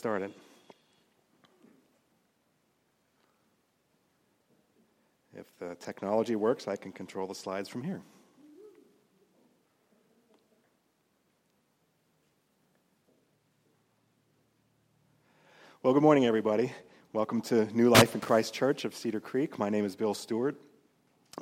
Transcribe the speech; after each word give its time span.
started. 0.00 0.32
If 5.36 5.44
the 5.58 5.74
technology 5.74 6.36
works, 6.36 6.66
I 6.66 6.76
can 6.76 6.90
control 6.90 7.26
the 7.26 7.34
slides 7.34 7.68
from 7.68 7.82
here. 7.82 8.00
Well, 15.82 15.92
good 15.92 16.02
morning, 16.02 16.24
everybody. 16.24 16.72
Welcome 17.12 17.42
to 17.42 17.66
New 17.76 17.90
Life 17.90 18.14
in 18.14 18.22
Christ 18.22 18.54
Church 18.54 18.86
of 18.86 18.94
Cedar 18.94 19.20
Creek. 19.20 19.58
My 19.58 19.68
name 19.68 19.84
is 19.84 19.96
Bill 19.96 20.14
Stewart. 20.14 20.56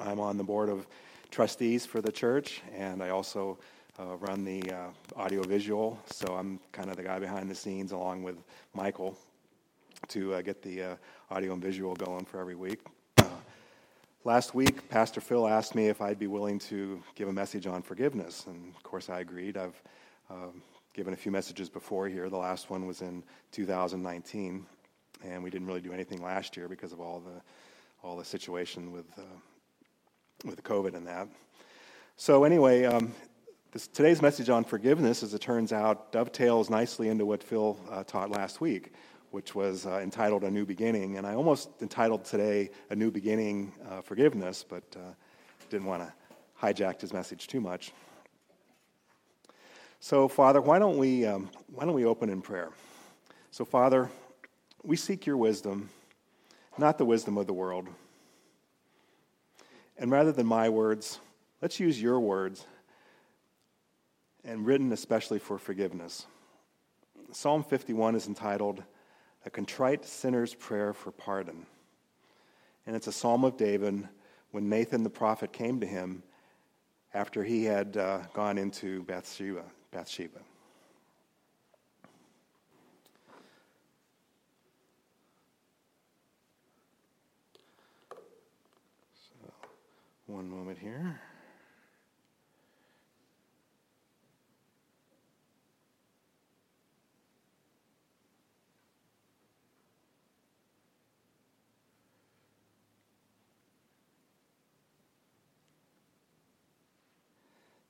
I'm 0.00 0.18
on 0.18 0.36
the 0.36 0.42
board 0.42 0.68
of 0.68 0.88
trustees 1.30 1.86
for 1.86 2.00
the 2.00 2.10
church, 2.10 2.60
and 2.74 3.04
I 3.04 3.10
also 3.10 3.60
uh, 3.98 4.16
run 4.16 4.44
the 4.44 4.62
uh, 4.70 4.88
audiovisual. 5.16 5.98
So 6.06 6.34
I'm 6.34 6.60
kind 6.72 6.90
of 6.90 6.96
the 6.96 7.02
guy 7.02 7.18
behind 7.18 7.50
the 7.50 7.54
scenes, 7.54 7.92
along 7.92 8.22
with 8.22 8.36
Michael, 8.74 9.16
to 10.08 10.34
uh, 10.34 10.42
get 10.42 10.62
the 10.62 10.82
uh, 10.82 10.96
audio 11.30 11.52
and 11.52 11.62
visual 11.62 11.94
going 11.96 12.24
for 12.24 12.40
every 12.40 12.54
week. 12.54 12.80
Last 14.24 14.54
week, 14.54 14.88
Pastor 14.90 15.20
Phil 15.20 15.48
asked 15.48 15.74
me 15.74 15.86
if 15.86 16.02
I'd 16.02 16.18
be 16.18 16.26
willing 16.26 16.58
to 16.60 17.02
give 17.14 17.28
a 17.28 17.32
message 17.32 17.66
on 17.66 17.82
forgiveness, 17.82 18.44
and 18.46 18.74
of 18.74 18.82
course 18.82 19.08
I 19.08 19.20
agreed. 19.20 19.56
I've 19.56 19.80
um, 20.28 20.60
given 20.92 21.14
a 21.14 21.16
few 21.16 21.32
messages 21.32 21.68
before 21.68 22.08
here. 22.08 22.28
The 22.28 22.36
last 22.36 22.68
one 22.68 22.86
was 22.86 23.00
in 23.00 23.22
2019, 23.52 24.66
and 25.24 25.42
we 25.42 25.50
didn't 25.50 25.66
really 25.66 25.80
do 25.80 25.92
anything 25.92 26.20
last 26.20 26.56
year 26.56 26.68
because 26.68 26.92
of 26.92 27.00
all 27.00 27.20
the 27.20 27.40
all 28.06 28.16
the 28.16 28.24
situation 28.24 28.92
with 28.92 29.06
uh, 29.18 29.22
with 30.44 30.62
COVID 30.62 30.94
and 30.94 31.06
that. 31.06 31.28
So 32.16 32.42
anyway, 32.42 32.84
um, 32.84 33.14
this, 33.72 33.86
today's 33.86 34.22
message 34.22 34.48
on 34.48 34.64
forgiveness, 34.64 35.22
as 35.22 35.34
it 35.34 35.40
turns 35.42 35.74
out, 35.74 36.10
dovetails 36.10 36.70
nicely 36.70 37.08
into 37.08 37.26
what 37.26 37.42
Phil 37.42 37.78
uh, 37.90 38.02
taught 38.02 38.30
last 38.30 38.62
week, 38.62 38.94
which 39.30 39.54
was 39.54 39.84
uh, 39.84 39.98
entitled 39.98 40.42
A 40.44 40.50
New 40.50 40.64
Beginning. 40.64 41.18
And 41.18 41.26
I 41.26 41.34
almost 41.34 41.68
entitled 41.82 42.24
today 42.24 42.70
A 42.88 42.96
New 42.96 43.10
Beginning 43.10 43.72
uh, 43.90 44.00
Forgiveness, 44.00 44.64
but 44.66 44.84
uh, 44.96 45.12
didn't 45.68 45.86
want 45.86 46.02
to 46.02 46.12
hijack 46.62 47.02
his 47.02 47.12
message 47.12 47.46
too 47.46 47.60
much. 47.60 47.92
So, 50.00 50.28
Father, 50.28 50.62
why 50.62 50.78
don't 50.78 50.96
we, 50.96 51.26
um, 51.26 51.50
why 51.70 51.84
don't 51.84 51.94
we 51.94 52.06
open 52.06 52.30
in 52.30 52.40
prayer? 52.40 52.70
So, 53.50 53.66
Father, 53.66 54.08
we 54.82 54.96
seek 54.96 55.26
your 55.26 55.36
wisdom, 55.36 55.90
not 56.78 56.96
the 56.96 57.04
wisdom 57.04 57.36
of 57.36 57.46
the 57.46 57.52
world. 57.52 57.86
And 59.98 60.10
rather 60.10 60.32
than 60.32 60.46
my 60.46 60.70
words, 60.70 61.18
let's 61.60 61.78
use 61.78 62.00
your 62.00 62.18
words 62.18 62.64
and 64.48 64.64
written 64.64 64.90
especially 64.92 65.38
for 65.38 65.58
forgiveness. 65.58 66.26
Psalm 67.32 67.62
51 67.62 68.14
is 68.14 68.26
entitled 68.26 68.82
A 69.44 69.50
Contrite 69.50 70.06
Sinner's 70.06 70.54
Prayer 70.54 70.94
for 70.94 71.12
Pardon. 71.12 71.66
And 72.86 72.96
it's 72.96 73.06
a 73.06 73.12
psalm 73.12 73.44
of 73.44 73.58
David 73.58 74.08
when 74.50 74.70
Nathan 74.70 75.02
the 75.02 75.10
prophet 75.10 75.52
came 75.52 75.80
to 75.80 75.86
him 75.86 76.22
after 77.12 77.44
he 77.44 77.64
had 77.64 77.98
uh, 77.98 78.20
gone 78.32 78.56
into 78.56 79.02
Bathsheba. 79.02 79.64
Bathsheba. 79.90 80.40
So, 89.14 89.52
one 90.26 90.48
moment 90.48 90.78
here. 90.78 91.20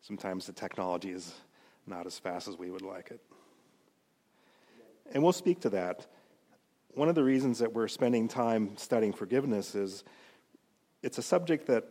Sometimes 0.08 0.46
the 0.46 0.54
technology 0.54 1.10
is 1.10 1.34
not 1.86 2.06
as 2.06 2.18
fast 2.18 2.48
as 2.48 2.56
we 2.56 2.70
would 2.70 2.80
like 2.80 3.10
it. 3.10 3.20
And 5.12 5.22
we'll 5.22 5.34
speak 5.34 5.60
to 5.60 5.68
that. 5.68 6.06
One 6.94 7.10
of 7.10 7.14
the 7.14 7.22
reasons 7.22 7.58
that 7.58 7.74
we're 7.74 7.88
spending 7.88 8.26
time 8.26 8.78
studying 8.78 9.12
forgiveness 9.12 9.74
is 9.74 10.04
it's 11.02 11.18
a 11.18 11.22
subject 11.22 11.66
that, 11.66 11.84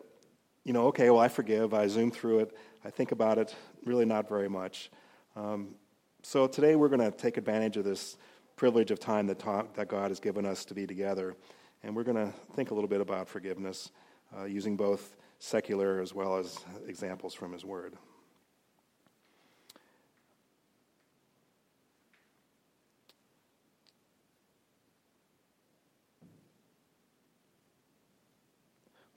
you 0.64 0.74
know, 0.74 0.88
okay, 0.88 1.12
well, 1.12 1.20
I 1.20 1.28
forgive, 1.28 1.76
I 1.76 1.86
zoom 1.86 2.10
through 2.10 2.40
it, 2.40 2.58
I 2.84 2.90
think 2.90 3.12
about 3.12 3.38
it, 3.38 3.56
really 3.86 4.06
not 4.06 4.28
very 4.28 4.50
much. 4.50 4.90
Um, 5.36 5.76
so 6.24 6.48
today 6.48 6.76
we're 6.76 6.90
going 6.90 7.12
to 7.12 7.16
take 7.16 7.38
advantage 7.38 7.78
of 7.78 7.84
this 7.84 8.18
privilege 8.56 8.90
of 8.90 9.00
time 9.00 9.28
that, 9.28 9.38
ta- 9.38 9.68
that 9.76 9.90
God 9.90 10.10
has 10.10 10.20
given 10.20 10.44
us 10.44 10.66
to 10.66 10.74
be 10.74 10.88
together, 10.88 11.36
and 11.84 11.96
we're 11.96 12.04
going 12.04 12.18
to 12.18 12.34
think 12.56 12.72
a 12.72 12.74
little 12.74 12.90
bit 12.90 13.00
about 13.00 13.28
forgiveness 13.28 13.92
uh, 14.36 14.46
using 14.46 14.76
both 14.76 15.16
secular 15.40 16.00
as 16.02 16.14
well 16.14 16.38
as 16.38 16.60
examples 16.88 17.34
from 17.34 17.54
His 17.54 17.64
Word. 17.64 17.94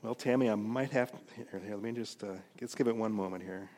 Well, 0.02 0.14
Tammy, 0.14 0.48
I 0.48 0.54
might 0.54 0.90
have 0.92 1.12
to. 1.12 1.18
Here, 1.36 1.60
here 1.62 1.74
let 1.74 1.82
me 1.82 1.92
just, 1.92 2.24
uh, 2.24 2.28
let's 2.60 2.74
give 2.74 2.88
it 2.88 2.96
one 2.96 3.12
moment 3.12 3.42
here. 3.42 3.68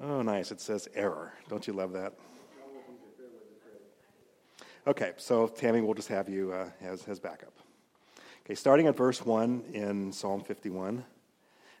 Oh, 0.00 0.22
nice. 0.22 0.50
It 0.50 0.60
says 0.60 0.88
error. 0.94 1.34
Don't 1.48 1.66
you 1.66 1.74
love 1.74 1.92
that? 1.92 2.14
Okay, 4.88 5.12
so 5.18 5.46
Tammy, 5.46 5.82
we'll 5.82 5.94
just 5.94 6.08
have 6.08 6.28
you 6.28 6.50
uh, 6.50 6.70
as, 6.80 7.06
as 7.06 7.20
backup. 7.20 7.52
Okay, 8.44 8.54
starting 8.54 8.86
at 8.86 8.96
verse 8.96 9.24
1 9.24 9.64
in 9.74 10.10
Psalm 10.10 10.42
51, 10.42 11.04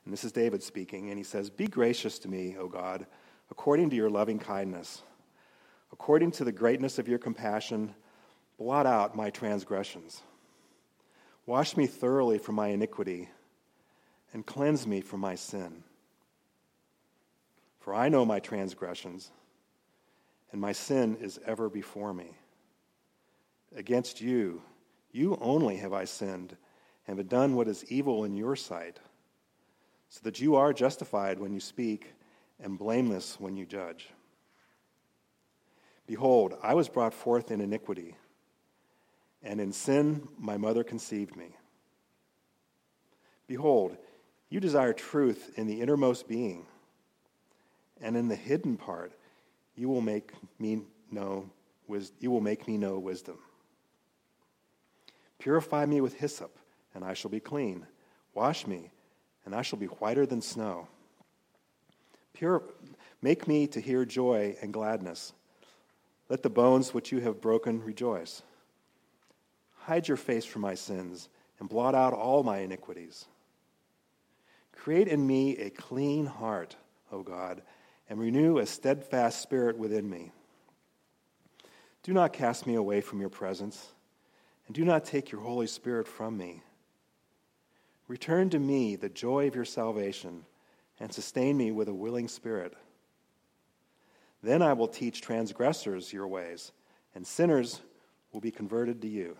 and 0.04 0.12
this 0.12 0.24
is 0.24 0.30
David 0.30 0.62
speaking, 0.62 1.08
and 1.08 1.16
he 1.16 1.24
says, 1.24 1.48
Be 1.48 1.66
gracious 1.66 2.18
to 2.20 2.28
me, 2.28 2.56
O 2.58 2.68
God, 2.68 3.06
according 3.50 3.88
to 3.90 3.96
your 3.96 4.10
loving 4.10 4.38
kindness 4.38 5.02
According 5.92 6.32
to 6.32 6.44
the 6.44 6.52
greatness 6.52 6.98
of 6.98 7.08
your 7.08 7.18
compassion, 7.18 7.94
blot 8.58 8.86
out 8.86 9.16
my 9.16 9.30
transgressions. 9.30 10.22
Wash 11.46 11.76
me 11.76 11.86
thoroughly 11.86 12.38
from 12.38 12.56
my 12.56 12.68
iniquity 12.68 13.28
and 14.32 14.44
cleanse 14.44 14.86
me 14.86 15.00
from 15.00 15.20
my 15.20 15.34
sin. 15.34 15.82
For 17.80 17.94
I 17.94 18.10
know 18.10 18.26
my 18.26 18.38
transgressions, 18.38 19.30
and 20.52 20.60
my 20.60 20.72
sin 20.72 21.16
is 21.20 21.40
ever 21.46 21.70
before 21.70 22.12
me. 22.12 22.36
Against 23.76 24.20
you, 24.20 24.62
you 25.12 25.38
only 25.40 25.76
have 25.76 25.92
I 25.92 26.04
sinned 26.04 26.56
and 27.06 27.18
have 27.18 27.28
done 27.28 27.54
what 27.54 27.68
is 27.68 27.84
evil 27.90 28.24
in 28.24 28.36
your 28.36 28.56
sight, 28.56 28.98
so 30.08 30.20
that 30.22 30.40
you 30.40 30.56
are 30.56 30.72
justified 30.72 31.38
when 31.38 31.52
you 31.52 31.60
speak 31.60 32.12
and 32.60 32.78
blameless 32.78 33.38
when 33.38 33.56
you 33.56 33.66
judge. 33.66 34.08
Behold, 36.06 36.54
I 36.62 36.74
was 36.74 36.88
brought 36.88 37.14
forth 37.14 37.50
in 37.50 37.60
iniquity, 37.60 38.16
and 39.42 39.60
in 39.60 39.72
sin 39.72 40.26
my 40.38 40.56
mother 40.56 40.82
conceived 40.82 41.36
me. 41.36 41.54
Behold, 43.46 43.96
you 44.50 44.60
desire 44.60 44.92
truth 44.92 45.52
in 45.56 45.66
the 45.66 45.80
innermost 45.80 46.26
being, 46.26 46.66
and 48.00 48.16
in 48.16 48.28
the 48.28 48.36
hidden 48.36 48.76
part 48.76 49.12
you 49.76 49.88
will 49.88 50.00
make 50.00 50.32
me 50.58 50.82
know 51.10 51.50
you 52.20 52.30
will 52.30 52.40
make 52.42 52.68
me 52.68 52.76
know 52.76 52.98
wisdom. 52.98 53.38
Purify 55.38 55.86
me 55.86 56.00
with 56.00 56.14
hyssop, 56.14 56.58
and 56.94 57.04
I 57.04 57.14
shall 57.14 57.30
be 57.30 57.40
clean. 57.40 57.86
Wash 58.34 58.66
me, 58.66 58.90
and 59.44 59.54
I 59.54 59.62
shall 59.62 59.78
be 59.78 59.86
whiter 59.86 60.26
than 60.26 60.42
snow. 60.42 60.88
Pure, 62.32 62.62
make 63.22 63.48
me 63.48 63.66
to 63.68 63.80
hear 63.80 64.04
joy 64.04 64.56
and 64.60 64.72
gladness 64.72 65.32
let 66.28 66.42
the 66.42 66.50
bones 66.50 66.92
which 66.92 67.10
you 67.10 67.20
have 67.20 67.40
broken 67.40 67.82
rejoice. 67.82 68.42
Hide 69.78 70.08
your 70.08 70.16
face 70.16 70.44
from 70.44 70.62
my 70.62 70.74
sins 70.74 71.28
and 71.58 71.68
blot 71.68 71.94
out 71.94 72.12
all 72.12 72.42
my 72.42 72.58
iniquities. 72.58 73.26
Create 74.72 75.08
in 75.08 75.26
me 75.26 75.56
a 75.56 75.70
clean 75.70 76.26
heart, 76.26 76.76
O 77.10 77.22
God, 77.22 77.62
and 78.08 78.20
renew 78.20 78.58
a 78.58 78.66
steadfast 78.66 79.40
spirit 79.40 79.78
within 79.78 80.08
me. 80.08 80.30
Do 82.02 82.12
not 82.12 82.32
cast 82.32 82.66
me 82.66 82.74
away 82.74 83.00
from 83.00 83.20
your 83.20 83.28
presence, 83.28 83.92
and 84.68 84.74
do 84.74 84.84
not 84.84 85.04
take 85.04 85.32
your 85.32 85.40
Holy 85.40 85.66
Spirit 85.66 86.06
from 86.06 86.36
me. 86.36 86.62
Return 88.06 88.50
to 88.50 88.58
me 88.58 88.96
the 88.96 89.08
joy 89.08 89.48
of 89.48 89.54
your 89.54 89.64
salvation, 89.64 90.44
and 91.00 91.12
sustain 91.12 91.56
me 91.56 91.72
with 91.72 91.88
a 91.88 91.94
willing 91.94 92.28
spirit. 92.28 92.74
Then 94.42 94.62
I 94.62 94.74
will 94.74 94.88
teach 94.88 95.22
transgressors 95.22 96.12
your 96.12 96.28
ways, 96.28 96.72
and 97.14 97.26
sinners 97.26 97.80
will 98.32 98.40
be 98.40 98.50
converted 98.50 99.00
to 99.02 99.08
you. 99.08 99.36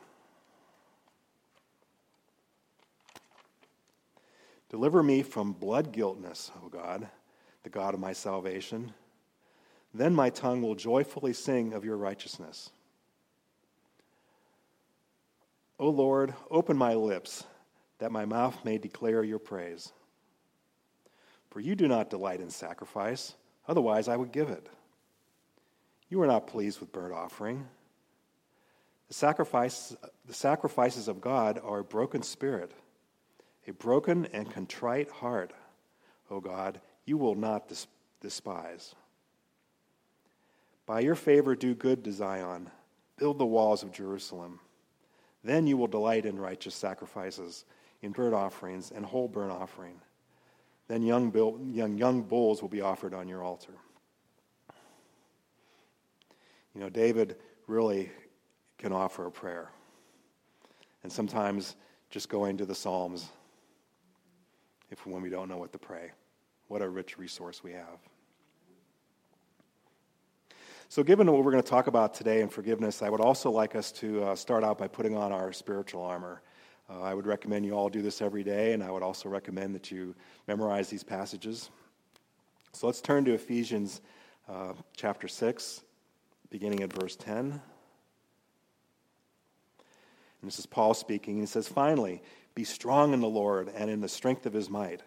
Deliver 4.71 5.03
me 5.03 5.23
from 5.23 5.53
blood 5.53 5.93
guiltness, 5.93 6.51
O 6.65 6.69
God, 6.69 7.09
the 7.65 7.71
God 7.71 7.95
of 7.95 8.01
my 8.01 8.13
salvation. 8.13 8.93
Then 9.93 10.15
my 10.15 10.31
tongue 10.31 10.63
will 10.63 10.75
joyfully 10.75 11.33
sing 11.33 11.73
of 11.75 11.85
your 11.85 11.97
righteousness. 11.97 12.71
O 15.79 15.91
Lord, 15.91 16.35
open 16.51 16.77
my 16.77 16.95
lips, 16.95 17.45
that 17.99 18.13
my 18.13 18.25
mouth 18.25 18.65
may 18.65 18.79
declare 18.79 19.23
your 19.23 19.39
praise. 19.39 19.93
For 21.51 21.61
you 21.61 21.75
do 21.75 21.89
not 21.89 22.11
delight 22.11 22.41
in 22.41 22.51
sacrifice, 22.51 23.35
otherwise 23.67 24.09
I 24.09 24.17
would 24.17 24.33
give 24.33 24.51
it. 24.51 24.69
You 26.09 26.21
are 26.23 26.27
not 26.27 26.47
pleased 26.47 26.81
with 26.81 26.93
burnt 26.93 27.13
offering. 27.13 27.67
The, 29.09 29.15
sacrifice, 29.15 29.97
the 30.27 30.35
sacrifices 30.35 31.09
of 31.09 31.21
God 31.21 31.61
are 31.63 31.81
a 31.81 31.85
broken 31.85 32.23
spirit 32.23 32.73
a 33.69 33.73
broken 33.75 34.27
and 34.33 34.51
contrite 34.51 35.11
heart, 35.11 35.53
O 36.31 36.41
God, 36.41 36.81
you 37.05 37.19
will 37.19 37.35
not 37.35 37.71
despise. 38.21 38.95
By 40.87 41.01
your 41.01 41.15
favor, 41.15 41.55
do 41.55 41.75
good 41.75 42.03
to 42.05 42.13
Zion, 42.13 42.71
build 43.19 43.39
the 43.39 43.47
walls 43.47 43.83
of 43.83 43.93
Jerusalem. 43.93 44.61
Then 45.45 45.67
you 45.67 45.77
will 45.77 45.87
delight 45.87 46.27
in 46.27 46.39
righteous 46.39 46.75
sacrifices, 46.75 47.65
in 48.03 48.13
burnt 48.13 48.35
offerings 48.35 48.91
and 48.91 49.05
whole 49.05 49.29
burnt 49.29 49.53
offering. 49.53 50.01
Then 50.89 51.03
young, 51.03 51.33
young, 51.73 51.97
young 51.99 52.23
bulls 52.23 52.63
will 52.63 52.69
be 52.69 52.81
offered 52.81 53.15
on 53.15 53.29
your 53.29 53.43
altar. 53.43 53.75
You 56.75 56.81
know, 56.81 56.91
David 56.91 57.37
really 57.67 58.11
can 58.79 58.93
offer 58.93 59.27
a 59.27 59.31
prayer. 59.31 59.71
And 61.03 61.13
sometimes 61.13 61.77
just 62.11 62.29
going 62.29 62.57
to 62.57 62.67
the 62.67 62.75
Psalms 62.75 63.29
if 64.91 65.07
when 65.07 65.23
we 65.23 65.29
don't 65.29 65.49
know 65.49 65.59
what 65.59 65.73
to 65.73 65.79
pray. 65.79 66.11
What 66.69 66.83
a 66.83 66.89
rich 66.89 67.19
resource 67.19 67.63
we 67.63 67.73
have. 67.73 67.99
So, 70.91 71.03
given 71.03 71.31
what 71.31 71.45
we're 71.45 71.53
going 71.53 71.63
to 71.63 71.69
talk 71.69 71.87
about 71.87 72.15
today 72.15 72.41
in 72.41 72.49
forgiveness, 72.49 73.03
I 73.03 73.11
would 73.11 73.21
also 73.21 73.51
like 73.51 73.77
us 73.77 73.93
to 73.93 74.25
uh, 74.25 74.35
start 74.35 74.65
out 74.65 74.79
by 74.79 74.89
putting 74.89 75.15
on 75.15 75.33
our 75.33 75.53
spiritual 75.53 76.03
armor. 76.03 76.41
Uh, 76.89 77.03
I 77.03 77.13
would 77.13 77.27
recommend 77.27 77.67
you 77.67 77.75
all 77.75 77.91
do 77.91 78.01
this 78.01 78.23
every 78.23 78.43
day, 78.43 78.73
and 78.73 78.83
I 78.83 78.91
would 78.91 79.03
also 79.03 79.29
recommend 79.29 79.75
that 79.75 79.91
you 79.91 80.15
memorize 80.47 80.89
these 80.89 81.05
passages. 81.05 81.69
So, 82.73 82.87
let's 82.87 83.03
turn 83.03 83.27
to 83.27 83.35
Ephesians 83.35 84.01
uh, 84.49 84.73
chapter 84.97 85.29
6, 85.29 85.83
beginning 86.49 86.83
at 86.83 86.91
verse 86.91 87.17
10. 87.17 87.35
And 87.43 87.61
this 90.43 90.59
is 90.59 90.65
Paul 90.65 90.95
speaking. 90.95 91.39
He 91.39 91.45
says, 91.45 91.69
Finally, 91.69 92.23
be 92.55 92.65
strong 92.65 93.13
in 93.13 93.21
the 93.21 93.29
Lord 93.29 93.71
and 93.77 93.91
in 93.91 94.01
the 94.01 94.09
strength 94.09 94.47
of 94.47 94.55
his 94.55 94.71
might. 94.71 95.03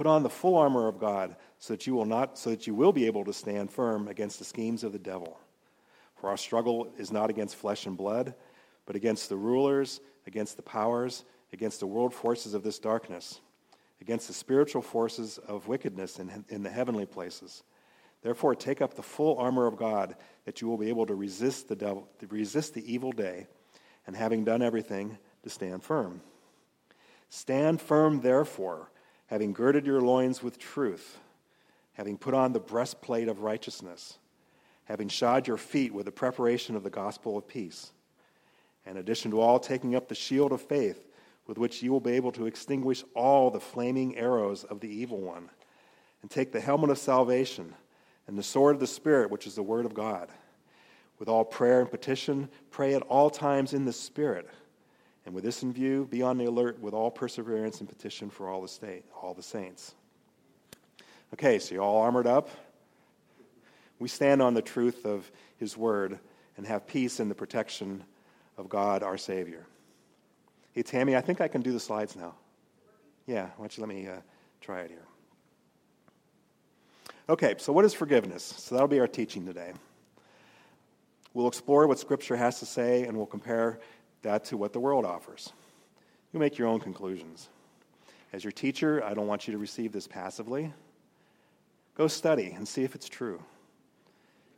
Put 0.00 0.06
on 0.06 0.22
the 0.22 0.30
full 0.30 0.56
armor 0.56 0.88
of 0.88 0.98
God 0.98 1.36
so 1.58 1.74
that 1.74 1.86
you 1.86 1.94
will 1.94 2.06
not 2.06 2.38
so 2.38 2.48
that 2.48 2.66
you 2.66 2.74
will 2.74 2.90
be 2.90 3.04
able 3.04 3.22
to 3.26 3.34
stand 3.34 3.70
firm 3.70 4.08
against 4.08 4.38
the 4.38 4.46
schemes 4.46 4.82
of 4.82 4.92
the 4.92 4.98
devil. 4.98 5.38
For 6.16 6.30
our 6.30 6.38
struggle 6.38 6.90
is 6.96 7.12
not 7.12 7.28
against 7.28 7.56
flesh 7.56 7.84
and 7.84 7.98
blood, 7.98 8.34
but 8.86 8.96
against 8.96 9.28
the 9.28 9.36
rulers, 9.36 10.00
against 10.26 10.56
the 10.56 10.62
powers, 10.62 11.26
against 11.52 11.80
the 11.80 11.86
world 11.86 12.14
forces 12.14 12.54
of 12.54 12.62
this 12.62 12.78
darkness, 12.78 13.42
against 14.00 14.26
the 14.26 14.32
spiritual 14.32 14.80
forces 14.80 15.36
of 15.36 15.68
wickedness 15.68 16.18
in, 16.18 16.46
in 16.48 16.62
the 16.62 16.70
heavenly 16.70 17.04
places. 17.04 17.62
Therefore, 18.22 18.54
take 18.54 18.80
up 18.80 18.94
the 18.94 19.02
full 19.02 19.36
armor 19.36 19.66
of 19.66 19.76
God 19.76 20.16
that 20.46 20.62
you 20.62 20.68
will 20.68 20.78
be 20.78 20.88
able 20.88 21.04
to 21.04 21.14
resist 21.14 21.68
the 21.68 21.76
devil, 21.76 22.08
to 22.20 22.26
resist 22.28 22.72
the 22.72 22.90
evil 22.90 23.12
day, 23.12 23.48
and 24.06 24.16
having 24.16 24.44
done 24.44 24.62
everything, 24.62 25.18
to 25.42 25.50
stand 25.50 25.84
firm. 25.84 26.22
Stand 27.28 27.82
firm, 27.82 28.22
therefore, 28.22 28.90
having 29.30 29.52
girded 29.52 29.86
your 29.86 30.00
loins 30.00 30.42
with 30.42 30.58
truth, 30.58 31.20
having 31.92 32.18
put 32.18 32.34
on 32.34 32.52
the 32.52 32.58
breastplate 32.58 33.28
of 33.28 33.42
righteousness, 33.42 34.18
having 34.86 35.08
shod 35.08 35.46
your 35.46 35.56
feet 35.56 35.94
with 35.94 36.04
the 36.04 36.10
preparation 36.10 36.74
of 36.74 36.82
the 36.82 36.90
gospel 36.90 37.38
of 37.38 37.46
peace. 37.46 37.92
In 38.84 38.96
addition 38.96 39.30
to 39.30 39.40
all, 39.40 39.60
taking 39.60 39.94
up 39.94 40.08
the 40.08 40.16
shield 40.16 40.50
of 40.50 40.60
faith, 40.60 41.06
with 41.46 41.58
which 41.58 41.80
you 41.80 41.92
will 41.92 42.00
be 42.00 42.14
able 42.14 42.32
to 42.32 42.46
extinguish 42.46 43.04
all 43.14 43.52
the 43.52 43.60
flaming 43.60 44.16
arrows 44.16 44.64
of 44.64 44.80
the 44.80 44.88
evil 44.88 45.20
one, 45.20 45.48
and 46.22 46.30
take 46.30 46.50
the 46.50 46.60
helmet 46.60 46.90
of 46.90 46.98
salvation 46.98 47.72
and 48.26 48.36
the 48.36 48.42
sword 48.42 48.74
of 48.74 48.80
the 48.80 48.86
Spirit, 48.88 49.30
which 49.30 49.46
is 49.46 49.54
the 49.54 49.62
word 49.62 49.86
of 49.86 49.94
God. 49.94 50.28
With 51.20 51.28
all 51.28 51.44
prayer 51.44 51.80
and 51.80 51.90
petition, 51.90 52.48
pray 52.72 52.94
at 52.94 53.02
all 53.02 53.30
times 53.30 53.74
in 53.74 53.84
the 53.84 53.92
Spirit 53.92 54.48
and 55.26 55.34
with 55.34 55.44
this 55.44 55.62
in 55.62 55.72
view, 55.72 56.08
be 56.10 56.22
on 56.22 56.38
the 56.38 56.46
alert 56.46 56.80
with 56.80 56.94
all 56.94 57.10
perseverance 57.10 57.80
and 57.80 57.88
petition 57.88 58.30
for 58.30 58.48
all 58.48 58.62
the 58.62 58.68
state, 58.68 59.04
all 59.22 59.34
the 59.34 59.42
saints. 59.42 59.94
Okay, 61.34 61.58
so 61.58 61.74
you're 61.74 61.84
all 61.84 62.00
armored 62.00 62.26
up? 62.26 62.48
We 63.98 64.08
stand 64.08 64.40
on 64.40 64.54
the 64.54 64.62
truth 64.62 65.04
of 65.04 65.30
his 65.58 65.76
word 65.76 66.18
and 66.56 66.66
have 66.66 66.86
peace 66.86 67.20
in 67.20 67.28
the 67.28 67.34
protection 67.34 68.02
of 68.56 68.68
God 68.68 69.02
our 69.02 69.18
Savior. 69.18 69.66
Hey, 70.72 70.82
Tammy, 70.82 71.16
I 71.16 71.20
think 71.20 71.40
I 71.40 71.48
can 71.48 71.62
do 71.62 71.72
the 71.72 71.80
slides 71.80 72.16
now. 72.16 72.34
Yeah, 73.26 73.44
why 73.56 73.64
don't 73.64 73.76
you 73.76 73.82
let 73.82 73.88
me 73.88 74.08
uh, 74.08 74.16
try 74.60 74.80
it 74.80 74.90
here? 74.90 75.04
Okay, 77.28 77.54
so 77.58 77.72
what 77.72 77.84
is 77.84 77.94
forgiveness? 77.94 78.42
So 78.42 78.74
that'll 78.74 78.88
be 78.88 78.98
our 78.98 79.06
teaching 79.06 79.46
today. 79.46 79.72
We'll 81.32 81.46
explore 81.46 81.86
what 81.86 81.98
Scripture 81.98 82.36
has 82.36 82.58
to 82.58 82.66
say 82.66 83.04
and 83.04 83.16
we'll 83.16 83.26
compare 83.26 83.78
that 84.22 84.44
to 84.46 84.56
what 84.56 84.72
the 84.72 84.80
world 84.80 85.04
offers. 85.04 85.52
You 86.32 86.40
make 86.40 86.58
your 86.58 86.68
own 86.68 86.80
conclusions. 86.80 87.48
As 88.32 88.44
your 88.44 88.52
teacher, 88.52 89.02
I 89.04 89.14
don't 89.14 89.26
want 89.26 89.48
you 89.48 89.52
to 89.52 89.58
receive 89.58 89.92
this 89.92 90.06
passively. 90.06 90.72
Go 91.96 92.06
study 92.06 92.52
and 92.56 92.66
see 92.66 92.84
if 92.84 92.94
it's 92.94 93.08
true. 93.08 93.42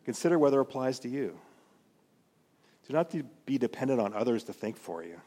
Consider 0.05 0.39
whether 0.39 0.59
it 0.59 0.63
applies 0.63 0.99
to 1.01 1.09
you. 1.09 1.39
Do 2.87 2.93
not 2.93 3.15
be 3.47 3.59
dependent 3.59 4.01
on 4.01 4.13
others 4.13 4.45
to 4.45 4.53
think 4.53 4.77
for 4.77 5.03
you. 5.03 5.21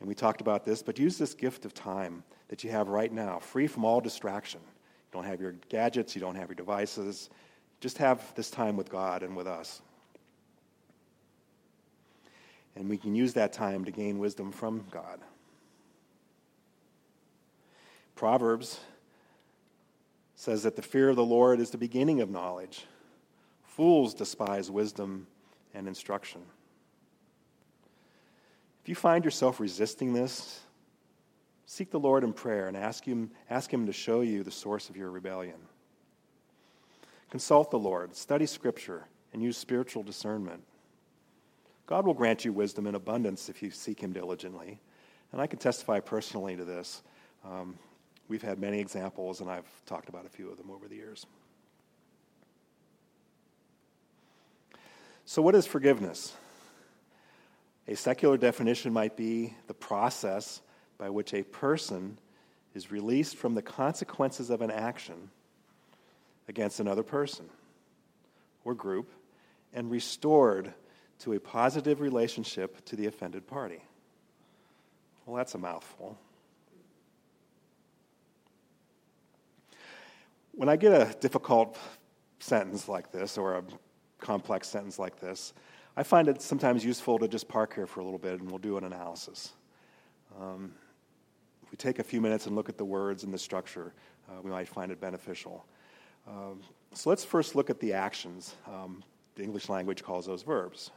And 0.00 0.08
we 0.08 0.14
talked 0.14 0.40
about 0.40 0.64
this, 0.64 0.82
but 0.82 0.98
use 0.98 1.16
this 1.16 1.32
gift 1.32 1.64
of 1.64 1.72
time 1.72 2.24
that 2.48 2.64
you 2.64 2.70
have 2.70 2.88
right 2.88 3.12
now, 3.12 3.38
free 3.38 3.68
from 3.68 3.84
all 3.84 4.00
distraction. 4.00 4.60
You 4.64 5.12
don't 5.12 5.24
have 5.24 5.40
your 5.40 5.52
gadgets, 5.68 6.14
you 6.14 6.20
don't 6.20 6.34
have 6.34 6.48
your 6.48 6.56
devices. 6.56 7.30
Just 7.80 7.98
have 7.98 8.34
this 8.34 8.50
time 8.50 8.76
with 8.76 8.90
God 8.90 9.22
and 9.22 9.36
with 9.36 9.46
us. 9.46 9.80
And 12.74 12.88
we 12.88 12.96
can 12.96 13.14
use 13.14 13.34
that 13.34 13.52
time 13.52 13.84
to 13.84 13.90
gain 13.90 14.18
wisdom 14.18 14.50
from 14.50 14.84
God. 14.90 15.20
Proverbs 18.14 18.80
says 20.36 20.62
that 20.62 20.76
the 20.76 20.82
fear 20.82 21.08
of 21.08 21.16
the 21.16 21.24
Lord 21.24 21.60
is 21.60 21.70
the 21.70 21.78
beginning 21.78 22.20
of 22.20 22.30
knowledge. 22.30 22.86
Fools 23.62 24.14
despise 24.14 24.70
wisdom 24.70 25.26
and 25.74 25.86
instruction. 25.86 26.42
If 28.82 28.88
you 28.88 28.94
find 28.94 29.24
yourself 29.24 29.60
resisting 29.60 30.12
this, 30.12 30.60
seek 31.66 31.90
the 31.90 32.00
Lord 32.00 32.24
in 32.24 32.32
prayer 32.32 32.66
and 32.66 32.76
ask 32.76 33.04
him, 33.04 33.30
ask 33.48 33.72
him 33.72 33.86
to 33.86 33.92
show 33.92 34.22
you 34.22 34.42
the 34.42 34.50
source 34.50 34.90
of 34.90 34.96
your 34.96 35.10
rebellion. 35.10 35.58
Consult 37.30 37.70
the 37.70 37.78
Lord, 37.78 38.14
study 38.16 38.46
Scripture, 38.46 39.06
and 39.32 39.42
use 39.42 39.56
spiritual 39.56 40.02
discernment. 40.02 40.64
God 41.92 42.06
will 42.06 42.14
grant 42.14 42.42
you 42.42 42.54
wisdom 42.54 42.86
in 42.86 42.94
abundance 42.94 43.50
if 43.50 43.62
you 43.62 43.70
seek 43.70 44.00
Him 44.00 44.14
diligently. 44.14 44.80
And 45.30 45.42
I 45.42 45.46
can 45.46 45.58
testify 45.58 46.00
personally 46.00 46.56
to 46.56 46.64
this. 46.64 47.02
Um, 47.44 47.78
we've 48.28 48.40
had 48.40 48.58
many 48.58 48.78
examples, 48.78 49.42
and 49.42 49.50
I've 49.50 49.68
talked 49.84 50.08
about 50.08 50.24
a 50.24 50.30
few 50.30 50.50
of 50.50 50.56
them 50.56 50.70
over 50.70 50.88
the 50.88 50.94
years. 50.94 51.26
So, 55.26 55.42
what 55.42 55.54
is 55.54 55.66
forgiveness? 55.66 56.32
A 57.86 57.94
secular 57.94 58.38
definition 58.38 58.94
might 58.94 59.14
be 59.14 59.54
the 59.66 59.74
process 59.74 60.62
by 60.96 61.10
which 61.10 61.34
a 61.34 61.42
person 61.42 62.16
is 62.74 62.90
released 62.90 63.36
from 63.36 63.54
the 63.54 63.60
consequences 63.60 64.48
of 64.48 64.62
an 64.62 64.70
action 64.70 65.28
against 66.48 66.80
another 66.80 67.02
person 67.02 67.50
or 68.64 68.74
group 68.74 69.12
and 69.74 69.90
restored 69.90 70.72
to 71.22 71.34
a 71.34 71.40
positive 71.40 72.00
relationship 72.00 72.84
to 72.84 72.96
the 72.96 73.06
offended 73.06 73.46
party. 73.46 73.80
Well, 75.24 75.36
that's 75.36 75.54
a 75.54 75.58
mouthful. 75.58 76.18
When 80.50 80.68
I 80.68 80.74
get 80.74 80.92
a 80.92 81.14
difficult 81.20 81.78
sentence 82.40 82.88
like 82.88 83.12
this 83.12 83.38
or 83.38 83.58
a 83.58 83.64
complex 84.18 84.68
sentence 84.68 84.98
like 84.98 85.20
this, 85.20 85.54
I 85.96 86.02
find 86.02 86.26
it 86.26 86.42
sometimes 86.42 86.84
useful 86.84 87.20
to 87.20 87.28
just 87.28 87.46
park 87.46 87.74
here 87.74 87.86
for 87.86 88.00
a 88.00 88.04
little 88.04 88.18
bit 88.18 88.40
and 88.40 88.50
we'll 88.50 88.58
do 88.58 88.76
an 88.76 88.84
analysis. 88.84 89.52
Um, 90.40 90.72
if 91.62 91.70
we 91.70 91.76
take 91.76 92.00
a 92.00 92.04
few 92.04 92.20
minutes 92.20 92.46
and 92.46 92.56
look 92.56 92.68
at 92.68 92.76
the 92.76 92.84
words 92.84 93.22
and 93.22 93.32
the 93.32 93.38
structure, 93.38 93.92
uh, 94.28 94.40
we 94.42 94.50
might 94.50 94.66
find 94.66 94.90
it 94.90 95.00
beneficial. 95.00 95.64
Um, 96.26 96.60
so 96.94 97.10
let's 97.10 97.24
first 97.24 97.54
look 97.54 97.70
at 97.70 97.78
the 97.78 97.92
actions. 97.92 98.56
Um, 98.66 99.04
the 99.36 99.44
English 99.44 99.68
language 99.68 100.02
calls 100.02 100.26
those 100.26 100.42
verbs. 100.42 100.90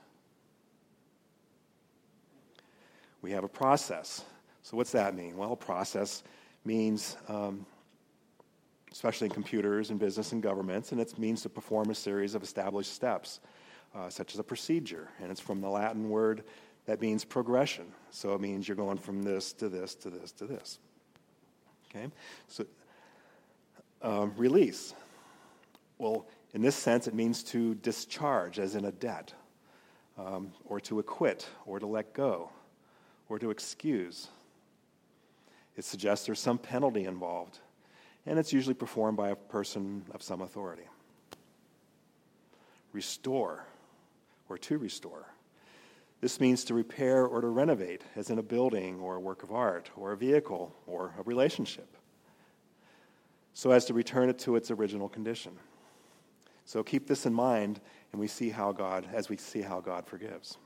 We 3.25 3.31
have 3.31 3.43
a 3.43 3.49
process. 3.49 4.23
So, 4.61 4.77
what's 4.77 4.91
that 4.91 5.15
mean? 5.15 5.35
Well, 5.35 5.55
process 5.55 6.21
means, 6.63 7.17
um, 7.27 7.65
especially 8.91 9.25
in 9.25 9.33
computers 9.33 9.89
and 9.89 9.99
business 9.99 10.31
and 10.31 10.43
governments, 10.43 10.91
and 10.91 11.01
it 11.01 11.17
means 11.17 11.41
to 11.41 11.49
perform 11.49 11.89
a 11.89 11.95
series 11.95 12.35
of 12.35 12.43
established 12.43 12.93
steps, 12.93 13.39
uh, 13.95 14.09
such 14.11 14.35
as 14.35 14.39
a 14.39 14.43
procedure. 14.43 15.09
And 15.19 15.31
it's 15.31 15.41
from 15.41 15.59
the 15.59 15.67
Latin 15.67 16.07
word 16.07 16.43
that 16.85 17.01
means 17.01 17.25
progression. 17.25 17.85
So 18.11 18.35
it 18.35 18.41
means 18.41 18.67
you're 18.67 18.77
going 18.77 18.99
from 18.99 19.23
this 19.23 19.53
to 19.53 19.69
this 19.69 19.95
to 19.95 20.11
this 20.11 20.31
to 20.33 20.45
this. 20.45 20.77
Okay? 21.89 22.11
So, 22.47 22.63
um, 24.03 24.33
release. 24.37 24.93
Well, 25.97 26.27
in 26.53 26.61
this 26.61 26.75
sense, 26.75 27.07
it 27.07 27.15
means 27.15 27.41
to 27.45 27.73
discharge, 27.73 28.59
as 28.59 28.75
in 28.75 28.85
a 28.85 28.91
debt, 28.91 29.33
um, 30.15 30.51
or 30.65 30.79
to 30.81 30.99
acquit, 30.99 31.49
or 31.65 31.79
to 31.79 31.87
let 31.87 32.13
go, 32.13 32.51
or 33.29 33.39
to 33.39 33.49
excuse. 33.49 34.27
It 35.75 35.83
suggests 35.83 36.25
there's 36.25 36.39
some 36.39 36.57
penalty 36.57 37.05
involved, 37.05 37.59
and 38.25 38.39
it's 38.39 38.53
usually 38.53 38.75
performed 38.75 39.17
by 39.17 39.29
a 39.29 39.35
person 39.35 40.05
of 40.13 40.21
some 40.21 40.41
authority. 40.41 40.87
Restore, 42.93 43.65
or 44.47 44.57
to 44.57 44.77
restore. 44.77 45.25
This 46.21 46.39
means 46.39 46.63
to 46.65 46.73
repair 46.73 47.25
or 47.25 47.41
to 47.41 47.47
renovate, 47.47 48.03
as 48.15 48.29
in 48.29 48.39
a 48.39 48.43
building 48.43 48.99
or 48.99 49.15
a 49.15 49.19
work 49.19 49.43
of 49.43 49.51
art 49.51 49.91
or 49.95 50.11
a 50.11 50.17
vehicle 50.17 50.73
or 50.87 51.13
a 51.19 51.23
relationship, 51.23 51.97
so 53.53 53.71
as 53.71 53.85
to 53.85 53.93
return 53.93 54.29
it 54.29 54.39
to 54.39 54.55
its 54.55 54.71
original 54.71 55.09
condition. 55.09 55.51
So 56.63 56.83
keep 56.83 57.07
this 57.07 57.25
in 57.25 57.33
mind, 57.33 57.79
and 58.11 58.19
we 58.19 58.27
see 58.27 58.49
how 58.49 58.71
God, 58.71 59.07
as 59.13 59.29
we 59.29 59.37
see 59.37 59.61
how 59.61 59.81
God 59.81 60.07
forgives. 60.07 60.57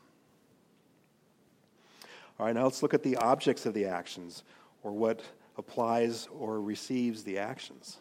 All 2.39 2.45
right, 2.45 2.55
now 2.55 2.63
let's 2.63 2.81
look 2.81 2.93
at 2.93 3.03
the 3.03 3.17
objects 3.17 3.65
of 3.65 3.73
the 3.73 3.85
actions, 3.85 4.43
or 4.81 4.93
what 4.93 5.21
applies 5.57 6.27
or 6.31 6.61
receives 6.61 7.23
the 7.23 7.37
actions. 7.37 7.97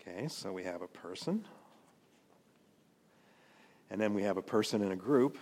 Okay, 0.00 0.28
so 0.28 0.52
we 0.52 0.62
have 0.62 0.82
a 0.82 0.86
person, 0.86 1.44
and 3.90 4.00
then 4.00 4.14
we 4.14 4.22
have 4.22 4.36
a 4.36 4.42
person 4.42 4.80
in 4.80 4.92
a 4.92 4.96
group. 4.96 5.38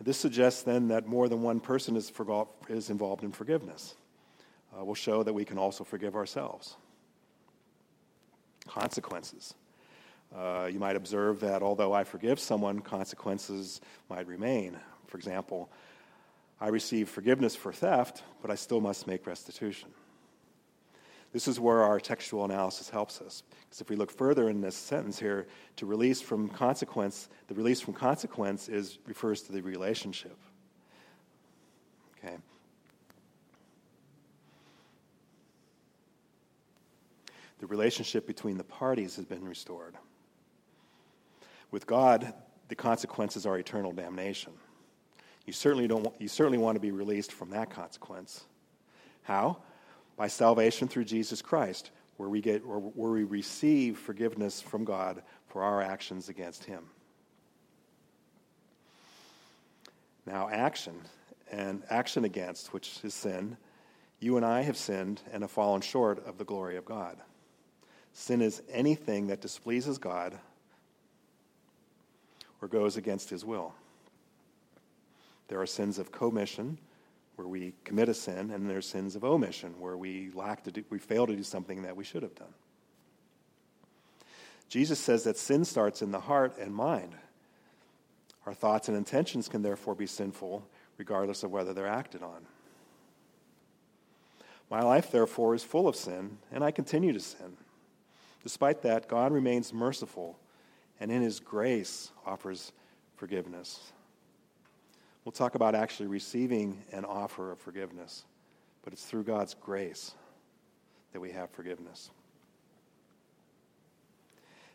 This 0.00 0.16
suggests 0.16 0.62
then 0.62 0.88
that 0.88 1.06
more 1.06 1.28
than 1.28 1.42
one 1.42 1.60
person 1.60 1.94
is, 1.94 2.10
forgot, 2.10 2.48
is 2.68 2.90
involved 2.90 3.22
in 3.22 3.30
forgiveness. 3.30 3.94
Uh, 4.76 4.84
will 4.84 4.94
show 4.94 5.22
that 5.22 5.32
we 5.32 5.44
can 5.44 5.58
also 5.58 5.84
forgive 5.84 6.16
ourselves. 6.16 6.76
Consequences. 8.66 9.54
Uh, 10.34 10.68
you 10.72 10.78
might 10.78 10.96
observe 10.96 11.40
that 11.40 11.62
although 11.62 11.92
I 11.92 12.04
forgive 12.04 12.38
someone, 12.38 12.80
consequences 12.80 13.80
might 14.08 14.26
remain. 14.26 14.78
For 15.06 15.16
example, 15.16 15.70
I 16.60 16.68
receive 16.68 17.08
forgiveness 17.08 17.56
for 17.56 17.72
theft, 17.72 18.22
but 18.42 18.50
I 18.50 18.54
still 18.54 18.80
must 18.80 19.06
make 19.06 19.26
restitution. 19.26 19.88
This 21.32 21.46
is 21.46 21.60
where 21.60 21.82
our 21.82 22.00
textual 22.00 22.44
analysis 22.44 22.90
helps 22.90 23.20
us. 23.20 23.42
Because 23.60 23.80
if 23.80 23.88
we 23.88 23.96
look 23.96 24.10
further 24.10 24.48
in 24.48 24.60
this 24.60 24.74
sentence 24.74 25.18
here, 25.18 25.46
to 25.76 25.86
release 25.86 26.20
from 26.20 26.48
consequence, 26.48 27.28
the 27.48 27.54
release 27.54 27.80
from 27.80 27.94
consequence 27.94 28.68
is 28.68 28.98
refers 29.06 29.42
to 29.42 29.52
the 29.52 29.62
relationship. 29.62 30.36
Okay. 32.18 32.36
The 37.60 37.66
relationship 37.66 38.26
between 38.26 38.58
the 38.58 38.64
parties 38.64 39.16
has 39.16 39.24
been 39.24 39.44
restored. 39.44 39.94
With 41.70 41.86
God, 41.86 42.32
the 42.68 42.74
consequences 42.74 43.46
are 43.46 43.58
eternal 43.58 43.92
damnation. 43.92 44.52
You 45.46 45.52
certainly, 45.52 45.88
don't, 45.88 46.12
you 46.20 46.28
certainly 46.28 46.58
want 46.58 46.76
to 46.76 46.80
be 46.80 46.90
released 46.90 47.32
from 47.32 47.50
that 47.50 47.70
consequence. 47.70 48.44
How? 49.22 49.58
By 50.16 50.28
salvation 50.28 50.88
through 50.88 51.04
Jesus 51.04 51.42
Christ, 51.42 51.90
where 52.16 52.28
we, 52.28 52.40
get, 52.40 52.62
where 52.66 53.10
we 53.10 53.24
receive 53.24 53.98
forgiveness 53.98 54.60
from 54.60 54.84
God 54.84 55.22
for 55.48 55.62
our 55.62 55.82
actions 55.82 56.28
against 56.28 56.64
Him. 56.64 56.84
Now, 60.26 60.48
action 60.48 60.94
and 61.50 61.82
action 61.90 62.24
against, 62.24 62.72
which 62.72 63.00
is 63.02 63.14
sin, 63.14 63.56
you 64.20 64.36
and 64.36 64.44
I 64.44 64.62
have 64.62 64.76
sinned 64.76 65.22
and 65.32 65.42
have 65.42 65.50
fallen 65.50 65.80
short 65.80 66.24
of 66.26 66.38
the 66.38 66.44
glory 66.44 66.76
of 66.76 66.84
God. 66.84 67.16
Sin 68.12 68.42
is 68.42 68.62
anything 68.70 69.28
that 69.28 69.40
displeases 69.40 69.98
God 69.98 70.38
or 72.60 72.68
goes 72.68 72.96
against 72.96 73.30
his 73.30 73.44
will. 73.44 73.74
There 75.48 75.60
are 75.60 75.66
sins 75.66 75.98
of 75.98 76.12
commission, 76.12 76.78
where 77.36 77.48
we 77.48 77.72
commit 77.84 78.08
a 78.08 78.14
sin, 78.14 78.50
and 78.50 78.68
there 78.68 78.78
are 78.78 78.82
sins 78.82 79.16
of 79.16 79.24
omission, 79.24 79.74
where 79.80 79.96
we 79.96 80.30
lack 80.34 80.62
to 80.64 80.70
do, 80.70 80.84
we 80.90 80.98
fail 80.98 81.26
to 81.26 81.34
do 81.34 81.42
something 81.42 81.82
that 81.82 81.96
we 81.96 82.04
should 82.04 82.22
have 82.22 82.34
done. 82.34 82.54
Jesus 84.68 84.98
says 84.98 85.24
that 85.24 85.36
sin 85.36 85.64
starts 85.64 86.02
in 86.02 86.12
the 86.12 86.20
heart 86.20 86.56
and 86.58 86.72
mind. 86.74 87.14
Our 88.46 88.54
thoughts 88.54 88.88
and 88.88 88.96
intentions 88.96 89.48
can 89.48 89.62
therefore 89.62 89.94
be 89.94 90.06
sinful, 90.06 90.64
regardless 90.98 91.42
of 91.42 91.50
whether 91.50 91.74
they're 91.74 91.86
acted 91.86 92.22
on. 92.22 92.46
My 94.70 94.82
life, 94.82 95.10
therefore, 95.10 95.56
is 95.56 95.64
full 95.64 95.88
of 95.88 95.96
sin, 95.96 96.38
and 96.52 96.62
I 96.62 96.70
continue 96.70 97.12
to 97.12 97.20
sin. 97.20 97.56
Despite 98.44 98.82
that, 98.82 99.08
God 99.08 99.32
remains 99.32 99.72
merciful 99.72 100.38
and 101.00 101.10
in 101.10 101.22
His 101.22 101.40
grace 101.40 102.12
offers 102.24 102.72
forgiveness. 103.16 103.92
We'll 105.24 105.32
talk 105.32 105.54
about 105.54 105.74
actually 105.74 106.06
receiving 106.06 106.82
an 106.92 107.04
offer 107.04 107.52
of 107.52 107.58
forgiveness, 107.58 108.24
but 108.82 108.92
it's 108.92 109.04
through 109.04 109.24
God's 109.24 109.54
grace 109.54 110.14
that 111.12 111.20
we 111.20 111.30
have 111.32 111.50
forgiveness. 111.50 112.10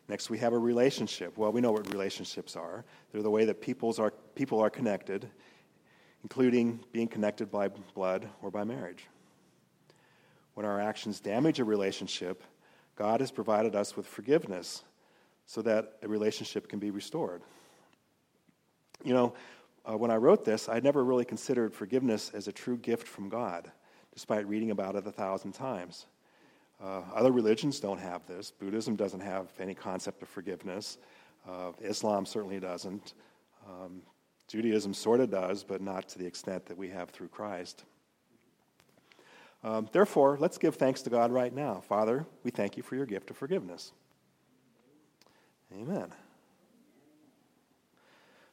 Next, 0.07 0.29
we 0.29 0.37
have 0.37 0.53
a 0.53 0.59
relationship. 0.59 1.37
Well, 1.37 1.51
we 1.51 1.61
know 1.61 1.71
what 1.71 1.91
relationships 1.91 2.55
are. 2.55 2.85
They're 3.11 3.23
the 3.23 3.31
way 3.31 3.45
that 3.45 3.59
people's 3.59 3.97
are, 3.97 4.11
people 4.35 4.59
are 4.59 4.69
connected, 4.69 5.27
including 6.21 6.79
being 6.91 7.07
connected 7.07 7.49
by 7.49 7.69
blood 7.95 8.29
or 8.43 8.51
by 8.51 8.63
marriage. 8.63 9.07
When 10.53 10.65
our 10.65 10.79
actions 10.79 11.19
damage 11.19 11.59
a 11.59 11.65
relationship, 11.65 12.43
God 12.95 13.19
has 13.19 13.31
provided 13.31 13.75
us 13.75 13.97
with 13.97 14.05
forgiveness 14.05 14.83
so 15.45 15.61
that 15.61 15.93
a 16.01 16.07
relationship 16.07 16.67
can 16.67 16.79
be 16.79 16.91
restored. 16.91 17.41
You 19.03 19.13
know, 19.13 19.33
uh, 19.85 19.97
when 19.97 20.11
I 20.11 20.15
wrote 20.15 20.45
this, 20.45 20.67
I'd 20.67 20.83
never 20.83 21.03
really 21.03 21.25
considered 21.25 21.73
forgiveness 21.73 22.31
as 22.33 22.47
a 22.47 22.51
true 22.51 22.77
gift 22.77 23.07
from 23.07 23.29
God, 23.29 23.71
despite 24.13 24.47
reading 24.47 24.71
about 24.71 24.95
it 24.95 25.05
a 25.05 25.11
thousand 25.11 25.51
times. 25.51 26.07
Uh, 26.83 27.01
other 27.13 27.31
religions 27.31 27.79
don't 27.79 27.99
have 27.99 28.25
this. 28.27 28.51
Buddhism 28.51 28.95
doesn't 28.95 29.21
have 29.21 29.47
any 29.59 29.73
concept 29.73 30.21
of 30.21 30.27
forgiveness. 30.27 30.97
Uh, 31.47 31.71
Islam 31.81 32.25
certainly 32.25 32.59
doesn't. 32.59 33.13
Um, 33.67 34.01
Judaism 34.47 34.93
sort 34.93 35.19
of 35.19 35.31
does, 35.31 35.63
but 35.63 35.81
not 35.81 36.09
to 36.09 36.19
the 36.19 36.25
extent 36.25 36.65
that 36.67 36.77
we 36.77 36.89
have 36.89 37.09
through 37.09 37.29
Christ. 37.29 37.83
Um, 39.63 39.89
therefore, 39.91 40.37
let's 40.39 40.57
give 40.57 40.75
thanks 40.75 41.01
to 41.03 41.09
God 41.09 41.31
right 41.31 41.53
now. 41.53 41.81
Father, 41.87 42.25
we 42.43 42.51
thank 42.51 42.77
you 42.77 42.83
for 42.83 42.95
your 42.95 43.05
gift 43.05 43.31
of 43.31 43.37
forgiveness. 43.37 43.93
Amen. 45.73 46.11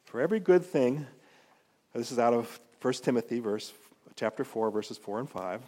For 0.05 0.21
every 0.21 0.39
good 0.39 0.65
thing, 0.65 1.07
this 1.93 2.11
is 2.11 2.19
out 2.19 2.33
of 2.33 2.59
1 2.81 2.93
Timothy 2.95 3.39
verse 3.39 3.73
chapter 4.15 4.43
4 4.43 4.71
verses 4.71 4.97
4 4.97 5.19
and 5.19 5.29
5. 5.29 5.61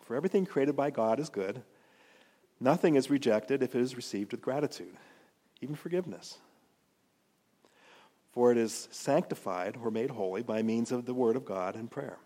For 0.00 0.16
everything 0.16 0.46
created 0.46 0.74
by 0.74 0.90
God 0.90 1.20
is 1.20 1.28
good. 1.28 1.62
Nothing 2.60 2.94
is 2.96 3.10
rejected 3.10 3.62
if 3.62 3.74
it 3.74 3.80
is 3.80 3.96
received 3.96 4.32
with 4.32 4.40
gratitude, 4.40 4.96
even 5.60 5.74
forgiveness. 5.74 6.38
For 8.32 8.50
it 8.50 8.58
is 8.58 8.88
sanctified 8.90 9.76
or 9.82 9.90
made 9.90 10.10
holy 10.10 10.42
by 10.42 10.62
means 10.62 10.90
of 10.90 11.04
the 11.04 11.14
word 11.14 11.36
of 11.36 11.44
God 11.44 11.74
and 11.74 11.90
prayer. 11.90 12.18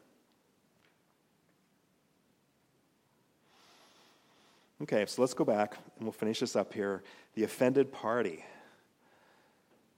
Okay, 4.83 5.05
so 5.07 5.23
let's 5.23 5.35
go 5.35 5.45
back 5.45 5.77
and 5.97 6.07
we'll 6.07 6.13
finish 6.13 6.41
this 6.41 6.55
up 6.55 6.73
here. 6.73 7.03
The 7.35 7.45
offended 7.45 7.93
party. 7.93 8.45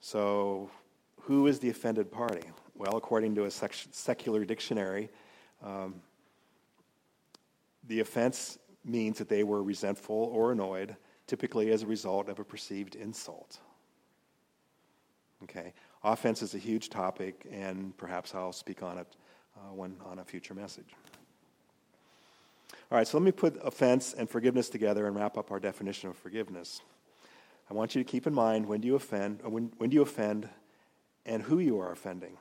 So, 0.01 0.71
who 1.23 1.47
is 1.47 1.59
the 1.59 1.71
offended 1.71 2.11
party? 2.11 2.43
Well, 2.75 2.97
according 2.97 3.35
to 3.35 3.45
a 3.45 3.51
secular 3.51 4.45
dictionary, 4.45 5.11
um, 5.63 5.97
the 7.87 8.01
offense 8.01 8.59
means 8.85 9.19
that 9.19 9.29
they 9.29 9.43
were 9.43 9.63
resentful 9.63 10.31
or 10.33 10.53
annoyed, 10.53 10.97
typically 11.27 11.71
as 11.73 11.83
a 11.83 11.87
result 11.87 12.29
of 12.29 12.39
a 12.39 12.45
perceived 12.45 12.95
insult. 12.95 13.59
Okay, 15.43 15.73
offense 16.03 16.43
is 16.43 16.55
a 16.55 16.59
huge 16.59 16.89
topic, 16.89 17.47
and 17.51 17.97
perhaps 17.97 18.35
I'll 18.35 18.53
speak 18.53 18.83
on 18.83 18.99
it 18.99 19.17
uh, 19.57 19.75
when 19.75 19.97
on 20.05 20.19
a 20.19 20.25
future 20.25 20.55
message. 20.55 20.95
All 22.91 22.99
right, 22.99 23.07
so 23.07 23.19
let 23.19 23.25
me 23.25 23.33
put 23.33 23.59
offense 23.63 24.15
and 24.15 24.29
forgiveness 24.29 24.69
together 24.69 25.07
and 25.07 25.15
wrap 25.15 25.37
up 25.37 25.51
our 25.51 25.61
definition 25.61 26.09
of 26.09 26.17
forgiveness. 26.17 26.81
I 27.71 27.75
want 27.75 27.95
you 27.95 28.03
to 28.03 28.11
keep 28.11 28.27
in 28.27 28.35
mind 28.35 28.67
when 28.67 28.81
do 28.81 28.89
you 28.89 28.95
offend, 28.95 29.41
uh, 29.45 29.51
when, 29.51 29.73
when 29.77 29.91
do 29.91 29.95
you 29.95 30.03
offend, 30.03 30.49
and 31.27 31.43
who 31.43 31.59
you 31.59 31.79
are 31.79 31.93
offending. 31.93 32.39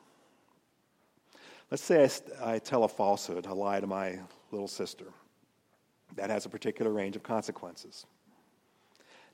Let's 1.69 1.83
say 1.83 2.09
I, 2.41 2.53
I 2.53 2.59
tell 2.59 2.85
a 2.85 2.87
falsehood, 2.87 3.45
a 3.45 3.53
lie 3.53 3.81
to 3.81 3.87
my 3.87 4.19
little 4.51 4.69
sister. 4.69 5.05
That 6.15 6.29
has 6.29 6.45
a 6.45 6.49
particular 6.49 6.91
range 6.91 7.17
of 7.17 7.23
consequences. 7.23 8.05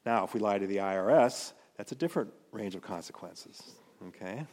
Now, 0.06 0.24
if 0.24 0.34
we 0.34 0.40
lie 0.40 0.58
to 0.58 0.66
the 0.66 0.78
IRS, 0.78 1.54
that's 1.78 1.92
a 1.92 1.96
different 1.96 2.32
range 2.52 2.74
of 2.74 2.82
consequences. 2.82 3.62
Okay? 4.08 4.46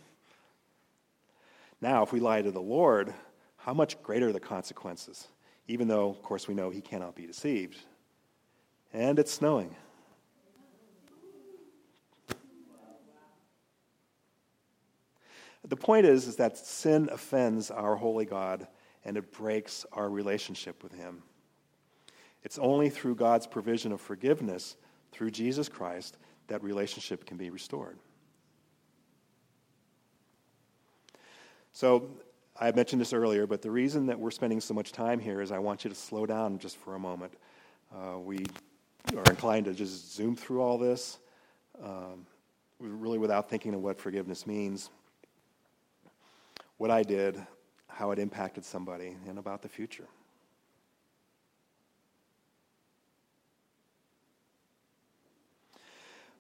Now, 1.81 2.03
if 2.03 2.13
we 2.13 2.21
lie 2.21 2.43
to 2.43 2.51
the 2.51 2.61
Lord, 2.61 3.15
how 3.57 3.73
much 3.73 4.01
greater 4.03 4.33
the 4.33 4.41
consequences? 4.41 5.29
Even 5.67 5.89
though, 5.89 6.11
of 6.11 6.23
course, 6.23 6.47
we 6.47 6.55
know 6.55 6.69
he 6.69 6.83
cannot 6.83 7.15
be 7.15 7.27
deceived. 7.27 7.79
And 8.93 9.19
it's 9.19 9.33
snowing. 9.33 9.75
The 15.71 15.77
point 15.77 16.05
is, 16.05 16.27
is 16.27 16.35
that 16.37 16.59
sin 16.59 17.09
offends 17.13 17.71
our 17.71 17.95
holy 17.95 18.25
God 18.25 18.67
and 19.05 19.17
it 19.17 19.31
breaks 19.31 19.87
our 19.93 20.11
relationship 20.11 20.83
with 20.83 20.93
him. 20.93 21.23
It's 22.43 22.59
only 22.59 22.91
through 22.91 23.15
God's 23.15 23.47
provision 23.47 23.93
of 23.93 24.01
forgiveness 24.01 24.77
through 25.13 25.31
Jesus 25.31 25.69
Christ 25.69 26.19
that 26.49 26.61
relationship 26.65 27.25
can 27.25 27.37
be 27.37 27.51
restored. 27.51 27.99
So, 31.73 32.11
I 32.59 32.73
mentioned 32.73 33.01
this 33.01 33.13
earlier, 33.13 33.47
but 33.47 33.63
the 33.63 33.71
reason 33.71 34.07
that 34.07 34.19
we're 34.19 34.33
spending 34.33 34.61
so 34.61 34.75
much 34.75 34.91
time 34.91 35.21
here 35.21 35.41
is 35.41 35.53
I 35.53 35.61
want 35.61 35.85
you 35.85 35.91
to 35.91 35.97
slow 35.97 36.27
down 36.27 36.59
just 36.59 36.77
for 36.79 36.97
a 36.97 36.99
moment. 36.99 37.33
Uh, 37.95 38.19
we 38.19 38.45
are 39.17 39.23
inclined 39.31 39.67
to 39.67 39.73
just 39.73 40.15
zoom 40.15 40.35
through 40.35 40.61
all 40.61 40.77
this, 40.77 41.21
um, 41.83 42.27
really 42.81 43.19
without 43.19 43.49
thinking 43.49 43.73
of 43.73 43.81
what 43.81 43.99
forgiveness 43.99 44.47
means, 44.49 44.91
what 46.81 46.91
I 46.91 47.03
did, 47.03 47.39
how 47.89 48.11
it 48.11 48.19
impacted 48.19 48.65
somebody, 48.65 49.15
and 49.29 49.39
about 49.39 49.61
the 49.61 49.69
future. 49.69 50.07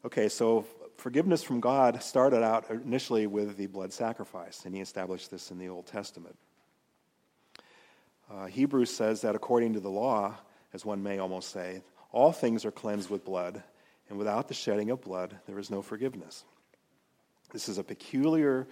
Okay, 0.02 0.30
so 0.30 0.64
forgiveness 0.96 1.42
from 1.42 1.60
God 1.60 2.02
started 2.02 2.42
out 2.42 2.70
initially 2.70 3.26
with 3.26 3.58
the 3.58 3.66
blood 3.66 3.92
sacrifice, 3.92 4.64
and 4.64 4.74
he 4.74 4.80
established 4.80 5.30
this 5.30 5.50
in 5.50 5.58
the 5.58 5.68
Old 5.68 5.84
Testament. 5.84 6.38
Uh, 8.32 8.46
Hebrews 8.46 8.88
says 8.88 9.20
that 9.20 9.34
according 9.34 9.74
to 9.74 9.80
the 9.80 9.90
law, 9.90 10.38
as 10.72 10.86
one 10.86 11.02
may 11.02 11.18
almost 11.18 11.50
say, 11.50 11.82
all 12.12 12.32
things 12.32 12.64
are 12.64 12.72
cleansed 12.72 13.10
with 13.10 13.26
blood, 13.26 13.62
and 14.08 14.16
without 14.16 14.48
the 14.48 14.54
shedding 14.54 14.88
of 14.88 15.02
blood, 15.02 15.38
there 15.46 15.58
is 15.58 15.68
no 15.68 15.82
forgiveness. 15.82 16.44
This 17.52 17.68
is 17.68 17.76
a 17.76 17.84
peculiar 17.84 18.66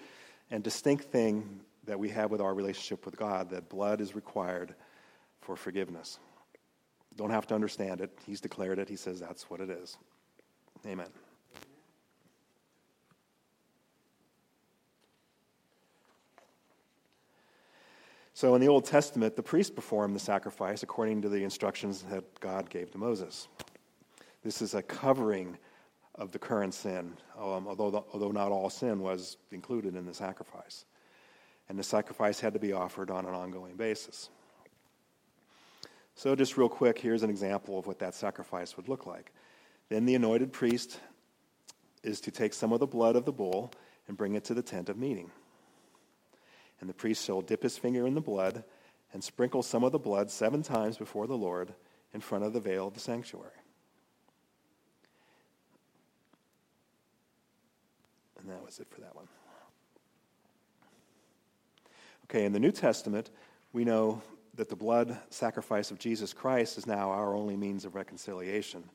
and 0.51 0.63
distinct 0.63 1.05
thing 1.05 1.61
that 1.85 1.99
we 1.99 2.09
have 2.11 2.31
with 2.31 2.41
our 2.41 2.55
relationship 2.55 3.05
with 3.05 3.17
God, 3.17 3.51
that 3.51 3.69
blood 3.69 4.01
is 4.01 4.15
required 4.15 4.75
for 5.41 5.57
forgiveness. 5.57 6.19
Don't 7.17 7.31
have 7.31 7.47
to 7.49 7.55
understand 7.55 8.01
it. 8.01 8.17
He's 8.27 8.41
declared 8.41 8.79
it. 8.79 8.89
He 8.89 8.97
says 8.97 9.21
that's 9.21 9.51
what 9.51 9.61
it 9.61 9.71
is. 9.71 9.97
Amen. 10.87 11.09
So 18.35 18.55
in 18.55 18.61
the 18.61 18.69
Old 18.69 18.85
Testament, 18.85 19.35
the 19.35 19.43
priest 19.43 19.75
performed 19.75 20.15
the 20.15 20.21
sacrifice 20.21 20.85
according 20.85 21.23
to 21.23 21.29
the 21.29 21.43
instructions 21.43 22.03
that 22.03 22.39
God 22.39 22.71
gave 22.71 22.93
to 22.93 22.99
Moses. 22.99 23.49
This 24.45 24.63
is 24.63 24.75
a 24.75 24.83
covering 24.83 25.59
of 26.19 26.33
the 26.33 26.39
current 26.39 26.75
sin, 26.75 27.17
um, 27.39 27.67
although, 27.69 27.91
the, 27.91 28.03
although 28.13 28.33
not 28.33 28.51
all 28.51 28.69
sin 28.69 29.01
was 29.01 29.37
included 29.53 29.95
in 29.95 30.05
the 30.05 30.13
sacrifice. 30.13 30.85
And 31.69 31.79
the 31.79 31.85
sacrifice 31.85 32.41
had 32.41 32.55
to 32.55 32.59
be 32.59 32.73
offered 32.73 33.11
on 33.11 33.25
an 33.25 33.35
ongoing 33.35 33.77
basis. 33.77 34.29
So, 36.15 36.35
just 36.35 36.57
real 36.57 36.69
quick, 36.69 36.99
here's 36.99 37.23
an 37.23 37.31
example 37.31 37.79
of 37.79 37.87
what 37.87 38.01
that 38.01 38.15
sacrifice 38.15 38.77
would 38.77 38.89
look 38.89 39.07
like. 39.07 39.33
Then 39.89 40.05
the 40.05 40.17
anointed 40.17 40.53
priest 40.53 40.99
is 42.03 42.21
to 42.23 42.31
take 42.31 42.53
some 42.53 42.73
of 42.73 42.81
the 42.81 42.87
blood 42.87 43.15
of 43.15 43.25
the 43.25 43.33
bull 43.33 43.73
and 44.09 44.17
bring 44.17 44.35
it 44.35 44.45
to 44.45 44.55
the 44.55 44.63
tent 44.63 44.89
of 44.89 44.97
meeting. 44.97 45.31
And 46.81 46.91
the 46.91 46.95
priest 46.95 47.25
shall 47.25 47.41
dip 47.41 47.63
his 47.63 47.79
finger 47.79 48.07
in 48.07 48.15
the 48.15 48.21
blood 48.21 48.65
and 49.13 49.23
sprinkle 49.23 49.63
some 49.63 49.85
of 49.85 49.93
the 49.93 49.99
blood 49.99 50.31
seven 50.31 50.63
times 50.63 50.99
before 50.99 51.27
the 51.27 51.37
Lord 51.37 51.75
in 52.13 52.21
front 52.21 52.45
of 52.45 52.53
the 52.53 52.61
veil 52.61 52.89
of 52.89 52.95
the 52.95 53.01
sanctuary. 53.01 53.53
And 58.49 58.57
that 58.57 58.65
was 58.65 58.81
it 58.81 58.89
for 58.89 59.03
that 59.03 59.15
one. 59.15 59.29
Okay, 62.25 62.47
in 62.47 62.53
the 62.55 62.59
New 62.59 62.73
Testament, 62.73 63.31
we 63.75 63.85
know 63.85 64.23
that 64.55 64.71
the 64.71 64.77
blood 64.77 65.19
sacrifice 65.29 65.91
of 65.91 65.99
Jesus 65.99 66.33
Christ 66.33 66.79
is 66.79 66.87
now 66.87 67.11
our 67.11 67.35
only 67.35 67.59
means 67.59 67.85
of 67.85 67.95
reconciliation. 67.95 68.89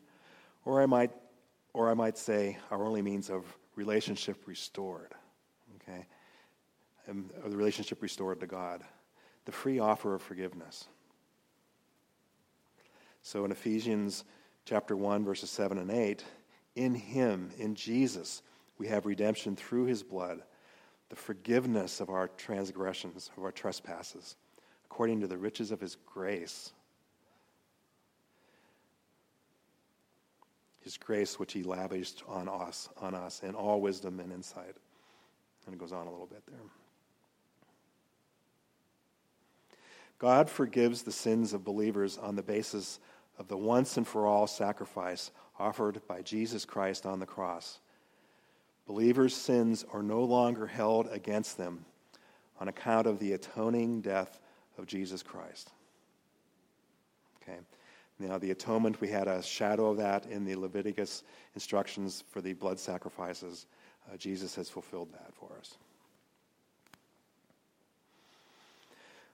Or 0.65 0.81
I 0.81 0.87
might, 0.87 1.11
or 1.71 1.91
I 1.91 1.93
might 1.93 2.17
say, 2.17 2.57
our 2.71 2.83
only 2.83 3.03
means 3.03 3.29
of 3.29 3.45
relationship 3.75 4.41
restored. 4.47 5.13
Okay? 5.75 6.07
Um, 7.07 7.29
and 7.43 7.53
the 7.53 7.57
relationship 7.57 8.01
restored 8.01 8.39
to 8.39 8.47
God. 8.47 8.81
The 9.45 9.51
free 9.51 9.77
offer 9.77 10.15
of 10.15 10.23
forgiveness. 10.23 10.85
So 13.21 13.45
in 13.45 13.51
Ephesians 13.51 14.23
chapter 14.65 14.97
1, 14.97 15.23
verses 15.23 15.51
7 15.51 15.77
and 15.77 15.91
8, 15.91 16.25
in 16.75 16.95
him, 16.95 17.51
in 17.59 17.75
Jesus, 17.75 18.41
we 18.77 18.87
have 18.87 19.05
redemption 19.05 19.55
through 19.55 19.85
his 19.85 20.03
blood, 20.03 20.41
the 21.09 21.15
forgiveness 21.15 21.99
of 21.99 22.09
our 22.09 22.27
transgressions, 22.27 23.29
of 23.37 23.43
our 23.43 23.51
trespasses, 23.51 24.35
according 24.85 25.21
to 25.21 25.27
the 25.27 25.37
riches 25.37 25.71
of 25.71 25.79
his 25.79 25.97
grace 26.05 26.73
his 30.83 30.97
grace 30.97 31.39
which 31.39 31.53
he 31.53 31.63
lavished 31.63 32.23
on 32.27 32.49
us, 32.49 32.89
on 33.01 33.15
us 33.15 33.41
in 33.41 33.55
all 33.55 33.79
wisdom 33.79 34.19
and 34.19 34.31
insight. 34.31 34.75
And 35.65 35.73
it 35.73 35.79
goes 35.79 35.93
on 35.93 36.07
a 36.07 36.11
little 36.11 36.27
bit 36.27 36.43
there. 36.45 36.59
God 40.19 40.49
forgives 40.49 41.03
the 41.03 41.11
sins 41.11 41.53
of 41.53 41.63
believers 41.63 42.17
on 42.17 42.35
the 42.35 42.43
basis 42.43 42.99
of 43.39 43.47
the 43.47 43.57
once 43.57 43.97
and 43.97 44.07
for 44.07 44.25
all 44.25 44.45
sacrifice 44.45 45.31
offered 45.57 46.01
by 46.07 46.21
Jesus 46.21 46.65
Christ 46.65 47.05
on 47.05 47.19
the 47.19 47.25
cross. 47.25 47.79
Believers' 48.87 49.35
sins 49.35 49.85
are 49.93 50.03
no 50.03 50.23
longer 50.23 50.67
held 50.67 51.07
against 51.11 51.57
them 51.57 51.85
on 52.59 52.67
account 52.67 53.07
of 53.07 53.19
the 53.19 53.33
atoning 53.33 54.01
death 54.01 54.39
of 54.77 54.85
Jesus 54.85 55.23
Christ. 55.23 55.71
Okay. 57.41 57.59
Now, 58.19 58.37
the 58.37 58.51
atonement, 58.51 59.01
we 59.01 59.09
had 59.09 59.27
a 59.27 59.41
shadow 59.41 59.89
of 59.89 59.97
that 59.97 60.25
in 60.27 60.45
the 60.45 60.55
Leviticus 60.55 61.23
instructions 61.55 62.23
for 62.29 62.41
the 62.41 62.53
blood 62.53 62.79
sacrifices. 62.79 63.65
Uh, 64.11 64.17
Jesus 64.17 64.55
has 64.55 64.69
fulfilled 64.69 65.11
that 65.13 65.33
for 65.33 65.49
us. 65.59 65.77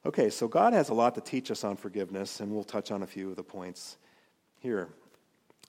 Okay, 0.05 0.29
so 0.29 0.47
God 0.47 0.73
has 0.73 0.89
a 0.89 0.93
lot 0.93 1.13
to 1.15 1.21
teach 1.21 1.51
us 1.51 1.63
on 1.63 1.75
forgiveness, 1.75 2.39
and 2.39 2.51
we'll 2.51 2.63
touch 2.63 2.89
on 2.89 3.03
a 3.03 3.07
few 3.07 3.29
of 3.29 3.35
the 3.35 3.43
points 3.43 3.97
here. 4.59 4.89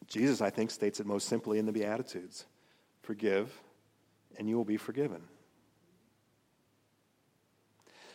Jesus, 0.06 0.40
I 0.40 0.50
think, 0.50 0.70
states 0.70 1.00
it 1.00 1.06
most 1.06 1.28
simply 1.28 1.58
in 1.58 1.66
the 1.66 1.72
Beatitudes 1.72 2.46
Forgive, 3.02 3.50
and 4.38 4.48
you 4.48 4.56
will 4.56 4.64
be 4.64 4.76
forgiven. 4.76 5.22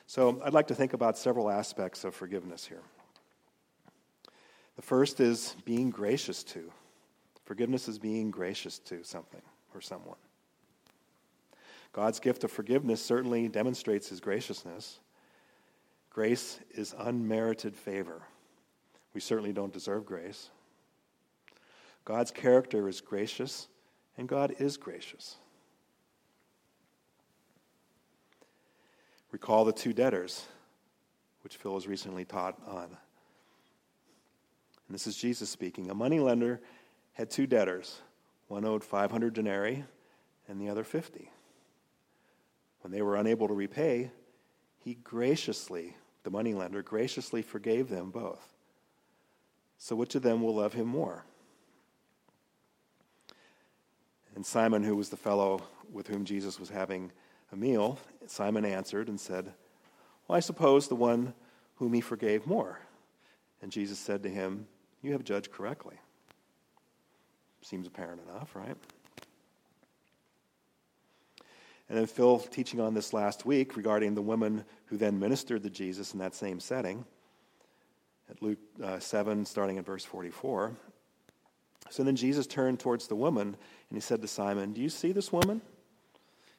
So, 0.08 0.42
I'd 0.44 0.54
like 0.54 0.68
to 0.68 0.76
think 0.76 0.94
about 0.94 1.18
several 1.18 1.50
aspects 1.50 2.04
of 2.04 2.14
forgiveness 2.14 2.66
here. 2.66 2.84
The 4.76 4.82
first 4.82 5.20
is 5.20 5.56
being 5.66 5.90
gracious 5.90 6.44
to. 6.46 6.72
Forgiveness 7.46 7.88
is 7.88 7.98
being 7.98 8.30
gracious 8.30 8.80
to 8.80 9.04
something 9.04 9.42
or 9.74 9.82
someone. 9.82 10.18
God's 11.94 12.20
gift 12.20 12.44
of 12.44 12.52
forgiveness 12.52 13.02
certainly 13.02 13.48
demonstrates 13.48 14.10
his 14.10 14.20
graciousness. 14.20 15.00
Grace 16.10 16.60
is 16.72 16.94
unmerited 16.98 17.76
favor. 17.76 18.22
We 19.14 19.22
certainly 19.22 19.54
don't 19.54 19.72
deserve 19.72 20.06
grace. 20.06 20.50
God's 22.04 22.32
character 22.32 22.88
is 22.90 23.02
gracious, 23.02 23.68
and 24.18 24.28
God 24.28 24.56
is 24.60 24.78
gracious. 24.78 25.38
Recall 29.36 29.66
the 29.66 29.74
two 29.74 29.92
debtors, 29.92 30.46
which 31.42 31.58
Phil 31.58 31.74
has 31.74 31.90
recently 31.90 32.24
taught 32.24 32.58
on. 32.66 32.86
And 32.86 32.96
this 34.88 35.08
is 35.08 35.18
Jesus 35.18 35.50
speaking. 35.50 35.90
A 35.90 35.94
moneylender 35.94 36.62
had 37.12 37.30
two 37.30 37.46
debtors. 37.46 38.00
One 38.48 38.64
owed 38.64 38.82
500 38.82 39.34
denarii 39.34 39.84
and 40.48 40.62
the 40.62 40.70
other 40.70 40.86
50. 40.86 41.30
When 42.80 42.94
they 42.94 43.02
were 43.02 43.18
unable 43.18 43.50
to 43.50 43.54
repay, 43.54 44.10
he 44.80 44.96
graciously, 45.04 45.98
the 46.24 46.32
moneylender, 46.32 46.82
graciously 46.82 47.42
forgave 47.42 47.90
them 47.90 48.12
both. 48.12 48.54
So 49.78 49.98
which 49.98 50.16
of 50.16 50.22
them 50.22 50.42
will 50.42 50.56
love 50.56 50.76
him 50.76 50.88
more? 50.88 51.26
And 54.34 54.46
Simon, 54.46 54.86
who 54.86 54.96
was 54.96 55.10
the 55.10 55.18
fellow 55.18 55.62
with 55.92 56.08
whom 56.08 56.24
Jesus 56.24 56.58
was 56.58 56.70
having 56.70 57.12
a 57.56 57.58
meal, 57.58 57.98
Simon 58.28 58.66
answered 58.66 59.08
and 59.08 59.20
said, 59.20 59.46
Well, 60.28 60.36
I 60.36 60.42
suppose 60.42 60.88
the 60.88 60.96
one 60.96 61.34
whom 61.76 61.94
he 61.94 62.02
forgave 62.02 62.46
more. 62.46 62.80
And 63.62 63.72
Jesus 63.72 63.98
said 63.98 64.24
to 64.24 64.30
him, 64.30 64.68
You 65.02 65.14
have 65.14 65.24
judged 65.24 65.52
correctly. 65.52 65.96
Seems 67.62 67.88
apparent 67.88 68.22
enough, 68.30 68.56
right? 68.56 68.76
And 71.88 71.98
then 71.98 72.06
Phil 72.08 72.40
teaching 72.40 72.80
on 72.80 72.94
this 72.94 73.14
last 73.14 73.46
week 73.46 73.78
regarding 73.78 74.16
the 74.16 74.22
woman 74.22 74.66
who 74.88 74.98
then 74.98 75.20
ministered 75.20 75.64
to 75.64 75.70
Jesus 75.70 76.14
in 76.14 76.20
that 76.20 76.36
same 76.36 76.60
setting 76.60 77.06
at 78.30 78.42
Luke 78.42 78.60
uh, 78.84 79.00
7, 79.00 79.46
starting 79.46 79.78
at 79.78 79.86
verse 79.86 80.04
44. 80.04 80.76
So 81.90 82.04
then 82.04 82.16
Jesus 82.16 82.48
turned 82.48 82.80
towards 82.80 83.08
the 83.08 83.16
woman 83.16 83.48
and 83.90 83.98
he 83.98 84.00
said 84.00 84.22
to 84.22 84.28
Simon, 84.28 84.74
Do 84.74 84.82
you 84.82 84.90
see 84.90 85.12
this 85.12 85.32
woman? 85.32 85.62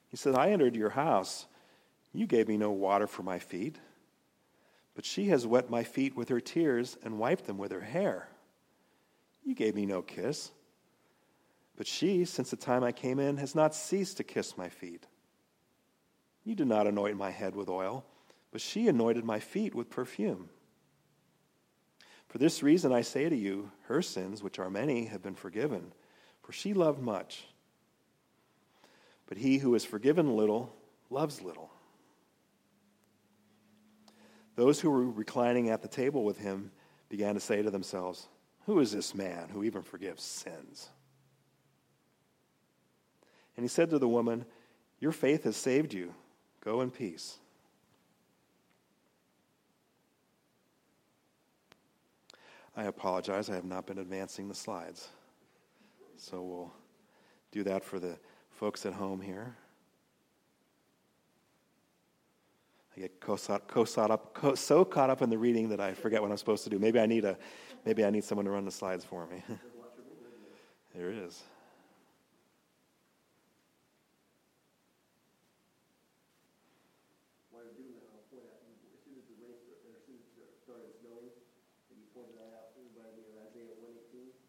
He 0.08 0.16
said, 0.16 0.34
I 0.34 0.50
entered 0.50 0.76
your 0.76 0.90
house. 0.90 1.46
You 2.12 2.26
gave 2.26 2.48
me 2.48 2.56
no 2.56 2.70
water 2.70 3.06
for 3.06 3.22
my 3.22 3.38
feet, 3.38 3.76
but 4.94 5.04
she 5.04 5.28
has 5.28 5.46
wet 5.46 5.68
my 5.68 5.84
feet 5.84 6.16
with 6.16 6.28
her 6.28 6.40
tears 6.40 6.96
and 7.02 7.18
wiped 7.18 7.46
them 7.46 7.58
with 7.58 7.72
her 7.72 7.80
hair. 7.80 8.28
You 9.44 9.54
gave 9.54 9.74
me 9.74 9.84
no 9.86 10.02
kiss, 10.02 10.50
but 11.76 11.86
she, 11.86 12.24
since 12.24 12.50
the 12.50 12.56
time 12.56 12.82
I 12.82 12.92
came 12.92 13.18
in, 13.18 13.36
has 13.36 13.54
not 13.54 13.74
ceased 13.74 14.16
to 14.16 14.24
kiss 14.24 14.56
my 14.56 14.68
feet. 14.68 15.06
You 16.44 16.54
did 16.54 16.68
not 16.68 16.86
anoint 16.86 17.16
my 17.16 17.30
head 17.30 17.54
with 17.54 17.68
oil, 17.68 18.04
but 18.50 18.60
she 18.60 18.88
anointed 18.88 19.24
my 19.24 19.40
feet 19.40 19.74
with 19.74 19.90
perfume. 19.90 20.48
For 22.28 22.38
this 22.38 22.62
reason 22.62 22.92
I 22.92 23.02
say 23.02 23.28
to 23.28 23.36
you, 23.36 23.70
her 23.84 24.00
sins, 24.00 24.42
which 24.42 24.58
are 24.58 24.70
many, 24.70 25.06
have 25.06 25.22
been 25.22 25.34
forgiven, 25.34 25.92
for 26.42 26.52
she 26.52 26.72
loved 26.72 27.00
much. 27.00 27.46
But 29.26 29.38
he 29.38 29.58
who 29.58 29.74
is 29.74 29.84
forgiven 29.84 30.36
little 30.36 30.74
loves 31.10 31.42
little. 31.42 31.70
Those 34.54 34.80
who 34.80 34.90
were 34.90 35.04
reclining 35.04 35.68
at 35.68 35.82
the 35.82 35.88
table 35.88 36.24
with 36.24 36.38
him 36.38 36.70
began 37.08 37.34
to 37.34 37.40
say 37.40 37.62
to 37.62 37.70
themselves, 37.70 38.28
Who 38.64 38.80
is 38.80 38.92
this 38.92 39.14
man 39.14 39.48
who 39.50 39.64
even 39.64 39.82
forgives 39.82 40.22
sins? 40.22 40.88
And 43.56 43.64
he 43.64 43.68
said 43.68 43.90
to 43.90 43.98
the 43.98 44.08
woman, 44.08 44.44
Your 45.00 45.12
faith 45.12 45.44
has 45.44 45.56
saved 45.56 45.92
you. 45.92 46.14
Go 46.60 46.80
in 46.80 46.90
peace. 46.90 47.38
I 52.76 52.84
apologize, 52.84 53.48
I 53.48 53.54
have 53.54 53.64
not 53.64 53.86
been 53.86 53.98
advancing 53.98 54.48
the 54.48 54.54
slides. 54.54 55.08
So 56.18 56.42
we'll 56.42 56.72
do 57.50 57.62
that 57.64 57.82
for 57.82 57.98
the 57.98 58.18
folks 58.56 58.86
at 58.86 58.92
home 58.94 59.20
here. 59.20 59.54
I 62.96 63.00
get 63.00 63.12
up, 64.10 64.56
so 64.56 64.84
caught 64.84 65.10
up 65.10 65.20
in 65.20 65.28
the 65.28 65.36
reading 65.36 65.68
that 65.68 65.80
I 65.80 65.92
forget 65.92 66.22
what 66.22 66.30
I'm 66.30 66.36
supposed 66.38 66.64
to 66.64 66.70
do. 66.70 66.78
Maybe 66.78 66.98
I 66.98 67.06
need 67.06 67.24
a, 67.24 67.36
maybe 67.84 68.04
I 68.04 68.10
need 68.10 68.24
someone 68.24 68.46
to 68.46 68.50
run 68.50 68.64
the 68.64 68.70
slides 68.70 69.04
for 69.04 69.26
me. 69.26 69.42
there 70.94 71.10
it 71.10 71.18
is. 71.18 71.42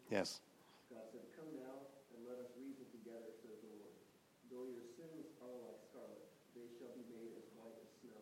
Yes. 0.08 0.40
God 0.88 1.04
said, 1.12 1.20
Come 1.36 1.52
now 1.60 1.84
and 2.16 2.24
let 2.24 2.40
us 2.40 2.48
reason 2.56 2.88
together, 2.88 3.28
says 3.44 3.60
the 3.60 3.68
Lord. 3.76 3.92
Though 4.48 4.64
your 4.64 4.88
sins 4.96 5.36
are 5.44 5.52
like 5.68 5.84
scarlet, 5.92 6.24
they 6.56 6.64
shall 6.80 6.96
be 6.96 7.04
made 7.12 7.36
as 7.36 7.44
white 7.52 7.76
as 7.76 7.92
snow. 8.00 8.16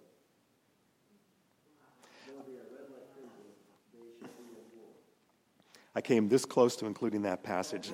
Though 2.27 2.43
they 2.43 2.59
are 2.59 2.67
red 2.75 2.91
like 2.91 3.07
crimson, 3.15 3.55
they 3.95 4.19
shall 4.19 4.35
be 4.35 4.51
as 4.59 4.67
wool. 4.75 4.99
I 5.97 6.03
came 6.03 6.29
this 6.29 6.45
close 6.45 6.77
to 6.77 6.87
including 6.87 7.23
that 7.23 7.43
passage. 7.43 7.91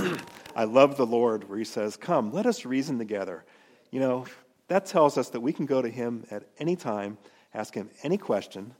I 0.56 0.64
love 0.64 0.96
the 0.96 1.04
Lord 1.04 1.46
where 1.50 1.58
he 1.58 1.64
says, 1.64 1.98
Come, 1.98 2.32
let 2.32 2.46
us 2.46 2.64
reason 2.64 2.98
together. 2.98 3.44
You 3.90 4.00
know, 4.00 4.24
that 4.68 4.86
tells 4.86 5.18
us 5.18 5.28
that 5.28 5.40
we 5.40 5.52
can 5.52 5.66
go 5.66 5.82
to 5.82 5.88
him 5.90 6.24
at 6.30 6.44
any 6.58 6.76
time, 6.76 7.18
ask 7.52 7.74
him 7.74 7.90
any 8.02 8.16
question, 8.16 8.72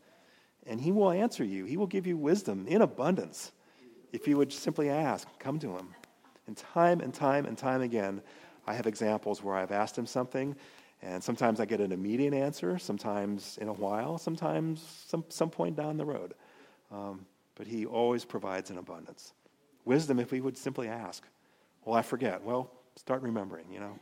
and 0.66 0.80
he 0.80 0.90
will 0.90 1.10
answer 1.10 1.44
you. 1.44 1.66
He 1.66 1.76
will 1.76 1.86
give 1.86 2.06
you 2.06 2.16
wisdom 2.16 2.66
in 2.66 2.80
abundance 2.80 3.52
if 4.10 4.26
you 4.26 4.38
would 4.38 4.50
simply 4.50 4.88
ask, 4.88 5.28
come 5.38 5.58
to 5.58 5.76
him. 5.76 5.88
And 6.46 6.56
time 6.56 7.00
and 7.00 7.12
time 7.12 7.44
and 7.44 7.58
time 7.58 7.82
again, 7.82 8.22
I 8.66 8.72
have 8.72 8.86
examples 8.86 9.42
where 9.42 9.54
I've 9.54 9.72
asked 9.72 9.98
him 9.98 10.06
something, 10.06 10.56
and 11.02 11.22
sometimes 11.22 11.60
I 11.60 11.66
get 11.66 11.82
an 11.82 11.92
immediate 11.92 12.32
answer, 12.32 12.78
sometimes 12.78 13.58
in 13.60 13.68
a 13.68 13.72
while, 13.74 14.16
sometimes 14.16 15.04
some, 15.08 15.26
some 15.28 15.50
point 15.50 15.76
down 15.76 15.98
the 15.98 16.06
road. 16.06 16.32
Um, 16.90 17.26
but 17.54 17.66
he 17.66 17.86
always 17.86 18.24
provides 18.24 18.70
in 18.70 18.78
abundance. 18.78 19.32
Wisdom, 19.84 20.18
if 20.18 20.32
we 20.32 20.40
would 20.40 20.56
simply 20.56 20.88
ask. 20.88 21.24
Well, 21.84 21.96
I 21.96 22.02
forget. 22.02 22.42
Well, 22.42 22.70
start 22.96 23.22
remembering, 23.22 23.66
you 23.72 23.80
know. 23.80 23.98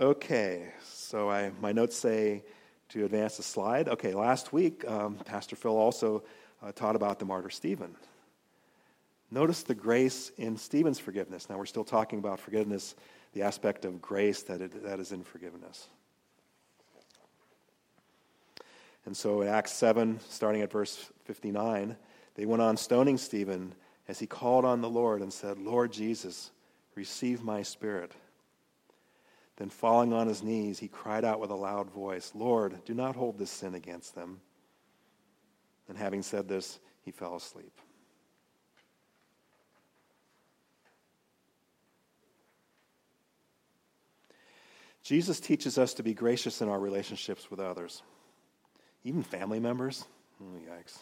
okay, 0.00 0.72
so 0.82 1.30
I, 1.30 1.52
my 1.60 1.72
notes 1.72 1.96
say 1.96 2.42
to 2.90 3.04
advance 3.04 3.36
the 3.36 3.42
slide. 3.42 3.88
Okay, 3.88 4.12
last 4.14 4.52
week, 4.52 4.84
um, 4.88 5.14
Pastor 5.16 5.56
Phil 5.56 5.76
also 5.76 6.24
uh, 6.62 6.72
taught 6.72 6.96
about 6.96 7.18
the 7.18 7.24
martyr 7.24 7.50
Stephen. 7.50 7.94
Notice 9.30 9.62
the 9.62 9.74
grace 9.74 10.30
in 10.36 10.58
Stephen's 10.58 10.98
forgiveness. 10.98 11.48
Now, 11.48 11.56
we're 11.56 11.64
still 11.64 11.84
talking 11.84 12.18
about 12.18 12.38
forgiveness, 12.38 12.94
the 13.32 13.42
aspect 13.42 13.86
of 13.86 14.02
grace 14.02 14.42
that, 14.42 14.60
it, 14.60 14.84
that 14.84 15.00
is 15.00 15.10
in 15.10 15.22
forgiveness. 15.22 15.88
And 19.04 19.16
so 19.16 19.42
in 19.42 19.48
Acts 19.48 19.72
7, 19.72 20.20
starting 20.28 20.62
at 20.62 20.70
verse 20.70 21.10
59, 21.24 21.96
they 22.34 22.46
went 22.46 22.62
on 22.62 22.76
stoning 22.76 23.18
Stephen 23.18 23.74
as 24.08 24.18
he 24.18 24.26
called 24.26 24.64
on 24.64 24.80
the 24.80 24.90
Lord 24.90 25.22
and 25.22 25.32
said, 25.32 25.58
Lord 25.58 25.92
Jesus, 25.92 26.50
receive 26.94 27.42
my 27.42 27.62
spirit. 27.62 28.12
Then, 29.56 29.68
falling 29.68 30.12
on 30.12 30.28
his 30.28 30.42
knees, 30.42 30.78
he 30.78 30.88
cried 30.88 31.24
out 31.24 31.40
with 31.40 31.50
a 31.50 31.54
loud 31.54 31.90
voice, 31.90 32.32
Lord, 32.34 32.84
do 32.84 32.94
not 32.94 33.16
hold 33.16 33.38
this 33.38 33.50
sin 33.50 33.74
against 33.74 34.14
them. 34.14 34.40
And 35.88 35.98
having 35.98 36.22
said 36.22 36.48
this, 36.48 36.78
he 37.02 37.10
fell 37.10 37.36
asleep. 37.36 37.78
Jesus 45.02 45.40
teaches 45.40 45.78
us 45.78 45.94
to 45.94 46.02
be 46.02 46.14
gracious 46.14 46.62
in 46.62 46.68
our 46.68 46.78
relationships 46.78 47.50
with 47.50 47.60
others, 47.60 48.02
even 49.04 49.22
family 49.22 49.60
members. 49.60 50.04
Oh, 50.40 50.58
yikes. 50.68 50.98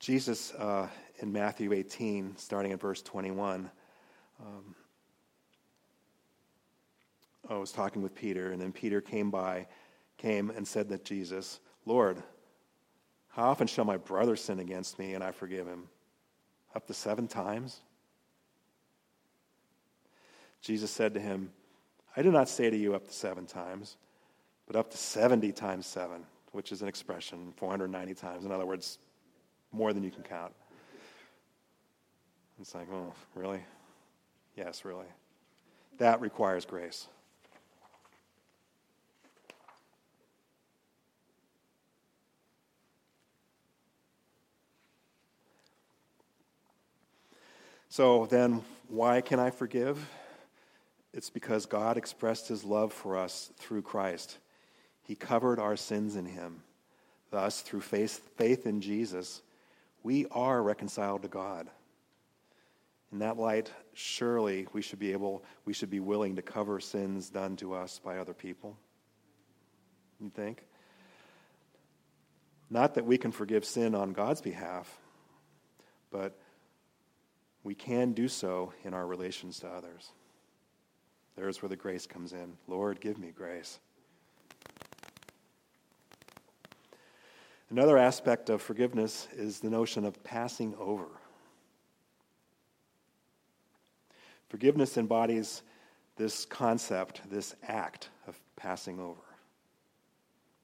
Jesus, 0.00 0.52
uh, 0.54 0.88
in 1.20 1.32
Matthew 1.32 1.72
18, 1.72 2.36
starting 2.36 2.72
at 2.72 2.80
verse 2.80 3.00
21, 3.00 3.70
um, 4.40 4.74
I 7.48 7.56
was 7.56 7.72
talking 7.72 8.02
with 8.02 8.14
Peter, 8.14 8.50
and 8.50 8.60
then 8.60 8.72
Peter 8.72 9.00
came 9.00 9.30
by, 9.30 9.66
came 10.18 10.50
and 10.50 10.66
said 10.66 10.88
that 10.90 11.04
Jesus, 11.04 11.60
Lord, 11.86 12.22
how 13.28 13.44
often 13.50 13.66
shall 13.66 13.84
my 13.84 13.96
brother 13.96 14.36
sin 14.36 14.60
against 14.60 14.98
me 14.98 15.14
and 15.14 15.24
I 15.24 15.32
forgive 15.32 15.66
him? 15.66 15.88
Up 16.74 16.86
to 16.86 16.94
seven 16.94 17.26
times? 17.26 17.80
Jesus 20.60 20.90
said 20.90 21.14
to 21.14 21.20
him, 21.20 21.50
I 22.16 22.22
do 22.22 22.30
not 22.30 22.48
say 22.48 22.70
to 22.70 22.76
you 22.76 22.94
up 22.94 23.06
to 23.06 23.12
seven 23.12 23.46
times, 23.46 23.96
but 24.66 24.76
up 24.76 24.90
to 24.90 24.96
70 24.96 25.52
times 25.52 25.86
seven, 25.86 26.24
which 26.52 26.70
is 26.70 26.80
an 26.82 26.88
expression, 26.88 27.52
490 27.56 28.14
times. 28.14 28.44
In 28.44 28.52
other 28.52 28.66
words, 28.66 28.98
more 29.72 29.92
than 29.92 30.04
you 30.04 30.10
can 30.10 30.22
count. 30.22 30.52
It's 32.60 32.74
like, 32.74 32.86
oh, 32.92 33.12
really? 33.34 33.60
Yes, 34.56 34.84
really. 34.84 35.06
That 35.98 36.20
requires 36.20 36.64
grace. 36.64 37.08
So 47.88 48.26
then, 48.26 48.62
why 48.88 49.20
can 49.20 49.38
I 49.38 49.50
forgive? 49.50 50.04
It's 51.14 51.30
because 51.30 51.66
God 51.66 51.96
expressed 51.96 52.48
his 52.48 52.64
love 52.64 52.92
for 52.92 53.16
us 53.16 53.52
through 53.56 53.82
Christ. 53.82 54.36
He 55.04 55.14
covered 55.14 55.60
our 55.60 55.76
sins 55.76 56.16
in 56.16 56.26
him. 56.26 56.62
Thus, 57.30 57.60
through 57.60 57.82
faith, 57.82 58.20
faith 58.36 58.66
in 58.66 58.80
Jesus, 58.80 59.40
we 60.02 60.26
are 60.32 60.60
reconciled 60.60 61.22
to 61.22 61.28
God. 61.28 61.70
In 63.12 63.20
that 63.20 63.38
light, 63.38 63.70
surely 63.92 64.66
we 64.72 64.82
should 64.82 64.98
be 64.98 65.12
able, 65.12 65.44
we 65.64 65.72
should 65.72 65.90
be 65.90 66.00
willing 66.00 66.34
to 66.34 66.42
cover 66.42 66.80
sins 66.80 67.30
done 67.30 67.54
to 67.56 67.74
us 67.74 68.00
by 68.04 68.18
other 68.18 68.34
people. 68.34 68.76
You 70.20 70.30
think? 70.30 70.64
Not 72.68 72.94
that 72.94 73.06
we 73.06 73.18
can 73.18 73.30
forgive 73.30 73.64
sin 73.64 73.94
on 73.94 74.14
God's 74.14 74.40
behalf, 74.40 74.92
but 76.10 76.36
we 77.62 77.76
can 77.76 78.14
do 78.14 78.26
so 78.26 78.72
in 78.82 78.94
our 78.94 79.06
relations 79.06 79.60
to 79.60 79.68
others. 79.68 80.10
There's 81.36 81.60
where 81.62 81.68
the 81.68 81.76
grace 81.76 82.06
comes 82.06 82.32
in. 82.32 82.56
Lord, 82.68 83.00
give 83.00 83.18
me 83.18 83.32
grace. 83.36 83.78
Another 87.70 87.98
aspect 87.98 88.50
of 88.50 88.62
forgiveness 88.62 89.26
is 89.36 89.60
the 89.60 89.70
notion 89.70 90.04
of 90.04 90.22
passing 90.22 90.74
over. 90.78 91.06
Forgiveness 94.48 94.96
embodies 94.96 95.62
this 96.16 96.44
concept, 96.44 97.22
this 97.28 97.56
act 97.66 98.10
of 98.28 98.38
passing 98.54 99.00
over. 99.00 99.20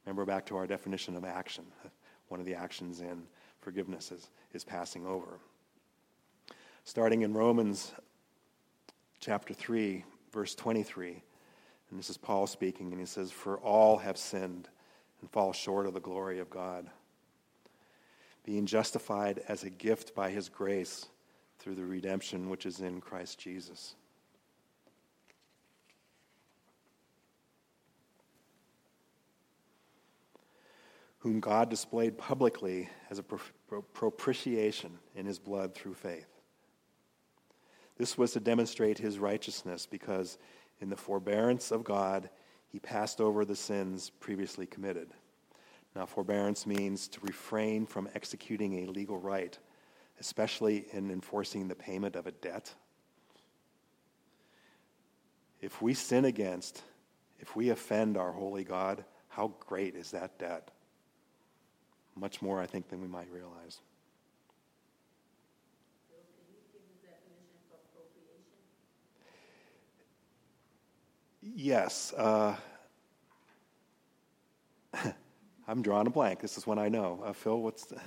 Remember 0.04 0.24
back 0.24 0.46
to 0.46 0.56
our 0.56 0.66
definition 0.66 1.16
of 1.16 1.24
action. 1.24 1.64
One 2.28 2.38
of 2.38 2.46
the 2.46 2.54
actions 2.54 3.00
in 3.00 3.24
forgiveness 3.61 4.12
is, 4.12 4.30
is 4.52 4.62
passing 4.62 5.06
over. 5.06 5.40
Starting 6.85 7.22
in 7.22 7.35
Romans 7.35 7.92
chapter 9.18 9.52
3, 9.52 10.04
verse 10.33 10.55
23, 10.55 11.23
and 11.90 11.99
this 11.99 12.11
is 12.11 12.16
Paul 12.16 12.47
speaking, 12.47 12.93
and 12.93 13.01
he 13.01 13.07
says, 13.07 13.33
For 13.33 13.59
all 13.59 13.99
have 13.99 14.16
sinned 14.16 14.69
and 15.21 15.31
fall 15.31 15.53
short 15.53 15.87
of 15.87 15.95
the 15.95 16.01
glory 16.01 16.38
of 16.38 16.51
God, 16.51 16.88
being 18.45 18.66
justified 18.66 19.43
as 19.49 19.64
a 19.64 19.71
gift 19.71 20.14
by 20.14 20.31
his 20.31 20.49
grace 20.49 21.07
through 21.59 21.75
the 21.75 21.85
redemption 21.85 22.49
which 22.49 22.64
is 22.64 22.81
in 22.81 23.01
Christ 23.01 23.38
Jesus. 23.38 23.95
Whom 31.19 31.40
God 31.40 31.69
displayed 31.69 32.16
publicly 32.16 32.88
as 33.11 33.19
a 33.19 33.25
propitiation 33.93 34.99
in 35.14 35.27
his 35.27 35.38
blood 35.38 35.75
through 35.75 35.95
faith. 35.95 36.39
This 38.00 38.16
was 38.16 38.32
to 38.32 38.40
demonstrate 38.40 38.96
his 38.96 39.18
righteousness 39.18 39.84
because 39.84 40.38
in 40.80 40.88
the 40.88 40.96
forbearance 40.96 41.70
of 41.70 41.84
God, 41.84 42.30
he 42.72 42.78
passed 42.78 43.20
over 43.20 43.44
the 43.44 43.54
sins 43.54 44.08
previously 44.20 44.64
committed. 44.64 45.10
Now, 45.94 46.06
forbearance 46.06 46.66
means 46.66 47.08
to 47.08 47.20
refrain 47.20 47.84
from 47.84 48.08
executing 48.14 48.78
a 48.78 48.90
legal 48.90 49.18
right, 49.18 49.58
especially 50.18 50.86
in 50.94 51.10
enforcing 51.10 51.68
the 51.68 51.74
payment 51.74 52.16
of 52.16 52.26
a 52.26 52.30
debt. 52.30 52.74
If 55.60 55.82
we 55.82 55.92
sin 55.92 56.24
against, 56.24 56.82
if 57.38 57.54
we 57.54 57.68
offend 57.68 58.16
our 58.16 58.32
holy 58.32 58.64
God, 58.64 59.04
how 59.28 59.52
great 59.60 59.94
is 59.94 60.12
that 60.12 60.38
debt? 60.38 60.70
Much 62.16 62.40
more, 62.40 62.62
I 62.62 62.66
think, 62.66 62.88
than 62.88 63.02
we 63.02 63.08
might 63.08 63.30
realize. 63.30 63.82
Yes. 71.42 72.12
Uh, 72.12 72.55
I'm 75.68 75.83
drawing 75.83 76.07
a 76.07 76.11
blank. 76.11 76.40
This 76.40 76.59
is 76.59 76.66
one 76.66 76.79
I 76.79 76.88
know. 76.88 77.22
Uh, 77.24 77.33
Phil, 77.33 77.61
what's 77.61 77.87
the... 77.87 78.00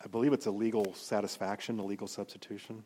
I 0.00 0.10
believe 0.10 0.32
it's 0.32 0.46
a 0.46 0.50
legal 0.50 0.94
satisfaction, 0.94 1.78
a 1.80 1.84
legal 1.84 2.06
substitution. 2.06 2.82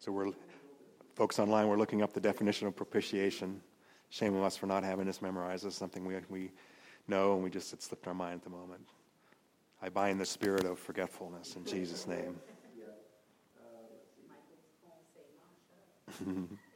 So 0.00 0.10
we're, 0.12 0.32
folks 1.14 1.38
online, 1.38 1.68
we're 1.68 1.76
looking 1.76 2.00
up 2.00 2.14
the 2.14 2.20
definition 2.20 2.66
of 2.66 2.74
propitiation. 2.74 3.60
Shame 4.08 4.34
on 4.34 4.42
us 4.42 4.56
for 4.56 4.66
not 4.66 4.82
having 4.82 5.04
this 5.04 5.20
memorized. 5.20 5.66
It's 5.66 5.76
something 5.76 6.06
we, 6.06 6.16
we 6.30 6.52
know 7.06 7.34
and 7.34 7.44
we 7.44 7.50
just, 7.50 7.74
it 7.74 7.82
slipped 7.82 8.06
our 8.06 8.14
mind 8.14 8.36
at 8.36 8.44
the 8.44 8.50
moment. 8.50 8.88
I 9.82 9.90
bind 9.90 10.18
the 10.18 10.24
spirit 10.24 10.64
of 10.64 10.78
forgetfulness 10.78 11.56
in 11.56 11.66
Jesus' 11.66 12.06
name. 12.06 12.40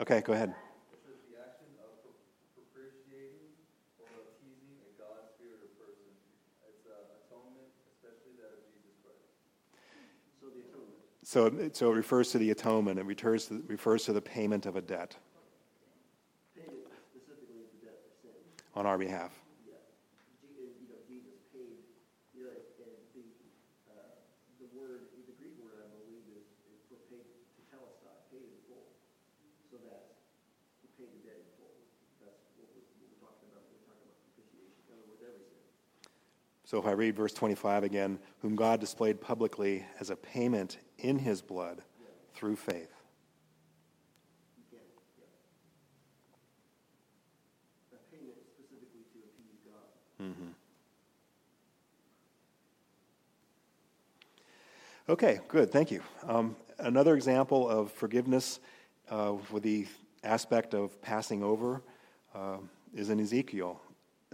okay, 0.00 0.20
go 0.20 0.32
ahead. 0.32 0.54
So, 11.34 11.50
so 11.72 11.90
it 11.90 11.96
refers 11.96 12.30
to 12.32 12.38
the 12.38 12.50
atonement. 12.50 12.98
It 12.98 13.06
refers 13.06 13.46
to, 13.46 13.64
refers 13.66 14.04
to 14.04 14.12
the 14.12 14.20
payment 14.20 14.66
of 14.66 14.76
a 14.76 14.82
debt. 14.82 15.16
On 18.76 18.86
our 18.86 18.98
behalf. 18.98 19.43
So 36.64 36.78
if 36.78 36.86
I 36.86 36.92
read 36.92 37.14
verse 37.14 37.32
25 37.32 37.84
again, 37.84 38.18
whom 38.40 38.56
God 38.56 38.80
displayed 38.80 39.20
publicly 39.20 39.84
as 40.00 40.10
a 40.10 40.16
payment 40.16 40.78
in 40.98 41.18
his 41.18 41.42
blood 41.42 41.82
through 42.34 42.56
faith. 42.56 42.90
Mm-hmm. 50.22 50.48
Okay, 55.10 55.40
good. 55.48 55.70
Thank 55.70 55.90
you. 55.90 56.00
Um, 56.26 56.56
another 56.78 57.14
example 57.14 57.68
of 57.68 57.92
forgiveness 57.92 58.58
uh, 59.10 59.34
with 59.50 59.62
the 59.62 59.86
aspect 60.22 60.72
of 60.72 61.00
passing 61.02 61.42
over 61.42 61.82
uh, 62.34 62.56
is 62.94 63.10
in 63.10 63.20
Ezekiel 63.20 63.80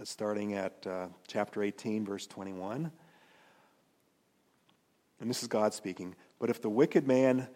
starting 0.09 0.53
at 0.53 0.85
uh, 0.87 1.07
chapter 1.27 1.61
18, 1.61 2.05
verse 2.05 2.25
21. 2.27 2.91
And 5.19 5.29
this 5.29 5.43
is 5.43 5.47
God 5.47 5.73
speaking. 5.73 6.15
But 6.39 6.49
if 6.49 6.61
the 6.61 6.69
wicked 6.69 7.07
man 7.07 7.47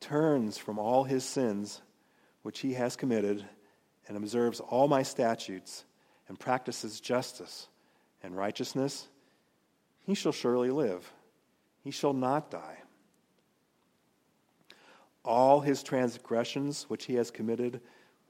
turns 0.00 0.56
from 0.56 0.78
all 0.78 1.04
his 1.04 1.24
sins 1.24 1.82
which 2.42 2.60
he 2.60 2.74
has 2.74 2.96
committed 2.96 3.44
and 4.08 4.16
observes 4.16 4.60
all 4.60 4.88
my 4.88 5.02
statutes 5.02 5.84
and 6.28 6.38
practices 6.38 7.00
justice 7.00 7.68
and 8.22 8.36
righteousness, 8.36 9.08
he 10.06 10.14
shall 10.14 10.32
surely 10.32 10.70
live. 10.70 11.12
He 11.82 11.90
shall 11.90 12.12
not 12.12 12.50
die. 12.50 12.78
All 15.24 15.60
his 15.60 15.82
transgressions 15.82 16.84
which 16.84 17.04
he 17.04 17.14
has 17.14 17.30
committed 17.30 17.80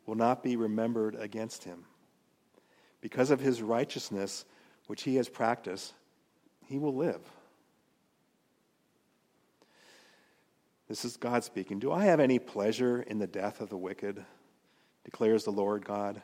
will 0.06 0.16
not 0.16 0.42
be 0.42 0.56
remembered 0.56 1.14
against 1.14 1.64
him. 1.64 1.84
Because 3.00 3.30
of 3.30 3.40
his 3.40 3.62
righteousness, 3.62 4.44
which 4.86 5.02
he 5.02 5.16
has 5.16 5.28
practiced, 5.28 5.94
he 6.66 6.78
will 6.78 6.94
live. 6.94 7.20
This 10.88 11.04
is 11.04 11.16
God 11.16 11.44
speaking. 11.44 11.78
Do 11.78 11.92
I 11.92 12.04
have 12.04 12.20
any 12.20 12.38
pleasure 12.38 13.00
in 13.00 13.18
the 13.18 13.26
death 13.26 13.60
of 13.60 13.70
the 13.70 13.76
wicked? 13.76 14.24
declares 15.04 15.44
the 15.44 15.52
Lord 15.52 15.84
God. 15.84 16.22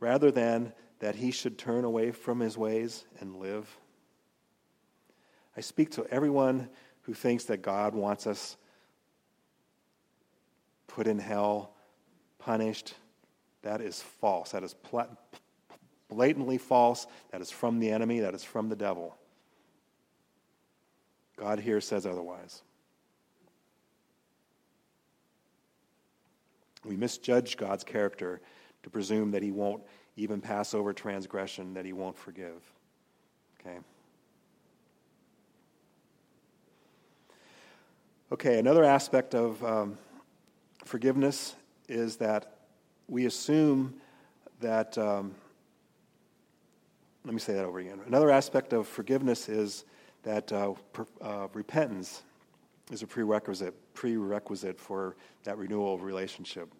Rather 0.00 0.30
than 0.30 0.72
that 0.98 1.14
he 1.16 1.30
should 1.30 1.58
turn 1.58 1.84
away 1.84 2.10
from 2.10 2.40
his 2.40 2.56
ways 2.56 3.04
and 3.20 3.36
live. 3.36 3.76
I 5.56 5.60
speak 5.60 5.90
to 5.92 6.06
everyone 6.06 6.68
who 7.02 7.14
thinks 7.14 7.44
that 7.44 7.62
God 7.62 7.94
wants 7.94 8.26
us 8.26 8.56
put 10.86 11.06
in 11.06 11.18
hell, 11.18 11.74
punished. 12.38 12.94
That 13.62 13.80
is 13.80 14.00
false. 14.00 14.50
That 14.50 14.64
is 14.64 14.74
blatantly 16.08 16.58
false. 16.58 17.06
That 17.30 17.40
is 17.40 17.50
from 17.50 17.78
the 17.78 17.90
enemy. 17.90 18.20
That 18.20 18.34
is 18.34 18.44
from 18.44 18.68
the 18.68 18.76
devil. 18.76 19.16
God 21.36 21.58
here 21.58 21.80
says 21.80 22.06
otherwise. 22.06 22.62
We 26.84 26.96
misjudge 26.96 27.56
God's 27.56 27.84
character 27.84 28.40
to 28.82 28.90
presume 28.90 29.30
that 29.30 29.42
he 29.42 29.52
won't 29.52 29.82
even 30.16 30.40
pass 30.40 30.74
over 30.74 30.92
transgression, 30.92 31.74
that 31.74 31.84
he 31.84 31.92
won't 31.92 32.18
forgive. 32.18 32.60
Okay? 33.60 33.78
Okay, 38.32 38.58
another 38.58 38.84
aspect 38.84 39.34
of 39.34 39.62
um, 39.64 39.98
forgiveness 40.84 41.54
is 41.88 42.16
that 42.16 42.61
we 43.12 43.26
assume 43.26 43.92
that, 44.60 44.96
um, 44.96 45.34
let 47.26 47.34
me 47.34 47.40
say 47.40 47.52
that 47.52 47.66
over 47.66 47.78
again. 47.78 48.00
Another 48.06 48.30
aspect 48.30 48.72
of 48.72 48.88
forgiveness 48.88 49.50
is 49.50 49.84
that 50.22 50.50
uh, 50.50 50.72
per, 50.94 51.06
uh, 51.20 51.48
repentance 51.52 52.22
is 52.90 53.02
a 53.02 53.06
prerequisite, 53.06 53.74
prerequisite 53.92 54.80
for 54.80 55.14
that 55.44 55.58
renewal 55.58 55.94
of 55.94 56.04
relationship. 56.04 56.72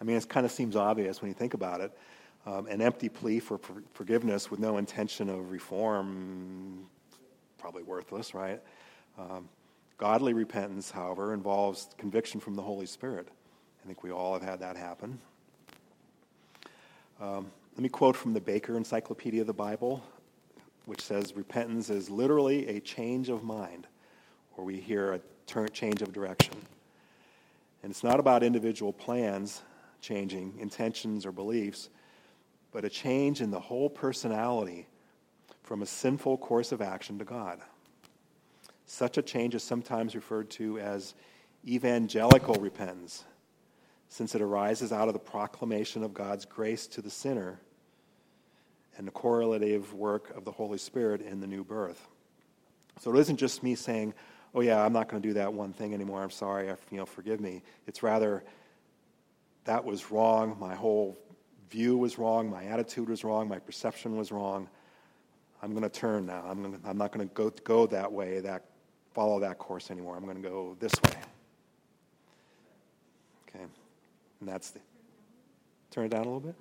I 0.00 0.04
mean, 0.04 0.16
it 0.16 0.28
kind 0.28 0.46
of 0.46 0.52
seems 0.52 0.76
obvious 0.76 1.20
when 1.20 1.30
you 1.30 1.34
think 1.34 1.54
about 1.54 1.80
it. 1.80 1.90
Um, 2.46 2.68
an 2.68 2.80
empty 2.80 3.08
plea 3.08 3.40
for 3.40 3.58
forgiveness 3.92 4.52
with 4.52 4.60
no 4.60 4.78
intention 4.78 5.28
of 5.28 5.50
reform, 5.50 6.86
probably 7.58 7.82
worthless, 7.82 8.34
right? 8.34 8.60
Um, 9.18 9.48
godly 9.98 10.32
repentance, 10.32 10.92
however, 10.92 11.34
involves 11.34 11.88
conviction 11.98 12.38
from 12.38 12.54
the 12.54 12.62
Holy 12.62 12.86
Spirit. 12.86 13.26
I 13.84 13.86
think 13.86 14.02
we 14.02 14.10
all 14.10 14.32
have 14.32 14.42
had 14.42 14.60
that 14.60 14.78
happen. 14.78 15.18
Um, 17.20 17.50
let 17.74 17.82
me 17.82 17.90
quote 17.90 18.16
from 18.16 18.32
the 18.32 18.40
Baker 18.40 18.78
Encyclopedia 18.78 19.42
of 19.42 19.46
the 19.46 19.52
Bible, 19.52 20.02
which 20.86 21.02
says 21.02 21.36
repentance 21.36 21.90
is 21.90 22.08
literally 22.08 22.66
a 22.68 22.80
change 22.80 23.28
of 23.28 23.44
mind, 23.44 23.86
or 24.56 24.64
we 24.64 24.80
hear 24.80 25.12
a 25.12 25.20
turn, 25.46 25.68
change 25.74 26.00
of 26.00 26.14
direction. 26.14 26.54
And 27.82 27.90
it's 27.90 28.02
not 28.02 28.20
about 28.20 28.42
individual 28.42 28.90
plans 28.90 29.60
changing, 30.00 30.54
intentions 30.58 31.26
or 31.26 31.32
beliefs, 31.32 31.90
but 32.72 32.86
a 32.86 32.88
change 32.88 33.42
in 33.42 33.50
the 33.50 33.60
whole 33.60 33.90
personality 33.90 34.86
from 35.62 35.82
a 35.82 35.86
sinful 35.86 36.38
course 36.38 36.72
of 36.72 36.80
action 36.80 37.18
to 37.18 37.24
God. 37.26 37.60
Such 38.86 39.18
a 39.18 39.22
change 39.22 39.54
is 39.54 39.62
sometimes 39.62 40.14
referred 40.14 40.48
to 40.52 40.78
as 40.78 41.14
evangelical 41.66 42.54
repentance, 42.54 43.24
since 44.08 44.34
it 44.34 44.40
arises 44.40 44.92
out 44.92 45.08
of 45.08 45.14
the 45.14 45.20
proclamation 45.20 46.02
of 46.02 46.14
God's 46.14 46.44
grace 46.44 46.86
to 46.88 47.02
the 47.02 47.10
sinner 47.10 47.60
and 48.96 49.06
the 49.06 49.10
correlative 49.12 49.92
work 49.92 50.36
of 50.36 50.44
the 50.44 50.52
Holy 50.52 50.78
Spirit 50.78 51.20
in 51.20 51.40
the 51.40 51.46
new 51.46 51.64
birth. 51.64 52.08
So 53.00 53.14
it 53.14 53.18
isn't 53.18 53.38
just 53.38 53.62
me 53.62 53.74
saying, 53.74 54.14
"Oh 54.54 54.60
yeah, 54.60 54.84
I'm 54.84 54.92
not 54.92 55.08
going 55.08 55.20
to 55.20 55.28
do 55.28 55.34
that 55.34 55.52
one 55.52 55.72
thing 55.72 55.94
anymore. 55.94 56.22
I'm 56.22 56.30
sorry. 56.30 56.68
you 56.90 56.96
know, 56.96 57.06
forgive 57.06 57.40
me." 57.40 57.62
It's 57.86 58.02
rather 58.02 58.44
that 59.64 59.84
was 59.84 60.10
wrong. 60.10 60.56
My 60.60 60.74
whole 60.74 61.18
view 61.70 61.96
was 61.96 62.18
wrong. 62.18 62.48
My 62.50 62.64
attitude 62.64 63.08
was 63.08 63.24
wrong. 63.24 63.48
My 63.48 63.58
perception 63.58 64.16
was 64.16 64.30
wrong. 64.30 64.68
I'm 65.62 65.70
going 65.70 65.82
to 65.82 65.88
turn 65.88 66.26
now. 66.26 66.44
I'm, 66.46 66.74
to, 66.74 66.88
I'm 66.88 66.98
not 66.98 67.10
going 67.10 67.26
to 67.26 67.34
go, 67.34 67.50
go 67.64 67.86
that 67.86 68.12
way, 68.12 68.40
that, 68.40 68.66
follow 69.12 69.40
that 69.40 69.58
course 69.58 69.90
anymore. 69.90 70.16
I'm 70.16 70.24
going 70.24 70.40
to 70.40 70.48
go 70.48 70.76
this 70.78 70.92
way. 71.02 71.14
Okay. 73.48 73.64
And 74.44 74.52
that's 74.52 74.72
the. 74.72 74.80
Turn 75.90 76.04
it 76.04 76.10
down 76.10 76.20
a 76.20 76.24
little 76.24 76.38
bit? 76.38 76.54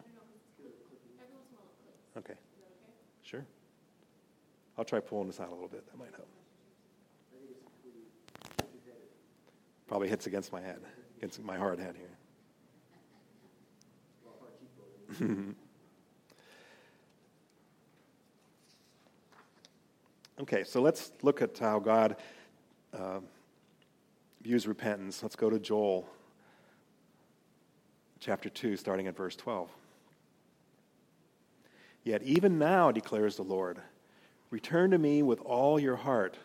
Okay. 2.18 2.36
Sure. 3.24 3.44
I'll 4.78 4.86
try 4.86 5.02
pulling 5.02 5.28
this 5.28 5.42
out 5.42 5.50
a 5.50 5.52
little 5.52 5.68
bit. 5.68 5.86
That 5.92 5.98
might 6.00 6.14
help. 6.16 6.30
Probably 9.86 10.08
hits 10.08 10.28
against 10.28 10.54
my 10.54 10.62
head, 10.62 10.80
against 11.18 11.44
my 11.44 11.58
hard 11.58 11.78
head 11.78 11.98
here. 15.20 15.28
okay, 20.40 20.64
so 20.64 20.82
let's 20.82 21.12
look 21.22 21.42
at 21.42 21.60
how 21.60 21.80
God 21.80 22.16
uh, 22.94 23.20
views 24.42 24.70
repentance. 24.70 25.22
Let's 25.22 25.36
go 25.36 25.50
to 25.50 25.60
Joel 25.60 26.08
chapter 28.24 28.50
2, 28.50 28.78
starting 28.78 29.08
at 29.08 29.16
verse 29.16 29.36
12. 29.36 29.70
Yet 32.04 32.24
even 32.24 32.58
now, 32.58 32.92
declares 32.92 33.36
the 33.36 33.44
Lord, 33.44 33.80
return 34.50 34.92
to 34.92 34.98
me 34.98 35.24
with 35.24 35.42
all 35.42 35.80
your 35.80 35.96
heart, 35.96 36.38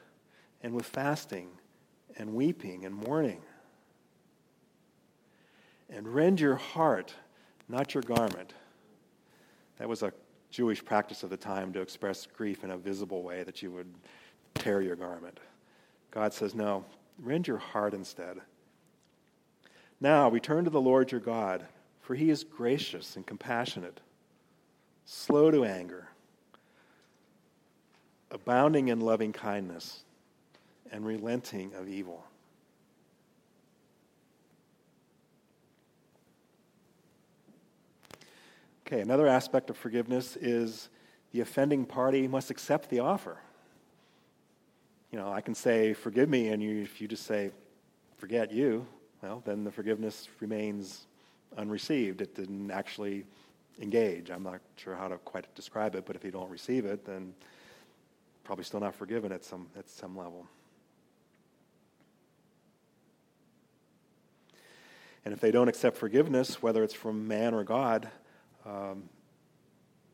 and 0.62 0.74
with 0.74 0.86
fasting, 0.86 1.48
and 2.16 2.34
weeping, 2.34 2.84
and 2.84 2.94
mourning. 2.94 3.40
And 5.88 6.08
rend 6.08 6.40
your 6.40 6.56
heart 6.56 7.14
not 7.68 7.94
your 7.94 8.02
garment. 8.02 8.54
That 9.78 9.88
was 9.88 10.02
a 10.02 10.12
Jewish 10.50 10.84
practice 10.84 11.22
of 11.22 11.30
the 11.30 11.36
time 11.36 11.72
to 11.74 11.80
express 11.80 12.26
grief 12.26 12.64
in 12.64 12.70
a 12.70 12.76
visible 12.76 13.22
way 13.22 13.42
that 13.44 13.62
you 13.62 13.70
would 13.70 13.92
tear 14.54 14.80
your 14.80 14.96
garment. 14.96 15.38
God 16.10 16.32
says, 16.32 16.54
No, 16.54 16.84
rend 17.18 17.46
your 17.46 17.58
heart 17.58 17.94
instead. 17.94 18.40
Now 20.00 20.30
return 20.30 20.64
to 20.64 20.70
the 20.70 20.80
Lord 20.80 21.10
your 21.10 21.20
God, 21.20 21.66
for 22.00 22.14
he 22.14 22.30
is 22.30 22.44
gracious 22.44 23.16
and 23.16 23.26
compassionate, 23.26 24.00
slow 25.04 25.50
to 25.50 25.64
anger, 25.64 26.08
abounding 28.30 28.88
in 28.88 29.00
loving 29.00 29.32
kindness, 29.32 30.04
and 30.92 31.04
relenting 31.04 31.74
of 31.74 31.88
evil. 31.88 32.24
Okay, 38.86 39.00
another 39.00 39.26
aspect 39.26 39.68
of 39.68 39.76
forgiveness 39.76 40.36
is 40.36 40.88
the 41.32 41.40
offending 41.40 41.84
party 41.84 42.26
must 42.26 42.50
accept 42.50 42.88
the 42.88 43.00
offer. 43.00 43.36
You 45.12 45.18
know, 45.18 45.30
I 45.30 45.42
can 45.42 45.54
say, 45.54 45.92
forgive 45.92 46.28
me, 46.28 46.48
and 46.48 46.62
you, 46.62 46.82
if 46.82 47.00
you 47.00 47.08
just 47.08 47.26
say, 47.26 47.50
forget 48.16 48.50
you, 48.50 48.86
well, 49.22 49.42
then 49.44 49.64
the 49.64 49.70
forgiveness 49.70 50.28
remains 50.40 51.06
unreceived. 51.56 52.20
It 52.20 52.34
didn't 52.34 52.70
actually 52.70 53.24
engage. 53.80 54.30
I'm 54.30 54.42
not 54.42 54.60
sure 54.76 54.94
how 54.94 55.08
to 55.08 55.16
quite 55.18 55.52
describe 55.54 55.94
it, 55.94 56.04
but 56.06 56.16
if 56.16 56.24
you 56.24 56.30
don't 56.30 56.50
receive 56.50 56.84
it, 56.84 57.04
then 57.04 57.34
probably 58.44 58.64
still 58.64 58.80
not 58.80 58.94
forgiven 58.94 59.32
at 59.32 59.44
some, 59.44 59.66
at 59.76 59.88
some 59.88 60.16
level. 60.16 60.46
And 65.24 65.34
if 65.34 65.40
they 65.40 65.50
don't 65.50 65.68
accept 65.68 65.96
forgiveness, 65.96 66.62
whether 66.62 66.82
it's 66.82 66.94
from 66.94 67.28
man 67.28 67.54
or 67.54 67.64
God, 67.64 68.08
um, 68.64 69.08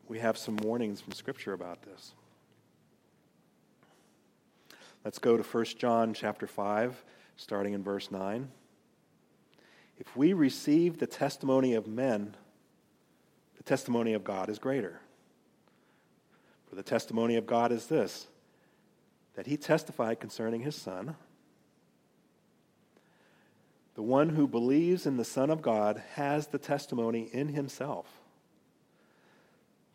we 0.07 0.19
have 0.19 0.37
some 0.37 0.57
warnings 0.57 1.01
from 1.01 1.13
Scripture 1.13 1.53
about 1.53 1.81
this. 1.83 2.13
Let's 5.03 5.19
go 5.19 5.37
to 5.37 5.43
1 5.43 5.65
John 5.77 6.13
chapter 6.13 6.47
5, 6.47 7.03
starting 7.37 7.73
in 7.73 7.83
verse 7.83 8.11
9. 8.11 8.49
If 9.97 10.15
we 10.15 10.33
receive 10.33 10.97
the 10.97 11.07
testimony 11.07 11.73
of 11.73 11.87
men, 11.87 12.35
the 13.57 13.63
testimony 13.63 14.13
of 14.13 14.23
God 14.23 14.49
is 14.49 14.59
greater. 14.59 14.99
For 16.69 16.75
the 16.75 16.83
testimony 16.83 17.35
of 17.37 17.45
God 17.45 17.71
is 17.71 17.87
this 17.87 18.27
that 19.35 19.47
he 19.47 19.57
testified 19.57 20.19
concerning 20.19 20.61
his 20.61 20.75
Son. 20.75 21.15
The 23.95 24.01
one 24.01 24.29
who 24.29 24.47
believes 24.47 25.05
in 25.05 25.17
the 25.17 25.25
Son 25.25 25.49
of 25.49 25.61
God 25.61 26.01
has 26.13 26.47
the 26.47 26.57
testimony 26.57 27.29
in 27.31 27.49
himself. 27.49 28.07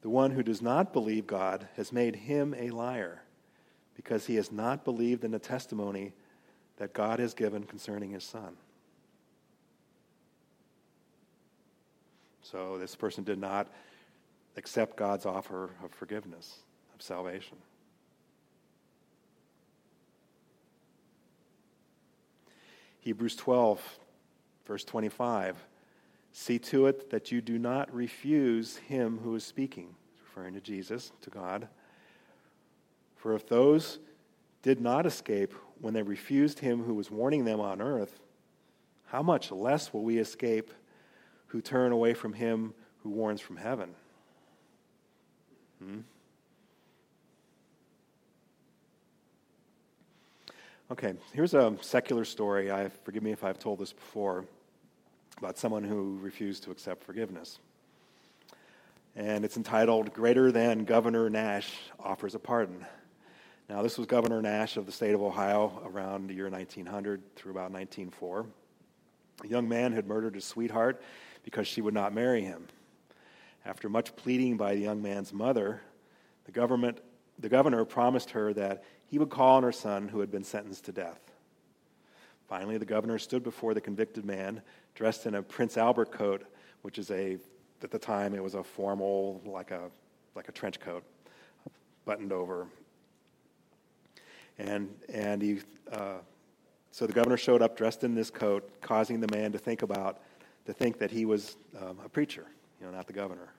The 0.03 0.11
one 0.11 0.31
who 0.31 0.43
does 0.43 0.63
not 0.63 0.93
believe 0.93 1.27
God 1.27 1.69
has 1.77 1.93
made 1.93 2.17
him 2.17 2.55
a 2.59 2.71
liar 2.71 3.23
because 3.95 4.27
he 4.27 4.37
has 4.37 4.51
not 4.51 4.85
believed 4.85 5.25
in 5.25 5.31
the 5.31 5.39
testimony 5.39 6.13
that 6.77 6.95
God 6.95 7.19
has 7.19 7.35
given 7.35 7.65
concerning 7.65 8.11
his 8.11 8.25
son. 8.25 8.57
So 12.51 12.79
this 12.79 12.97
person 12.97 13.23
did 13.23 13.39
not 13.39 13.69
accept 14.57 14.97
God's 14.97 15.25
offer 15.25 15.71
of 15.85 15.93
forgiveness, 15.93 16.59
of 16.95 17.01
salvation. 17.01 17.57
Hebrews 23.01 23.37
12, 23.37 23.81
verse 24.67 24.85
25 24.85 25.57
See 26.33 26.59
to 26.61 26.87
it 26.87 27.11
that 27.11 27.33
you 27.33 27.41
do 27.41 27.59
not 27.59 27.93
refuse 27.93 28.77
him 28.77 29.19
who 29.23 29.35
is 29.35 29.45
speaking, 29.45 29.95
referring 30.25 30.55
to 30.55 30.61
Jesus, 30.61 31.13
to 31.23 31.31
God. 31.31 31.69
For 33.17 33.35
if 33.35 33.49
those 33.49 33.99
did 34.63 34.81
not 34.81 35.07
escape 35.07 35.55
when 35.81 35.95
they 35.95 36.03
refused 36.03 36.61
him 36.61 36.85
who 36.85 36.95
was 36.95 37.11
warning 37.11 37.45
them 37.45 37.61
on 37.61 37.81
earth, 37.81 38.21
how 39.07 39.23
much 39.23 39.51
less 39.51 39.93
will 39.93 40.05
we 40.05 40.19
escape 40.19 40.71
who 41.51 41.61
turn 41.61 41.93
away 41.93 42.15
from 42.15 42.33
him 42.33 42.75
who 43.03 43.11
warns 43.11 43.41
from 43.41 43.57
heaven? 43.57 43.91
Hmm? 45.83 46.01
Okay, 50.93 51.15
here's 51.33 51.55
a 51.55 51.77
secular 51.81 52.25
story. 52.25 52.71
I 52.71 52.89
forgive 53.05 53.23
me 53.23 53.33
if 53.33 53.45
I've 53.45 53.59
told 53.59 53.79
this 53.79 53.93
before 53.93 54.45
about 55.39 55.57
someone 55.57 55.85
who 55.85 56.19
refused 56.21 56.65
to 56.65 56.71
accept 56.71 57.05
forgiveness. 57.05 57.59
And 59.17 59.45
it's 59.45 59.57
entitled 59.57 60.13
Greater 60.13 60.53
Than 60.53 60.85
Governor 60.85 61.31
Nash 61.31 61.73
Offers 61.99 62.35
a 62.35 62.39
Pardon. 62.39 62.85
Now, 63.69 63.83
this 63.83 63.99
was 63.99 64.07
Governor 64.07 64.43
Nash 64.43 64.77
of 64.77 64.87
the 64.87 64.93
state 64.93 65.15
of 65.15 65.23
Ohio 65.23 65.81
around 65.85 66.29
the 66.29 66.35
year 66.35 66.49
1900 66.49 67.37
through 67.37 67.53
about 67.53 67.71
1904. 67.71 68.47
A 69.45 69.47
young 69.47 69.69
man 69.69 69.93
had 69.93 70.07
murdered 70.07 70.35
his 70.35 70.45
sweetheart 70.45 71.01
because 71.43 71.67
she 71.67 71.81
would 71.81 71.95
not 71.95 72.15
marry 72.15 72.43
him. 72.43 72.67
After 73.65 73.89
much 73.89 74.15
pleading 74.17 74.57
by 74.57 74.75
the 74.75 74.81
young 74.81 75.03
man's 75.03 75.33
mother, 75.33 75.83
the, 76.45 76.53
government, 76.53 76.99
the 77.39 77.49
governor 77.49 77.85
promised 77.85 78.31
her 78.31 78.53
that 78.55 78.85
he 79.07 79.19
would 79.19 79.31
call 79.31 79.57
on 79.57 79.63
her 79.63 79.73
son 79.73 80.09
who 80.09 80.21
had 80.21 80.31
been 80.31 80.45
sentenced 80.45 80.85
to 80.87 80.93
death. 80.93 81.21
Finally, 82.49 82.79
the 82.79 82.85
governor 82.85 83.19
stood 83.19 83.45
before 83.45 83.75
the 83.75 83.81
convicted 83.81 84.25
man, 84.25 84.61
dressed 84.95 85.27
in 85.27 85.37
a 85.37 85.43
Prince 85.43 85.77
Albert 85.77 86.11
coat, 86.11 86.45
which 86.83 86.99
is 86.99 87.11
a, 87.11 87.39
at 87.83 87.91
the 87.91 87.99
time, 87.99 88.35
it 88.35 88.43
was 88.43 88.55
a 88.55 88.65
formal, 88.65 89.41
like 89.45 89.71
a, 89.71 89.91
like 90.35 90.49
a 90.49 90.53
trench 90.53 90.81
coat, 90.81 91.05
buttoned 92.05 92.33
over. 92.33 92.67
And, 94.59 94.89
and 95.13 95.41
he, 95.41 95.61
uh, 95.93 96.19
so 96.91 97.07
the 97.07 97.13
governor 97.13 97.37
showed 97.37 97.63
up 97.63 97.77
dressed 97.77 98.05
in 98.05 98.15
this 98.15 98.31
coat, 98.31 98.69
causing 98.81 99.21
the 99.21 99.29
man 99.33 99.53
to 99.53 99.59
think 99.59 99.83
about, 99.83 100.21
to 100.67 100.73
think 100.73 100.99
that 100.99 101.11
he 101.11 101.25
was 101.25 101.57
um, 101.81 101.99
a 102.05 102.09
preacher, 102.09 102.47
you 102.81 102.87
know, 102.87 102.93
not 102.93 103.07
the 103.07 103.13
governor. 103.13 103.53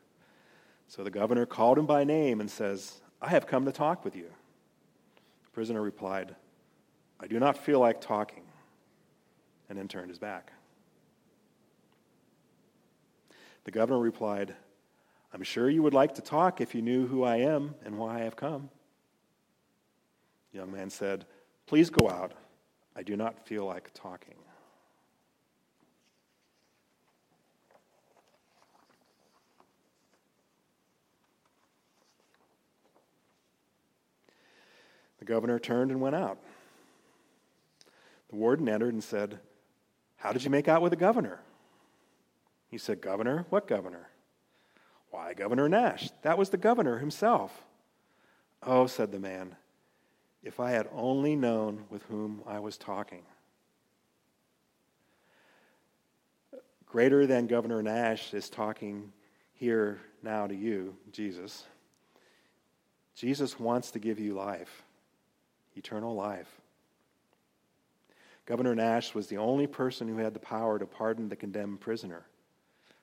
So 0.87 1.03
the 1.03 1.11
governor 1.11 1.45
called 1.45 1.77
him 1.77 1.85
by 1.85 2.03
name 2.03 2.41
and 2.41 2.49
says, 2.49 3.01
I 3.21 3.29
have 3.29 3.47
come 3.47 3.65
to 3.65 3.71
talk 3.71 4.03
with 4.03 4.15
you. 4.15 4.29
The 5.43 5.49
prisoner 5.53 5.81
replied, 5.81 6.35
I 7.19 7.27
do 7.27 7.39
not 7.39 7.57
feel 7.57 7.79
like 7.79 8.01
talking, 8.01 8.43
and 9.69 9.77
then 9.77 9.87
turned 9.87 10.09
his 10.09 10.19
back. 10.19 10.51
The 13.63 13.71
governor 13.71 13.99
replied, 13.99 14.55
I'm 15.33 15.43
sure 15.43 15.69
you 15.69 15.83
would 15.83 15.93
like 15.93 16.15
to 16.15 16.21
talk 16.21 16.59
if 16.59 16.75
you 16.75 16.81
knew 16.81 17.07
who 17.07 17.23
I 17.23 17.37
am 17.37 17.75
and 17.85 17.97
why 17.97 18.17
I 18.17 18.23
have 18.23 18.35
come. 18.35 18.69
The 20.51 20.59
young 20.59 20.71
man 20.71 20.89
said, 20.89 21.25
Please 21.67 21.89
go 21.89 22.09
out. 22.09 22.33
I 22.95 23.03
do 23.03 23.15
not 23.15 23.39
feel 23.47 23.65
like 23.65 23.91
talking. 23.93 24.35
The 35.21 35.25
governor 35.25 35.59
turned 35.59 35.91
and 35.91 36.01
went 36.01 36.15
out. 36.15 36.39
The 38.31 38.35
warden 38.37 38.67
entered 38.67 38.93
and 38.93 39.03
said, 39.03 39.37
How 40.17 40.33
did 40.33 40.43
you 40.43 40.49
make 40.49 40.67
out 40.67 40.81
with 40.81 40.89
the 40.89 40.95
governor? 40.95 41.39
He 42.69 42.79
said, 42.79 43.01
Governor? 43.01 43.45
What 43.51 43.67
governor? 43.67 44.09
Why, 45.11 45.35
Governor 45.35 45.69
Nash. 45.69 46.09
That 46.23 46.39
was 46.39 46.49
the 46.49 46.57
governor 46.57 46.97
himself. 46.97 47.65
Oh, 48.63 48.87
said 48.87 49.11
the 49.11 49.19
man, 49.19 49.55
if 50.41 50.59
I 50.59 50.71
had 50.71 50.89
only 50.91 51.35
known 51.35 51.83
with 51.91 52.01
whom 52.03 52.41
I 52.47 52.59
was 52.59 52.77
talking. 52.77 53.21
Greater 56.87 57.27
than 57.27 57.45
Governor 57.45 57.83
Nash 57.83 58.33
is 58.33 58.49
talking 58.49 59.11
here 59.53 59.99
now 60.23 60.47
to 60.47 60.55
you, 60.55 60.95
Jesus. 61.11 61.65
Jesus 63.13 63.59
wants 63.59 63.91
to 63.91 63.99
give 63.99 64.19
you 64.19 64.33
life 64.33 64.83
eternal 65.75 66.15
life. 66.15 66.61
Governor 68.45 68.75
Nash 68.75 69.13
was 69.13 69.27
the 69.27 69.37
only 69.37 69.67
person 69.67 70.07
who 70.07 70.17
had 70.17 70.33
the 70.33 70.39
power 70.39 70.79
to 70.79 70.85
pardon 70.85 71.29
the 71.29 71.35
condemned 71.35 71.79
prisoner. 71.79 72.25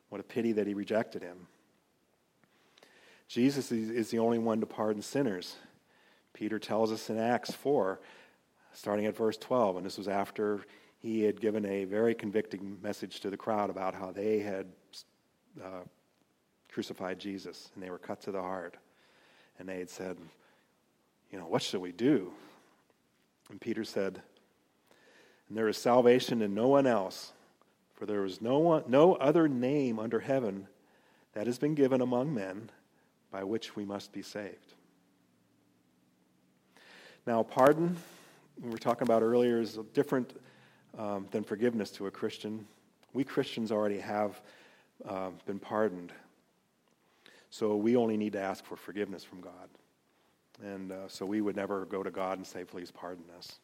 What 0.08 0.20
a 0.20 0.24
pity 0.24 0.52
that 0.52 0.66
he 0.66 0.74
rejected 0.74 1.22
him. 1.22 1.46
Jesus 3.28 3.70
is 3.70 4.10
the 4.10 4.18
only 4.18 4.38
one 4.38 4.60
to 4.60 4.66
pardon 4.66 5.02
sinners. 5.02 5.56
Peter 6.32 6.58
tells 6.58 6.90
us 6.90 7.10
in 7.10 7.18
Acts 7.18 7.52
4, 7.52 8.00
starting 8.72 9.06
at 9.06 9.16
verse 9.16 9.36
12, 9.36 9.76
and 9.76 9.86
this 9.86 9.98
was 9.98 10.08
after 10.08 10.64
he 10.98 11.22
had 11.22 11.40
given 11.40 11.64
a 11.66 11.84
very 11.84 12.14
convicting 12.14 12.78
message 12.82 13.20
to 13.20 13.30
the 13.30 13.36
crowd 13.36 13.70
about 13.70 13.94
how 13.94 14.10
they 14.10 14.40
had 14.40 14.66
uh, 15.62 15.82
crucified 16.72 17.18
Jesus 17.18 17.70
and 17.74 17.82
they 17.82 17.90
were 17.90 17.98
cut 17.98 18.20
to 18.22 18.32
the 18.32 18.40
heart. 18.40 18.76
And 19.58 19.68
they 19.68 19.78
had 19.78 19.90
said, 19.90 20.16
You 21.30 21.38
know, 21.38 21.46
what 21.46 21.62
should 21.62 21.80
we 21.80 21.92
do? 21.92 22.32
And 23.50 23.60
Peter 23.60 23.84
said, 23.84 24.22
And 25.48 25.56
there 25.56 25.68
is 25.68 25.76
salvation 25.76 26.42
in 26.42 26.54
no 26.54 26.68
one 26.68 26.86
else, 26.86 27.32
for 27.94 28.06
there 28.06 28.24
is 28.24 28.40
no, 28.40 28.58
one, 28.58 28.84
no 28.88 29.14
other 29.14 29.48
name 29.48 29.98
under 29.98 30.20
heaven 30.20 30.68
that 31.32 31.46
has 31.46 31.58
been 31.58 31.74
given 31.74 32.00
among 32.00 32.34
men 32.34 32.70
by 33.30 33.44
which 33.44 33.76
we 33.76 33.84
must 33.84 34.12
be 34.12 34.22
saved. 34.22 34.74
Now, 37.26 37.42
pardon, 37.42 37.96
we 38.60 38.70
were 38.70 38.78
talking 38.78 39.06
about 39.06 39.22
earlier, 39.22 39.60
is 39.60 39.78
different 39.92 40.38
um, 40.98 41.26
than 41.30 41.44
forgiveness 41.44 41.90
to 41.92 42.06
a 42.06 42.10
Christian. 42.10 42.66
We 43.12 43.24
Christians 43.24 43.70
already 43.70 43.98
have 43.98 44.40
uh, 45.06 45.30
been 45.46 45.58
pardoned. 45.58 46.12
So 47.50 47.76
we 47.76 47.96
only 47.96 48.16
need 48.16 48.32
to 48.32 48.40
ask 48.40 48.64
for 48.64 48.76
forgiveness 48.76 49.24
from 49.24 49.40
God. 49.40 49.68
And 50.62 50.90
uh, 50.90 51.08
so 51.08 51.24
we 51.24 51.40
would 51.40 51.56
never 51.56 51.84
go 51.84 52.02
to 52.02 52.10
God 52.10 52.38
and 52.38 52.46
say, 52.46 52.64
please 52.64 52.90
pardon 52.90 53.24
us. 53.36 53.58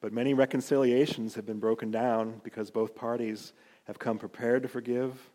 But 0.00 0.12
many 0.12 0.34
reconciliations 0.34 1.34
have 1.34 1.46
been 1.46 1.58
broken 1.58 1.90
down 1.90 2.40
because 2.44 2.70
both 2.70 2.94
parties 2.94 3.52
have 3.84 3.98
come 3.98 4.18
prepared 4.18 4.62
to 4.62 4.68
forgive, 4.68 5.30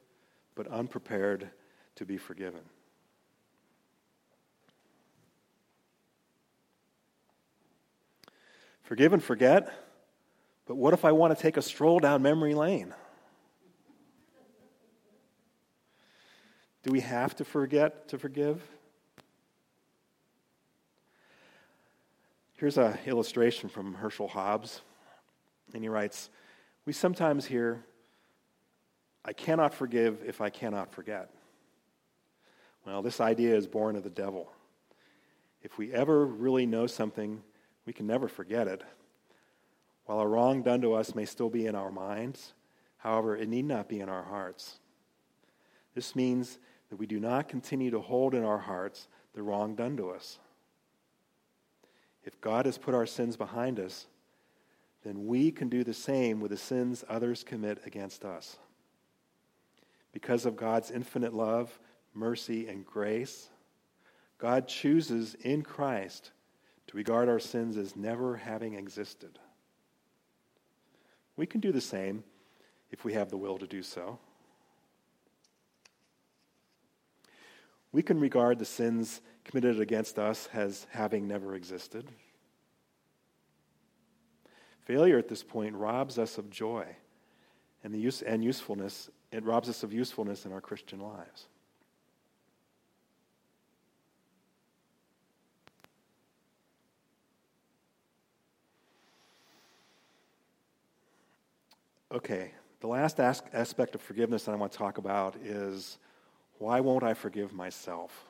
but 0.56 0.68
unprepared 0.68 1.50
to 1.96 2.06
be 2.06 2.18
forgiven. 2.18 2.62
Forgive 8.84 9.14
and 9.14 9.24
forget, 9.24 9.74
but 10.66 10.76
what 10.76 10.94
if 10.94 11.04
I 11.04 11.12
want 11.14 11.36
to 11.36 11.42
take 11.42 11.58
a 11.58 11.62
stroll 11.62 12.00
down 12.00 12.22
memory 12.22 12.54
lane? 12.54 12.94
Do 16.84 16.92
we 16.92 17.00
have 17.00 17.36
to 17.38 17.46
forget 17.46 18.10
to 18.10 18.20
forgive? 18.20 18.62
Here's 22.58 22.78
an 22.78 22.98
illustration 23.06 23.70
from 23.70 23.94
Herschel 23.94 24.28
Hobbs, 24.28 24.82
and 25.74 25.82
he 25.82 25.88
writes 25.88 26.30
We 26.86 26.92
sometimes 26.92 27.46
hear, 27.46 27.86
I 29.24 29.32
cannot 29.32 29.74
forgive 29.74 30.22
if 30.26 30.42
I 30.42 30.50
cannot 30.50 30.92
forget. 30.92 31.30
Well, 32.86 33.02
this 33.02 33.22
idea 33.22 33.56
is 33.56 33.66
born 33.66 33.96
of 33.96 34.04
the 34.04 34.10
devil. 34.10 34.52
If 35.62 35.78
we 35.78 35.94
ever 35.94 36.26
really 36.26 36.66
know 36.66 36.86
something, 36.86 37.42
we 37.86 37.94
can 37.94 38.08
never 38.08 38.28
forget 38.28 38.68
it. 38.68 38.84
While 40.06 40.20
a 40.20 40.28
wrong 40.28 40.64
done 40.64 40.82
to 40.82 40.94
us 40.94 41.16
may 41.16 41.24
still 41.24 41.50
be 41.50 41.66
in 41.66 41.76
our 41.76 41.92
minds, 41.92 42.52
however, 42.98 43.38
it 43.38 43.48
need 43.48 43.64
not 43.64 43.88
be 43.88 44.02
in 44.02 44.10
our 44.10 44.24
hearts. 44.24 44.80
This 45.96 46.14
means 46.14 46.60
that 46.94 47.00
we 47.00 47.08
do 47.08 47.20
not 47.20 47.50
continue 47.50 47.90
to 47.90 48.00
hold 48.00 48.36
in 48.36 48.44
our 48.44 48.60
hearts 48.60 49.08
the 49.34 49.42
wrong 49.42 49.74
done 49.74 49.98
to 49.98 50.12
us. 50.12 50.38
If 52.24 52.40
God 52.40 52.68
has 52.68 52.78
put 52.78 52.94
our 52.94 53.08
sins 53.08 53.36
behind 53.36 53.80
us, 53.80 54.06
then 55.04 55.26
we 55.26 55.52
can 55.52 55.70
do 55.70 55.84
the 55.84 55.96
same 55.96 56.40
with 56.40 56.52
the 56.52 56.58
sins 56.58 57.04
others 57.10 57.44
commit 57.44 57.82
against 57.88 58.24
us. 58.24 58.58
Because 60.12 60.46
of 60.46 60.56
God's 60.56 60.92
infinite 60.92 61.34
love, 61.34 61.80
mercy, 62.14 62.68
and 62.68 62.86
grace, 62.86 63.50
God 64.38 64.68
chooses 64.68 65.34
in 65.42 65.64
Christ 65.64 66.30
to 66.86 66.96
regard 66.96 67.28
our 67.28 67.40
sins 67.40 67.76
as 67.76 67.96
never 67.96 68.38
having 68.38 68.76
existed. 68.76 69.40
We 71.38 71.48
can 71.48 71.60
do 71.60 71.72
the 71.72 71.82
same 71.82 72.24
if 72.92 73.04
we 73.04 73.14
have 73.14 73.32
the 73.32 73.38
will 73.38 73.58
to 73.58 73.66
do 73.66 73.82
so. 73.82 74.20
we 77.94 78.02
can 78.02 78.20
regard 78.20 78.60
the 78.60 78.66
sins 78.66 79.22
committed 79.46 79.80
against 79.80 80.20
us 80.20 80.50
as 80.52 80.88
having 80.90 81.28
never 81.28 81.56
existed. 81.56 82.12
Failure 84.82 85.18
at 85.18 85.30
this 85.30 85.44
point 85.44 85.76
robs 85.76 86.20
us 86.20 86.38
of 86.38 86.50
joy 86.50 86.86
and, 87.84 87.94
the 87.94 88.00
use, 88.00 88.22
and 88.22 88.44
usefulness. 88.44 89.10
It 89.32 89.46
robs 89.46 89.70
us 89.70 89.84
of 89.84 89.94
usefulness 89.94 90.46
in 90.46 90.52
our 90.52 90.60
Christian 90.60 91.00
lives. 91.00 91.46
Okay, 102.12 102.52
the 102.80 102.88
last 102.88 103.20
aspect 103.20 103.96
of 103.96 104.02
forgiveness 104.02 104.44
that 104.44 104.52
I 104.52 104.56
want 104.56 104.72
to 104.72 104.78
talk 104.78 104.98
about 104.98 105.36
is 105.38 105.98
why 106.64 106.80
won't 106.80 107.04
I 107.04 107.14
forgive 107.14 107.52
myself? 107.52 108.24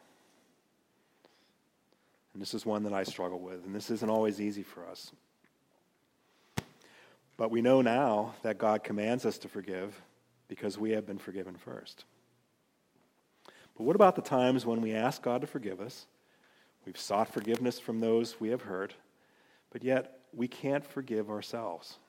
And 2.34 2.42
this 2.42 2.56
is 2.56 2.66
one 2.66 2.82
that 2.82 2.94
I 2.94 3.04
struggle 3.04 3.40
with, 3.40 3.64
and 3.64 3.76
this 3.76 3.92
isn't 3.92 4.10
always 4.10 4.42
easy 4.42 4.64
for 4.64 4.88
us. 4.88 5.12
But 7.38 7.52
we 7.52 7.62
know 7.62 7.84
now 7.84 8.34
that 8.42 8.58
God 8.58 8.84
commands 8.84 9.28
us 9.28 9.38
to 9.40 9.48
forgive 9.48 10.02
because 10.48 10.80
we 10.80 10.92
have 10.92 11.06
been 11.06 11.20
forgiven 11.20 11.56
first. 11.56 12.06
But 13.78 13.84
what 13.84 13.96
about 13.96 14.16
the 14.16 14.24
times 14.24 14.66
when 14.66 14.82
we 14.82 14.94
ask 14.94 15.22
God 15.22 15.42
to 15.42 15.48
forgive 15.48 15.80
us? 15.80 16.08
We've 16.88 16.98
sought 16.98 17.32
forgiveness 17.32 17.80
from 17.80 18.00
those 18.00 18.40
we 18.40 18.50
have 18.50 18.64
hurt, 18.64 18.96
but 19.72 19.84
yet 19.84 20.22
we 20.34 20.48
can't 20.48 20.84
forgive 20.84 21.30
ourselves. 21.30 22.00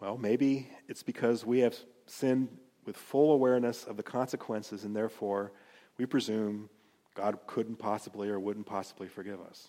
Well, 0.00 0.18
maybe 0.18 0.68
it's 0.86 1.02
because 1.02 1.46
we 1.46 1.60
have 1.60 1.74
sinned 2.04 2.48
with 2.84 2.96
full 2.96 3.32
awareness 3.32 3.84
of 3.84 3.96
the 3.96 4.02
consequences, 4.02 4.84
and 4.84 4.94
therefore 4.94 5.52
we 5.98 6.06
presume 6.06 6.68
God 7.14 7.38
couldn't 7.46 7.76
possibly 7.76 8.28
or 8.28 8.40
wouldn't 8.40 8.66
possibly 8.66 9.06
forgive 9.06 9.40
us. 9.40 9.68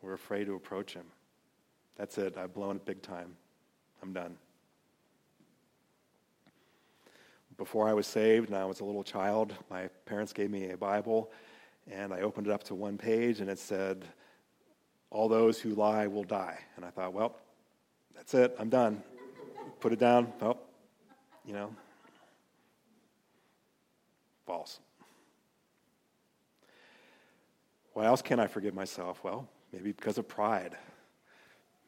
We're 0.00 0.14
afraid 0.14 0.46
to 0.46 0.54
approach 0.54 0.94
Him. 0.94 1.06
That's 1.96 2.18
it. 2.18 2.36
I've 2.36 2.54
blown 2.54 2.76
it 2.76 2.84
big 2.84 3.02
time. 3.02 3.36
I'm 4.02 4.12
done. 4.12 4.36
Before 7.56 7.88
I 7.88 7.92
was 7.92 8.06
saved 8.06 8.48
and 8.48 8.56
I 8.56 8.64
was 8.64 8.80
a 8.80 8.84
little 8.84 9.04
child, 9.04 9.54
my 9.70 9.88
parents 10.06 10.32
gave 10.32 10.50
me 10.50 10.70
a 10.70 10.76
Bible, 10.76 11.30
and 11.90 12.12
I 12.12 12.22
opened 12.22 12.46
it 12.46 12.52
up 12.52 12.64
to 12.64 12.74
one 12.74 12.96
page, 12.96 13.40
and 13.40 13.50
it 13.50 13.58
said, 13.58 14.04
All 15.10 15.28
those 15.28 15.60
who 15.60 15.74
lie 15.74 16.06
will 16.06 16.24
die. 16.24 16.58
And 16.76 16.84
I 16.84 16.90
thought, 16.90 17.12
well, 17.12 17.36
that's 18.14 18.34
it. 18.34 18.56
I'm 18.58 18.68
done. 18.68 19.02
Put 19.80 19.92
it 19.92 19.98
down. 19.98 20.32
Oh, 20.40 20.58
you 21.44 21.52
know, 21.52 21.74
false. 24.46 24.80
Why 27.94 28.06
else 28.06 28.22
can't 28.22 28.40
I 28.40 28.46
forgive 28.46 28.74
myself? 28.74 29.22
Well, 29.22 29.48
maybe 29.72 29.92
because 29.92 30.18
of 30.18 30.28
pride. 30.28 30.76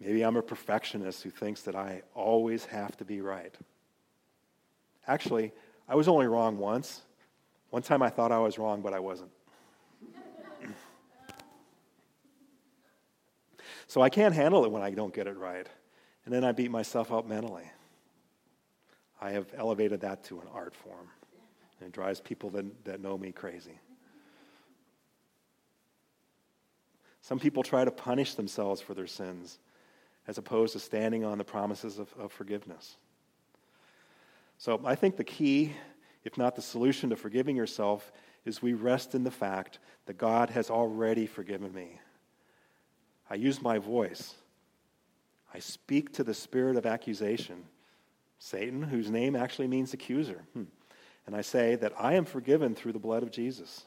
Maybe 0.00 0.22
I'm 0.22 0.36
a 0.36 0.42
perfectionist 0.42 1.22
who 1.22 1.30
thinks 1.30 1.62
that 1.62 1.74
I 1.74 2.02
always 2.14 2.66
have 2.66 2.96
to 2.98 3.04
be 3.04 3.20
right. 3.20 3.54
Actually, 5.06 5.52
I 5.88 5.94
was 5.94 6.08
only 6.08 6.26
wrong 6.26 6.58
once. 6.58 7.02
One 7.70 7.82
time 7.82 8.02
I 8.02 8.10
thought 8.10 8.32
I 8.32 8.38
was 8.38 8.58
wrong, 8.58 8.82
but 8.82 8.92
I 8.92 8.98
wasn't. 8.98 9.30
so 13.86 14.02
I 14.02 14.08
can't 14.08 14.34
handle 14.34 14.64
it 14.64 14.70
when 14.70 14.82
I 14.82 14.90
don't 14.90 15.14
get 15.14 15.26
it 15.26 15.36
right. 15.36 15.68
And 16.24 16.34
then 16.34 16.44
I 16.44 16.52
beat 16.52 16.70
myself 16.70 17.12
up 17.12 17.26
mentally. 17.26 17.70
I 19.24 19.30
have 19.30 19.46
elevated 19.56 20.02
that 20.02 20.22
to 20.24 20.38
an 20.40 20.46
art 20.52 20.74
form. 20.74 21.08
And 21.80 21.88
it 21.88 21.92
drives 21.92 22.20
people 22.20 22.50
that, 22.50 22.84
that 22.84 23.00
know 23.00 23.16
me 23.16 23.32
crazy. 23.32 23.80
Some 27.22 27.38
people 27.38 27.62
try 27.62 27.86
to 27.86 27.90
punish 27.90 28.34
themselves 28.34 28.82
for 28.82 28.92
their 28.92 29.06
sins 29.06 29.58
as 30.28 30.36
opposed 30.36 30.74
to 30.74 30.78
standing 30.78 31.24
on 31.24 31.38
the 31.38 31.44
promises 31.44 31.98
of, 31.98 32.12
of 32.18 32.32
forgiveness. 32.32 32.96
So 34.58 34.78
I 34.84 34.94
think 34.94 35.16
the 35.16 35.24
key, 35.24 35.72
if 36.24 36.36
not 36.36 36.54
the 36.54 36.62
solution 36.62 37.08
to 37.08 37.16
forgiving 37.16 37.56
yourself, 37.56 38.12
is 38.44 38.60
we 38.60 38.74
rest 38.74 39.14
in 39.14 39.24
the 39.24 39.30
fact 39.30 39.78
that 40.04 40.18
God 40.18 40.50
has 40.50 40.68
already 40.68 41.26
forgiven 41.26 41.72
me. 41.72 41.98
I 43.30 43.36
use 43.36 43.62
my 43.62 43.78
voice. 43.78 44.34
I 45.54 45.60
speak 45.60 46.12
to 46.12 46.24
the 46.24 46.34
spirit 46.34 46.76
of 46.76 46.84
accusation, 46.84 47.64
Satan, 48.44 48.82
whose 48.82 49.10
name 49.10 49.34
actually 49.36 49.68
means 49.68 49.94
accuser. 49.94 50.44
Hmm. 50.52 50.64
And 51.26 51.34
I 51.34 51.40
say 51.40 51.76
that 51.76 51.94
I 51.98 52.12
am 52.12 52.26
forgiven 52.26 52.74
through 52.74 52.92
the 52.92 52.98
blood 52.98 53.22
of 53.22 53.30
Jesus. 53.30 53.86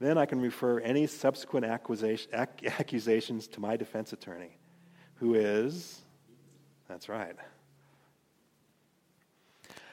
Then 0.00 0.18
I 0.18 0.26
can 0.26 0.40
refer 0.40 0.80
any 0.80 1.06
subsequent 1.06 1.64
accusations 2.32 3.46
to 3.46 3.60
my 3.60 3.76
defense 3.76 4.12
attorney, 4.12 4.58
who 5.16 5.34
is, 5.34 6.00
that's 6.88 7.08
right. 7.08 7.36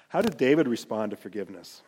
How 0.08 0.24
did 0.24 0.38
David 0.38 0.68
respond 0.68 1.12
to 1.12 1.16
forgiveness? 1.16 1.84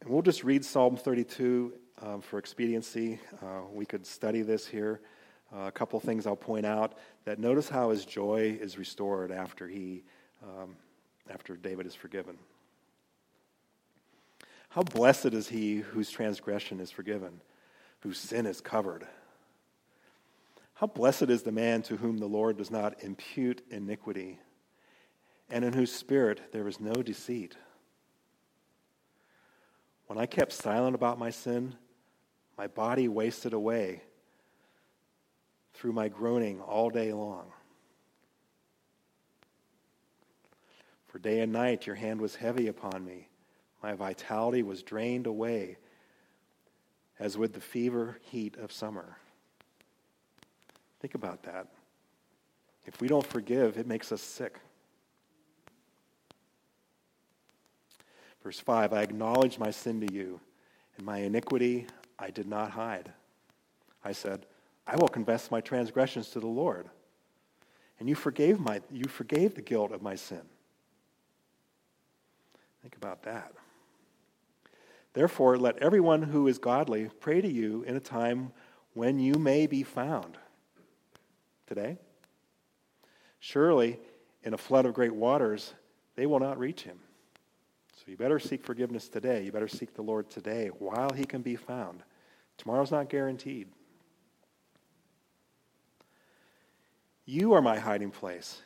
And 0.00 0.08
we'll 0.08 0.22
just 0.22 0.42
read 0.42 0.64
Psalm 0.64 0.96
32 0.96 1.74
um, 2.00 2.22
for 2.22 2.38
expediency. 2.38 3.20
Uh, 3.42 3.60
we 3.70 3.84
could 3.84 4.06
study 4.06 4.40
this 4.40 4.66
here. 4.66 5.02
Uh, 5.54 5.66
a 5.66 5.72
couple 5.72 6.00
things 6.00 6.26
I'll 6.26 6.34
point 6.34 6.64
out 6.64 6.94
that 7.24 7.38
notice 7.38 7.68
how 7.68 7.90
his 7.90 8.06
joy 8.06 8.56
is 8.60 8.78
restored 8.78 9.30
after 9.30 9.68
he, 9.68 10.02
um, 10.42 10.76
after 11.28 11.56
David 11.56 11.86
is 11.86 11.94
forgiven. 11.94 12.38
How 14.70 14.82
blessed 14.82 15.26
is 15.26 15.48
he 15.48 15.76
whose 15.76 16.10
transgression 16.10 16.80
is 16.80 16.90
forgiven, 16.90 17.42
whose 18.00 18.16
sin 18.16 18.46
is 18.46 18.62
covered. 18.62 19.06
How 20.74 20.86
blessed 20.86 21.24
is 21.24 21.42
the 21.42 21.52
man 21.52 21.82
to 21.82 21.98
whom 21.98 22.16
the 22.16 22.26
Lord 22.26 22.56
does 22.56 22.70
not 22.70 23.02
impute 23.04 23.62
iniquity, 23.70 24.40
and 25.50 25.66
in 25.66 25.74
whose 25.74 25.92
spirit 25.92 26.52
there 26.52 26.66
is 26.66 26.80
no 26.80 26.94
deceit. 26.94 27.56
When 30.06 30.18
I 30.18 30.24
kept 30.24 30.52
silent 30.52 30.94
about 30.94 31.18
my 31.18 31.28
sin, 31.28 31.74
my 32.56 32.66
body 32.66 33.08
wasted 33.08 33.52
away 33.52 34.00
through 35.74 35.92
my 35.92 36.08
groaning 36.08 36.60
all 36.60 36.90
day 36.90 37.12
long. 37.12 37.46
For 41.08 41.18
day 41.18 41.40
and 41.40 41.52
night 41.52 41.86
your 41.86 41.96
hand 41.96 42.20
was 42.20 42.36
heavy 42.36 42.68
upon 42.68 43.04
me. 43.04 43.28
My 43.82 43.94
vitality 43.94 44.62
was 44.62 44.82
drained 44.82 45.26
away 45.26 45.76
as 47.18 47.36
with 47.36 47.52
the 47.52 47.60
fever 47.60 48.18
heat 48.22 48.56
of 48.56 48.72
summer. 48.72 49.18
Think 51.00 51.14
about 51.14 51.42
that. 51.42 51.66
If 52.86 53.00
we 53.00 53.08
don't 53.08 53.26
forgive, 53.26 53.76
it 53.76 53.86
makes 53.86 54.10
us 54.10 54.22
sick. 54.22 54.58
Verse 58.42 58.58
5 58.58 58.92
I 58.92 59.02
acknowledged 59.02 59.58
my 59.58 59.70
sin 59.70 60.00
to 60.00 60.12
you, 60.12 60.40
and 60.96 61.06
my 61.06 61.18
iniquity 61.18 61.86
I 62.18 62.30
did 62.30 62.48
not 62.48 62.70
hide. 62.70 63.12
I 64.04 64.12
said, 64.12 64.46
I 64.86 64.96
will 64.96 65.08
confess 65.08 65.50
my 65.50 65.60
transgressions 65.60 66.30
to 66.30 66.40
the 66.40 66.46
Lord. 66.46 66.88
And 67.98 68.08
you 68.08 68.14
forgave, 68.14 68.58
my, 68.58 68.80
you 68.90 69.04
forgave 69.04 69.54
the 69.54 69.62
guilt 69.62 69.92
of 69.92 70.02
my 70.02 70.16
sin. 70.16 70.42
Think 72.82 72.96
about 72.96 73.22
that. 73.22 73.52
Therefore, 75.12 75.56
let 75.56 75.78
everyone 75.78 76.22
who 76.22 76.48
is 76.48 76.58
godly 76.58 77.10
pray 77.20 77.40
to 77.40 77.48
you 77.48 77.84
in 77.84 77.96
a 77.96 78.00
time 78.00 78.50
when 78.94 79.18
you 79.18 79.34
may 79.34 79.66
be 79.66 79.82
found. 79.82 80.36
Today? 81.66 81.98
Surely, 83.38 84.00
in 84.42 84.54
a 84.54 84.58
flood 84.58 84.86
of 84.86 84.94
great 84.94 85.14
waters, 85.14 85.74
they 86.16 86.26
will 86.26 86.40
not 86.40 86.58
reach 86.58 86.82
him. 86.82 86.98
So 87.94 88.10
you 88.10 88.16
better 88.16 88.40
seek 88.40 88.64
forgiveness 88.64 89.08
today. 89.08 89.44
You 89.44 89.52
better 89.52 89.68
seek 89.68 89.94
the 89.94 90.02
Lord 90.02 90.28
today 90.28 90.70
while 90.78 91.10
he 91.14 91.24
can 91.24 91.40
be 91.40 91.54
found. 91.54 92.02
Tomorrow's 92.58 92.90
not 92.90 93.08
guaranteed. 93.08 93.68
You 97.24 97.52
are 97.54 97.62
my 97.62 97.78
hiding 97.78 98.10
place. 98.10 98.62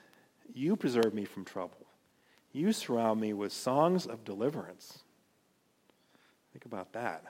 You 0.55 0.77
preserve 0.77 1.13
me 1.13 1.25
from 1.25 1.45
trouble. 1.45 1.87
You 2.53 2.73
surround 2.73 3.21
me 3.21 3.33
with 3.33 3.53
songs 3.53 4.07
of 4.07 4.25
deliverance. 4.25 5.01
Think 6.53 6.65
about 6.65 6.93
that. 6.95 7.25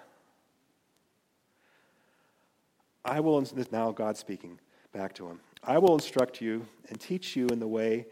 I 3.04 3.20
will, 3.20 3.44
now 3.72 3.92
God 3.92 4.16
speaking 4.16 4.58
back 4.92 5.14
to 5.14 5.26
him, 5.26 5.40
I 5.62 5.78
will 5.78 5.94
instruct 5.94 6.40
you 6.40 6.66
and 6.88 7.00
teach 7.00 7.36
you 7.36 7.48
in 7.48 7.58
the 7.58 7.68
way 7.68 8.06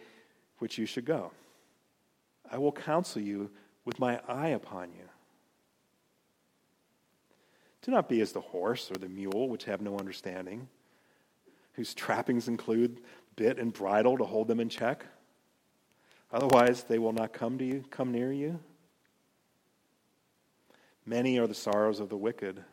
which 0.58 0.78
you 0.78 0.86
should 0.86 1.04
go. 1.04 1.30
I 2.50 2.58
will 2.58 2.72
counsel 2.72 3.22
you 3.22 3.50
with 3.84 3.98
my 3.98 4.20
eye 4.28 4.48
upon 4.48 4.92
you. 4.92 5.08
Do 7.82 7.92
not 7.92 8.08
be 8.08 8.20
as 8.20 8.32
the 8.32 8.40
horse 8.40 8.90
or 8.90 8.94
the 8.94 9.08
mule, 9.08 9.48
which 9.48 9.64
have 9.64 9.80
no 9.80 9.98
understanding, 9.98 10.68
whose 11.74 11.94
trappings 11.94 12.48
include 12.48 13.00
bit 13.36 13.58
and 13.58 13.72
bridle 13.72 14.18
to 14.18 14.24
hold 14.24 14.48
them 14.48 14.60
in 14.60 14.68
check. 14.68 15.06
Otherwise, 16.32 16.84
they 16.84 16.98
will 16.98 17.12
not 17.12 17.32
come 17.32 17.58
to 17.58 17.64
you, 17.64 17.84
come 17.90 18.10
near 18.10 18.32
you. 18.32 18.58
Many 21.06 21.38
are 21.38 21.46
the 21.46 21.54
sorrows 21.54 22.00
of 22.00 22.08
the 22.08 22.16
wicked. 22.16 22.64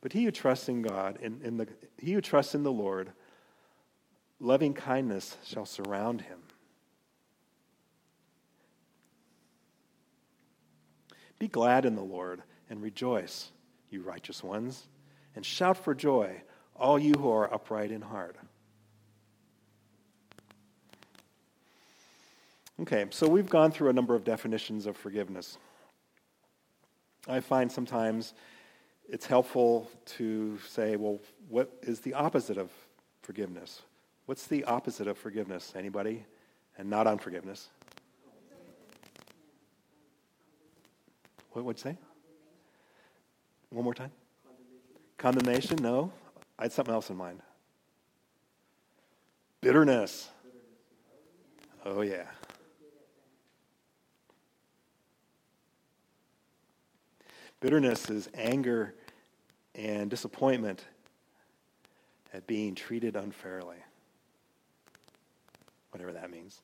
But 0.00 0.12
he 0.12 0.24
who 0.24 0.30
trusts 0.30 0.68
in 0.68 0.82
God, 0.82 1.18
in, 1.20 1.40
in 1.42 1.56
the, 1.56 1.66
he 1.98 2.12
who 2.12 2.20
trusts 2.20 2.54
in 2.54 2.62
the 2.62 2.72
Lord, 2.72 3.12
loving 4.38 4.74
kindness 4.74 5.36
shall 5.44 5.66
surround 5.66 6.20
him. 6.20 6.38
Be 11.38 11.48
glad 11.48 11.84
in 11.84 11.96
the 11.96 12.02
Lord 12.02 12.42
and 12.70 12.82
rejoice, 12.82 13.50
you 13.90 14.02
righteous 14.02 14.42
ones, 14.42 14.86
and 15.34 15.44
shout 15.44 15.76
for 15.76 15.94
joy, 15.94 16.42
all 16.76 16.98
you 16.98 17.14
who 17.14 17.30
are 17.30 17.52
upright 17.52 17.90
in 17.90 18.00
heart. 18.00 18.36
Okay, 22.82 23.06
so 23.10 23.28
we've 23.28 23.48
gone 23.48 23.70
through 23.70 23.90
a 23.90 23.92
number 23.92 24.14
of 24.14 24.24
definitions 24.24 24.86
of 24.86 24.96
forgiveness. 24.96 25.58
I 27.28 27.40
find 27.40 27.70
sometimes 27.70 28.34
it's 29.08 29.26
helpful 29.26 29.88
to 30.06 30.58
say, 30.68 30.96
well, 30.96 31.20
what 31.48 31.70
is 31.82 32.00
the 32.00 32.14
opposite 32.14 32.58
of 32.58 32.70
forgiveness? 33.22 33.82
What's 34.26 34.46
the 34.46 34.64
opposite 34.64 35.06
of 35.06 35.16
forgiveness? 35.16 35.72
Anybody? 35.76 36.24
And 36.76 36.90
not 36.90 37.06
unforgiveness. 37.06 37.68
What 41.52 41.64
would 41.64 41.76
you 41.76 41.82
say? 41.82 41.96
One 43.70 43.84
more 43.84 43.94
time. 43.94 44.10
Condemnation? 45.16 45.78
No. 45.80 46.10
I 46.58 46.64
had 46.64 46.72
something 46.72 46.94
else 46.94 47.10
in 47.10 47.16
mind. 47.16 47.40
Bitterness. 49.60 50.28
Oh, 51.84 52.02
yeah. 52.02 52.26
Bitterness 57.60 58.10
is 58.10 58.28
anger 58.34 58.94
and 59.74 60.10
disappointment 60.10 60.84
at 62.32 62.46
being 62.46 62.74
treated 62.74 63.16
unfairly. 63.16 63.78
Whatever 65.90 66.12
that 66.12 66.30
means. 66.30 66.60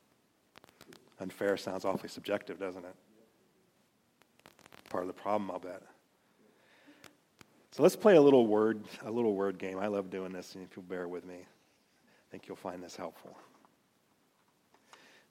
Unfair 1.20 1.57
sounds 1.57 1.84
awfully 1.84 2.09
subjective, 2.09 2.59
doesn't 2.59 2.84
it? 2.84 2.95
Part 4.88 5.05
of 5.05 5.09
the 5.09 5.14
problem, 5.14 5.51
I'll 5.51 5.59
bet. 5.59 5.82
So 7.73 7.83
let's 7.85 7.97
play 7.97 8.16
a 8.16 8.21
little 8.21 8.47
word, 8.47 8.85
a 9.05 9.11
little 9.11 9.35
word 9.35 9.59
game. 9.59 9.79
I 9.79 9.87
love 9.87 10.11
doing 10.11 10.33
this, 10.33 10.55
and 10.55 10.64
if 10.64 10.77
you'll 10.77 10.85
bear 10.85 11.07
with 11.07 11.25
me, 11.25 11.37
I 11.37 12.27
think 12.31 12.49
you'll 12.49 12.57
find 12.57 12.83
this 12.83 12.97
helpful. 12.97 13.37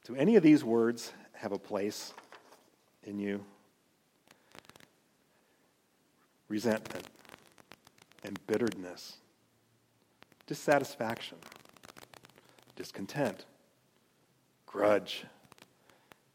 Do 0.05 0.15
any 0.15 0.37
of 0.37 0.43
these 0.43 0.63
words 0.63 1.11
have 1.33 1.51
a 1.51 1.59
place 1.59 2.13
in 3.03 3.19
you? 3.19 3.43
Resentment 6.47 7.07
and 8.23 8.39
bitterness, 8.47 9.17
dissatisfaction, 10.47 11.37
discontent, 12.75 13.45
grudge, 14.65 15.25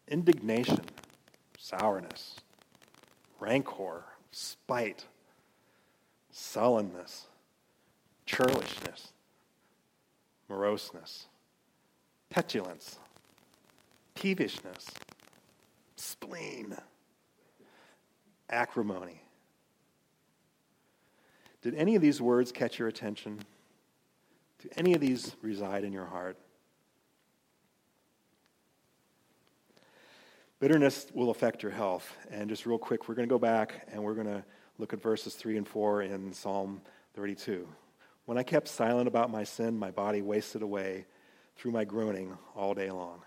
indignation, 0.07 0.80
sourness, 1.59 2.36
rancor, 3.40 4.05
spite, 4.30 5.07
sullenness, 6.37 7.28
churlishness, 8.26 9.12
moroseness, 10.51 11.26
petulance, 12.28 12.99
peevishness, 14.16 14.89
spleen, 15.95 16.76
acrimony. 18.51 19.22
Did 21.62 21.76
any 21.76 21.95
of 21.95 22.03
these 22.03 22.20
words 22.20 22.51
catch 22.51 22.80
your 22.80 22.89
attention? 22.89 23.39
Do 24.61 24.68
any 24.76 24.93
of 24.95 25.01
these 25.01 25.37
reside 25.41 25.85
in 25.85 25.93
your 25.93 26.07
heart? 26.07 26.37
Bitterness 30.59 31.07
will 31.14 31.30
affect 31.30 31.62
your 31.62 31.70
health. 31.70 32.16
And 32.28 32.49
just 32.49 32.66
real 32.66 32.78
quick, 32.78 33.09
we're 33.09 33.14
going 33.14 33.28
to 33.28 33.32
go 33.32 33.39
back 33.39 33.87
and 33.93 34.03
we're 34.03 34.14
going 34.14 34.26
to 34.26 34.45
look 34.78 34.92
at 34.92 35.02
verses 35.02 35.34
3 35.34 35.56
and 35.56 35.68
4 35.68 36.02
in 36.02 36.32
Psalm 36.32 36.80
32. 37.14 37.68
When 38.26 38.38
I 38.38 38.42
kept 38.42 38.68
silent 38.68 39.08
about 39.08 39.30
my 39.30 39.44
sin, 39.44 39.78
my 39.78 39.90
body 39.90 40.22
wasted 40.22 40.62
away 40.62 41.06
through 41.56 41.72
my 41.72 41.84
groaning 41.84 42.36
all 42.56 42.74
day 42.74 42.90
long. 42.90 43.22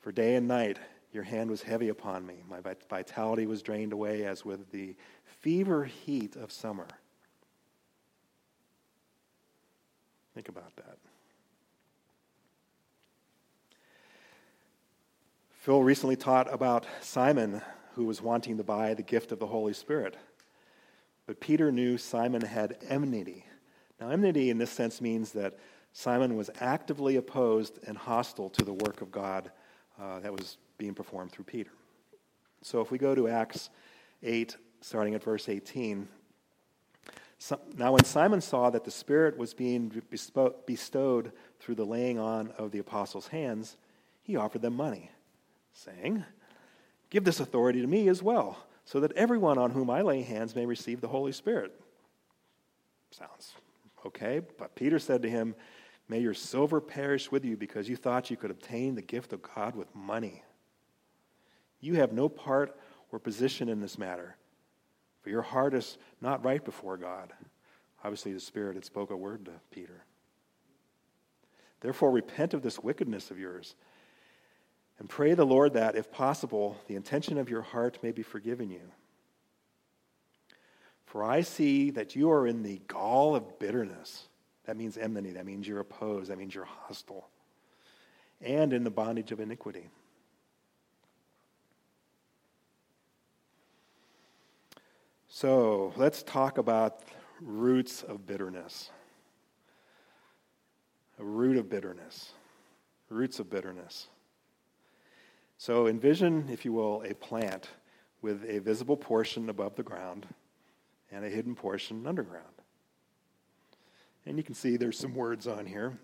For 0.00 0.12
day 0.12 0.36
and 0.36 0.46
night, 0.46 0.78
your 1.12 1.24
hand 1.24 1.50
was 1.50 1.62
heavy 1.62 1.88
upon 1.88 2.26
me. 2.26 2.34
My 2.48 2.60
vitality 2.88 3.46
was 3.46 3.62
drained 3.62 3.92
away 3.92 4.24
as 4.24 4.44
with 4.44 4.70
the 4.70 4.94
fever 5.40 5.84
heat 5.84 6.36
of 6.36 6.52
summer. 6.52 6.86
Think 10.34 10.48
about 10.48 10.76
that. 10.76 10.98
Phil 15.66 15.82
recently 15.82 16.14
taught 16.14 16.52
about 16.52 16.86
Simon, 17.00 17.62
who 17.96 18.04
was 18.04 18.20
wanting 18.20 18.58
to 18.58 18.62
buy 18.62 18.92
the 18.92 19.02
gift 19.02 19.32
of 19.32 19.38
the 19.38 19.46
Holy 19.46 19.72
Spirit. 19.72 20.18
But 21.26 21.40
Peter 21.40 21.72
knew 21.72 21.96
Simon 21.96 22.42
had 22.42 22.76
enmity. 22.90 23.46
Now, 23.98 24.10
enmity 24.10 24.50
in 24.50 24.58
this 24.58 24.70
sense 24.70 25.00
means 25.00 25.32
that 25.32 25.58
Simon 25.94 26.36
was 26.36 26.50
actively 26.60 27.16
opposed 27.16 27.78
and 27.86 27.96
hostile 27.96 28.50
to 28.50 28.64
the 28.66 28.74
work 28.74 29.00
of 29.00 29.10
God 29.10 29.50
uh, 29.98 30.20
that 30.20 30.30
was 30.30 30.58
being 30.76 30.92
performed 30.92 31.32
through 31.32 31.46
Peter. 31.46 31.70
So, 32.60 32.82
if 32.82 32.90
we 32.90 32.98
go 32.98 33.14
to 33.14 33.28
Acts 33.28 33.70
8, 34.22 34.54
starting 34.82 35.14
at 35.14 35.22
verse 35.22 35.48
18, 35.48 36.06
so, 37.38 37.58
now 37.78 37.92
when 37.92 38.04
Simon 38.04 38.42
saw 38.42 38.68
that 38.68 38.84
the 38.84 38.90
Spirit 38.90 39.38
was 39.38 39.54
being 39.54 40.02
bestowed 40.66 41.32
through 41.60 41.74
the 41.74 41.84
laying 41.86 42.18
on 42.18 42.52
of 42.58 42.72
the 42.72 42.78
apostles' 42.78 43.28
hands, 43.28 43.78
he 44.22 44.36
offered 44.36 44.60
them 44.60 44.76
money 44.76 45.10
saying, 45.72 46.24
Give 47.10 47.24
this 47.24 47.40
authority 47.40 47.80
to 47.80 47.86
me 47.86 48.08
as 48.08 48.22
well, 48.22 48.58
so 48.84 49.00
that 49.00 49.12
everyone 49.12 49.58
on 49.58 49.70
whom 49.70 49.90
I 49.90 50.02
lay 50.02 50.22
hands 50.22 50.54
may 50.56 50.66
receive 50.66 51.00
the 51.00 51.08
Holy 51.08 51.32
Spirit. 51.32 51.72
Sounds 53.10 53.54
okay, 54.04 54.40
but 54.58 54.74
Peter 54.74 54.98
said 54.98 55.22
to 55.22 55.30
him, 55.30 55.54
May 56.08 56.20
your 56.20 56.34
silver 56.34 56.80
perish 56.80 57.32
with 57.32 57.44
you 57.44 57.56
because 57.56 57.88
you 57.88 57.96
thought 57.96 58.30
you 58.30 58.36
could 58.36 58.50
obtain 58.50 58.94
the 58.94 59.02
gift 59.02 59.32
of 59.32 59.42
God 59.42 59.74
with 59.74 59.92
money. 59.94 60.42
You 61.80 61.94
have 61.94 62.12
no 62.12 62.28
part 62.28 62.78
or 63.10 63.18
position 63.18 63.68
in 63.68 63.80
this 63.80 63.98
matter, 63.98 64.36
for 65.22 65.30
your 65.30 65.42
heart 65.42 65.74
is 65.74 65.98
not 66.20 66.44
right 66.44 66.64
before 66.64 66.96
God. 66.96 67.32
Obviously, 68.04 68.32
the 68.32 68.40
Spirit 68.40 68.76
had 68.76 68.84
spoke 68.84 69.10
a 69.10 69.16
word 69.16 69.44
to 69.46 69.52
Peter. 69.70 70.04
Therefore, 71.80 72.10
repent 72.10 72.54
of 72.54 72.62
this 72.62 72.78
wickedness 72.78 73.30
of 73.30 73.38
yours 73.38 73.74
and 74.98 75.08
pray 75.08 75.34
the 75.34 75.44
Lord 75.44 75.74
that, 75.74 75.96
if 75.96 76.10
possible, 76.10 76.76
the 76.86 76.94
intention 76.94 77.38
of 77.38 77.50
your 77.50 77.62
heart 77.62 77.98
may 78.02 78.12
be 78.12 78.22
forgiven 78.22 78.70
you. 78.70 78.80
For 81.04 81.22
I 81.22 81.42
see 81.42 81.90
that 81.90 82.16
you 82.16 82.30
are 82.30 82.46
in 82.46 82.62
the 82.62 82.80
gall 82.88 83.36
of 83.36 83.58
bitterness. 83.58 84.24
That 84.64 84.76
means 84.76 84.96
enmity. 84.96 85.32
That 85.32 85.46
means 85.46 85.68
you're 85.68 85.80
opposed. 85.80 86.30
That 86.30 86.38
means 86.38 86.54
you're 86.54 86.64
hostile. 86.64 87.28
And 88.42 88.72
in 88.72 88.84
the 88.84 88.90
bondage 88.90 89.32
of 89.32 89.40
iniquity. 89.40 89.88
So 95.28 95.92
let's 95.96 96.22
talk 96.22 96.58
about 96.58 97.02
roots 97.40 98.02
of 98.02 98.26
bitterness. 98.26 98.90
A 101.18 101.24
root 101.24 101.56
of 101.56 101.68
bitterness. 101.68 102.32
Roots 103.08 103.38
of 103.38 103.48
bitterness. 103.48 104.08
So 105.58 105.86
envision, 105.86 106.48
if 106.50 106.64
you 106.64 106.72
will, 106.72 107.02
a 107.02 107.14
plant 107.14 107.68
with 108.20 108.44
a 108.48 108.58
visible 108.58 108.96
portion 108.96 109.48
above 109.48 109.76
the 109.76 109.82
ground 109.82 110.26
and 111.10 111.24
a 111.24 111.28
hidden 111.28 111.54
portion 111.54 112.06
underground. 112.06 112.44
And 114.26 114.36
you 114.36 114.42
can 114.42 114.54
see 114.54 114.76
there's 114.76 114.98
some 114.98 115.14
words 115.14 115.46
on 115.46 115.66
here. 115.66 115.98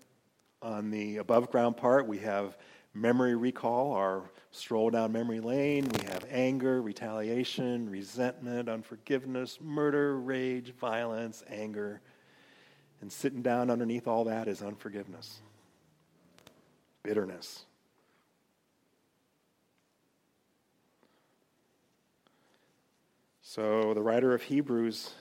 On 0.61 0.89
the 0.89 1.17
above 1.17 1.51
ground 1.51 1.75
part, 1.75 2.07
we 2.07 2.19
have 2.19 2.57
memory 2.93 3.35
recall, 3.35 3.91
our 3.91 4.23
stroll 4.51 4.89
down 4.89 5.11
memory 5.11 5.41
lane. 5.41 5.89
We 5.89 6.05
have 6.05 6.25
anger, 6.29 6.81
retaliation, 6.81 7.89
resentment, 7.89 8.69
unforgiveness, 8.69 9.59
murder, 9.61 10.19
rage, 10.19 10.73
violence, 10.79 11.43
anger. 11.49 12.01
And 13.01 13.11
sitting 13.11 13.41
down 13.41 13.69
underneath 13.69 14.07
all 14.07 14.23
that 14.25 14.47
is 14.47 14.61
unforgiveness, 14.61 15.41
bitterness, 17.03 17.65
So 23.53 23.93
the 23.93 24.01
writer 24.01 24.33
of 24.33 24.41
Hebrews 24.41 25.11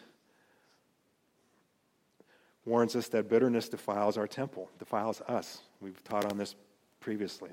warns 2.65 2.97
us 2.97 3.09
that 3.09 3.29
bitterness 3.29 3.69
defiles 3.69 4.17
our 4.17 4.27
temple, 4.27 4.71
defiles 4.79 5.21
us. 5.29 5.61
We've 5.83 6.03
taught 6.03 6.25
on 6.25 6.39
this 6.39 6.55
previously. 6.99 7.51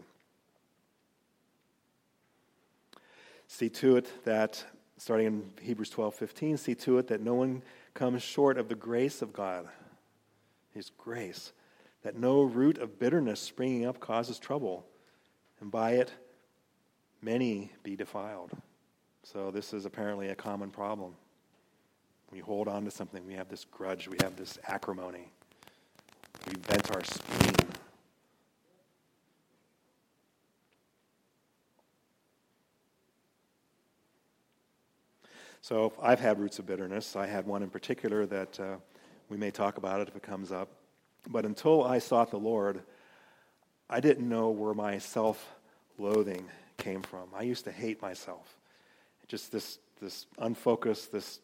See 3.50 3.68
to 3.68 3.98
it 3.98 4.24
that, 4.24 4.64
starting 4.96 5.28
in 5.28 5.50
Hebrews 5.62 5.90
12 5.90 6.16
15, 6.16 6.56
see 6.56 6.76
to 6.76 6.98
it 7.00 7.08
that 7.08 7.20
no 7.20 7.34
one 7.34 7.62
comes 7.94 8.24
short 8.24 8.58
of 8.58 8.70
the 8.70 8.76
grace 8.76 9.22
of 9.22 9.34
God, 9.34 9.68
His 10.74 10.92
grace, 10.98 11.52
that 12.04 12.16
no 12.16 12.44
root 12.44 12.78
of 12.78 12.98
bitterness 12.98 13.42
springing 13.42 13.86
up 13.86 14.00
causes 14.00 14.40
trouble, 14.40 14.86
and 15.60 15.72
by 15.72 15.96
it 15.96 16.14
many 17.22 17.74
be 17.84 17.98
defiled. 17.98 18.54
So, 19.32 19.52
this 19.52 19.76
is 19.76 19.86
apparently 19.86 20.30
a 20.30 20.36
common 20.36 20.72
problem. 20.72 21.14
We 22.32 22.40
hold 22.40 22.68
on 22.68 22.84
to 22.86 22.90
something, 22.90 23.24
we 23.28 23.36
have 23.36 23.48
this 23.48 23.64
grudge, 23.64 24.08
we 24.08 24.18
have 24.24 24.36
this 24.36 24.58
acrimony, 24.66 25.30
we 26.48 26.54
vent 26.56 26.90
our 26.90 27.04
spleen. 27.04 27.54
So, 35.62 35.94
I've 36.02 36.20
had 36.20 36.40
roots 36.40 36.58
of 36.58 36.66
bitterness. 36.66 37.16
I 37.16 37.28
had 37.28 37.46
one 37.46 37.62
in 37.62 37.70
particular 37.70 38.26
that 38.26 38.60
uh, 38.60 38.78
we 39.30 39.38
may 39.38 39.52
talk 39.52 39.78
about 39.78 40.02
it 40.02 40.08
if 40.08 40.16
it 40.16 40.24
comes 40.24 40.52
up. 40.52 40.70
But 41.30 41.46
until 41.46 41.84
I 41.84 42.00
sought 42.00 42.32
the 42.32 42.40
Lord, 42.40 42.82
I 43.92 44.00
didn't 44.00 44.28
know 44.28 44.50
where 44.50 44.74
my 44.74 44.98
self 44.98 45.54
loathing 46.00 46.46
came 46.78 47.04
from. 47.04 47.28
I 47.36 47.44
used 47.44 47.66
to 47.66 47.72
hate 47.72 48.02
myself. 48.02 48.56
Just 49.30 49.52
this, 49.52 49.78
this 50.02 50.26
unfocused, 50.40 51.12
this 51.12 51.40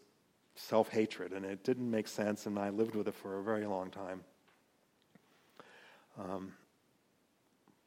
self 0.56 0.90
hatred, 0.90 1.32
and 1.32 1.46
it 1.46 1.64
didn't 1.64 1.90
make 1.90 2.08
sense, 2.08 2.48
and 2.48 2.58
I 2.58 2.70
lived 2.70 2.96
with 2.96 3.08
it 3.08 3.14
for 3.14 3.40
a 3.40 3.44
very 3.44 3.66
long 3.68 3.92
time. 3.92 4.24
Um, 6.20 6.54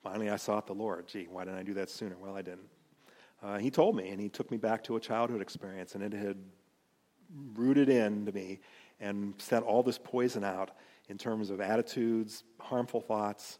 finally, 0.03 0.31
I 0.31 0.37
sought 0.37 0.67
the 0.69 0.75
Lord. 0.75 1.09
Gee, 1.09 1.27
why 1.29 1.45
didn't 1.45 1.59
I 1.59 1.65
do 1.65 1.75
that 1.75 1.91
sooner? 1.91 2.17
Well, 2.17 2.37
I 2.37 2.43
didn't. 2.43 2.69
Uh, 3.43 3.59
he 3.59 3.71
told 3.71 3.97
me, 3.97 4.11
and 4.11 4.21
he 4.21 4.29
took 4.29 4.51
me 4.51 4.57
back 4.57 4.85
to 4.85 4.97
a 4.97 5.01
childhood 5.01 5.43
experience, 5.43 5.97
and 5.97 6.05
it 6.05 6.13
had 6.13 6.37
rooted 7.55 7.89
into 7.89 8.33
me 8.33 8.61
and 9.01 9.35
sent 9.39 9.65
all 9.65 9.83
this 9.83 9.99
poison 9.99 10.45
out 10.45 10.71
in 11.09 11.19
terms 11.19 11.51
of 11.51 11.61
attitudes, 11.61 12.45
harmful 12.61 13.01
thoughts, 13.01 13.59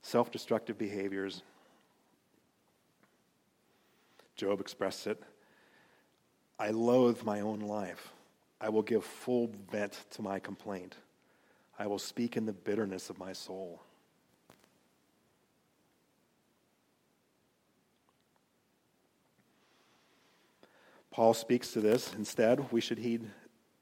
self 0.00 0.30
destructive 0.30 0.78
behaviors. 0.78 1.42
Job 4.36 4.60
expressed 4.60 5.06
it 5.06 5.22
I 6.60 6.72
loathe 6.72 7.22
my 7.22 7.40
own 7.40 7.60
life. 7.60 8.12
I 8.60 8.68
will 8.68 8.82
give 8.82 9.02
full 9.02 9.50
vent 9.72 10.04
to 10.10 10.22
my 10.22 10.38
complaint. 10.38 10.94
I 11.78 11.86
will 11.86 11.98
speak 11.98 12.36
in 12.36 12.44
the 12.44 12.52
bitterness 12.52 13.08
of 13.08 13.18
my 13.18 13.32
soul. 13.32 13.80
Paul 21.10 21.32
speaks 21.32 21.72
to 21.72 21.80
this. 21.80 22.12
Instead, 22.12 22.70
we 22.70 22.82
should 22.82 22.98
heed 22.98 23.30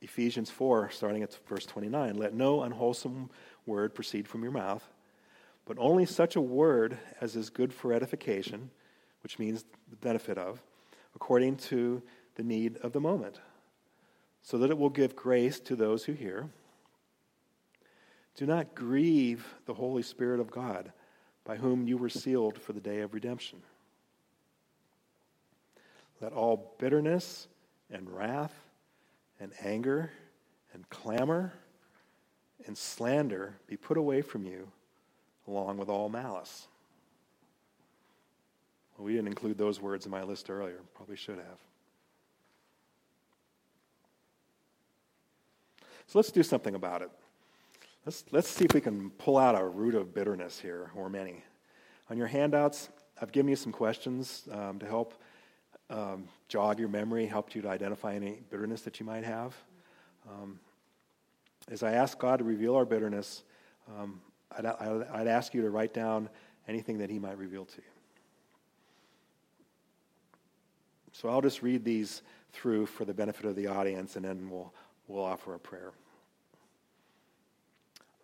Ephesians 0.00 0.48
4, 0.48 0.90
starting 0.90 1.24
at 1.24 1.36
verse 1.48 1.66
29. 1.66 2.16
Let 2.16 2.32
no 2.32 2.62
unwholesome 2.62 3.28
word 3.66 3.92
proceed 3.92 4.28
from 4.28 4.44
your 4.44 4.52
mouth, 4.52 4.88
but 5.66 5.76
only 5.80 6.06
such 6.06 6.36
a 6.36 6.40
word 6.40 6.96
as 7.20 7.34
is 7.34 7.50
good 7.50 7.74
for 7.74 7.92
edification, 7.92 8.70
which 9.24 9.40
means 9.40 9.64
the 9.90 9.96
benefit 9.96 10.38
of, 10.38 10.62
according 11.16 11.56
to 11.56 12.00
the 12.38 12.44
need 12.44 12.76
of 12.78 12.92
the 12.92 13.00
moment, 13.00 13.40
so 14.42 14.56
that 14.58 14.70
it 14.70 14.78
will 14.78 14.88
give 14.88 15.16
grace 15.16 15.58
to 15.58 15.74
those 15.74 16.04
who 16.04 16.12
hear. 16.12 16.48
Do 18.36 18.46
not 18.46 18.76
grieve 18.76 19.44
the 19.66 19.74
Holy 19.74 20.04
Spirit 20.04 20.38
of 20.38 20.48
God, 20.48 20.92
by 21.44 21.56
whom 21.56 21.88
you 21.88 21.98
were 21.98 22.08
sealed 22.08 22.56
for 22.56 22.72
the 22.72 22.80
day 22.80 23.00
of 23.00 23.12
redemption. 23.12 23.60
Let 26.20 26.32
all 26.32 26.76
bitterness 26.78 27.48
and 27.90 28.08
wrath 28.08 28.54
and 29.40 29.52
anger 29.64 30.12
and 30.72 30.88
clamor 30.90 31.52
and 32.66 32.78
slander 32.78 33.56
be 33.66 33.76
put 33.76 33.96
away 33.96 34.22
from 34.22 34.44
you, 34.44 34.70
along 35.48 35.78
with 35.78 35.88
all 35.88 36.08
malice. 36.08 36.68
Well, 38.96 39.06
we 39.06 39.14
didn't 39.14 39.28
include 39.28 39.58
those 39.58 39.80
words 39.80 40.06
in 40.06 40.12
my 40.12 40.22
list 40.22 40.50
earlier. 40.50 40.78
Probably 40.94 41.16
should 41.16 41.38
have. 41.38 41.67
So 46.08 46.18
let's 46.18 46.32
do 46.32 46.42
something 46.42 46.74
about 46.74 47.02
it. 47.02 47.10
Let's, 48.06 48.24
let's 48.30 48.48
see 48.48 48.64
if 48.64 48.72
we 48.72 48.80
can 48.80 49.10
pull 49.10 49.36
out 49.36 49.60
a 49.60 49.62
root 49.62 49.94
of 49.94 50.14
bitterness 50.14 50.58
here, 50.58 50.90
or 50.96 51.10
many. 51.10 51.44
On 52.08 52.16
your 52.16 52.26
handouts, 52.26 52.88
I've 53.20 53.30
given 53.30 53.50
you 53.50 53.56
some 53.56 53.72
questions 53.72 54.48
um, 54.50 54.78
to 54.78 54.86
help 54.86 55.12
um, 55.90 56.26
jog 56.48 56.78
your 56.78 56.88
memory, 56.88 57.26
helped 57.26 57.54
you 57.54 57.60
to 57.60 57.68
identify 57.68 58.14
any 58.14 58.40
bitterness 58.48 58.80
that 58.82 58.98
you 58.98 59.04
might 59.04 59.24
have. 59.24 59.54
Um, 60.26 60.58
as 61.70 61.82
I 61.82 61.92
ask 61.92 62.18
God 62.18 62.38
to 62.38 62.44
reveal 62.44 62.74
our 62.74 62.86
bitterness, 62.86 63.42
um, 63.98 64.22
I'd, 64.56 64.64
I'd 64.64 65.26
ask 65.26 65.52
you 65.52 65.60
to 65.60 65.68
write 65.68 65.92
down 65.92 66.30
anything 66.66 66.96
that 66.98 67.10
He 67.10 67.18
might 67.18 67.36
reveal 67.36 67.66
to 67.66 67.76
you. 67.76 67.82
So 71.12 71.28
I'll 71.28 71.42
just 71.42 71.62
read 71.62 71.84
these 71.84 72.22
through 72.54 72.86
for 72.86 73.04
the 73.04 73.12
benefit 73.12 73.44
of 73.44 73.56
the 73.56 73.66
audience, 73.66 74.16
and 74.16 74.24
then 74.24 74.48
we'll, 74.48 74.72
we'll 75.08 75.24
offer 75.24 75.54
a 75.54 75.58
prayer. 75.58 75.92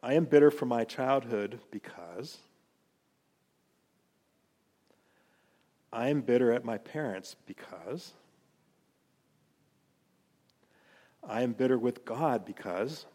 I 0.03 0.15
am 0.15 0.27
bitter 0.27 0.51
from 0.51 0.69
my 0.69 0.85
childhood 0.85 1.59
because. 1.71 2.39
I 5.91 6.09
am 6.09 6.21
bitter 6.21 6.53
at 6.53 6.65
my 6.65 6.77
parents 6.77 7.37
because. 7.47 8.13
I 11.27 11.43
am 11.43 11.53
bitter 11.53 11.79
with 11.79 12.05
God 12.05 12.45
because. 12.45 13.07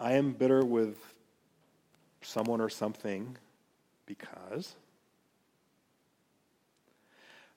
I 0.00 0.14
am 0.14 0.32
bitter 0.32 0.64
with 0.64 0.96
someone 2.22 2.60
or 2.60 2.70
something 2.70 3.36
because. 4.06 4.74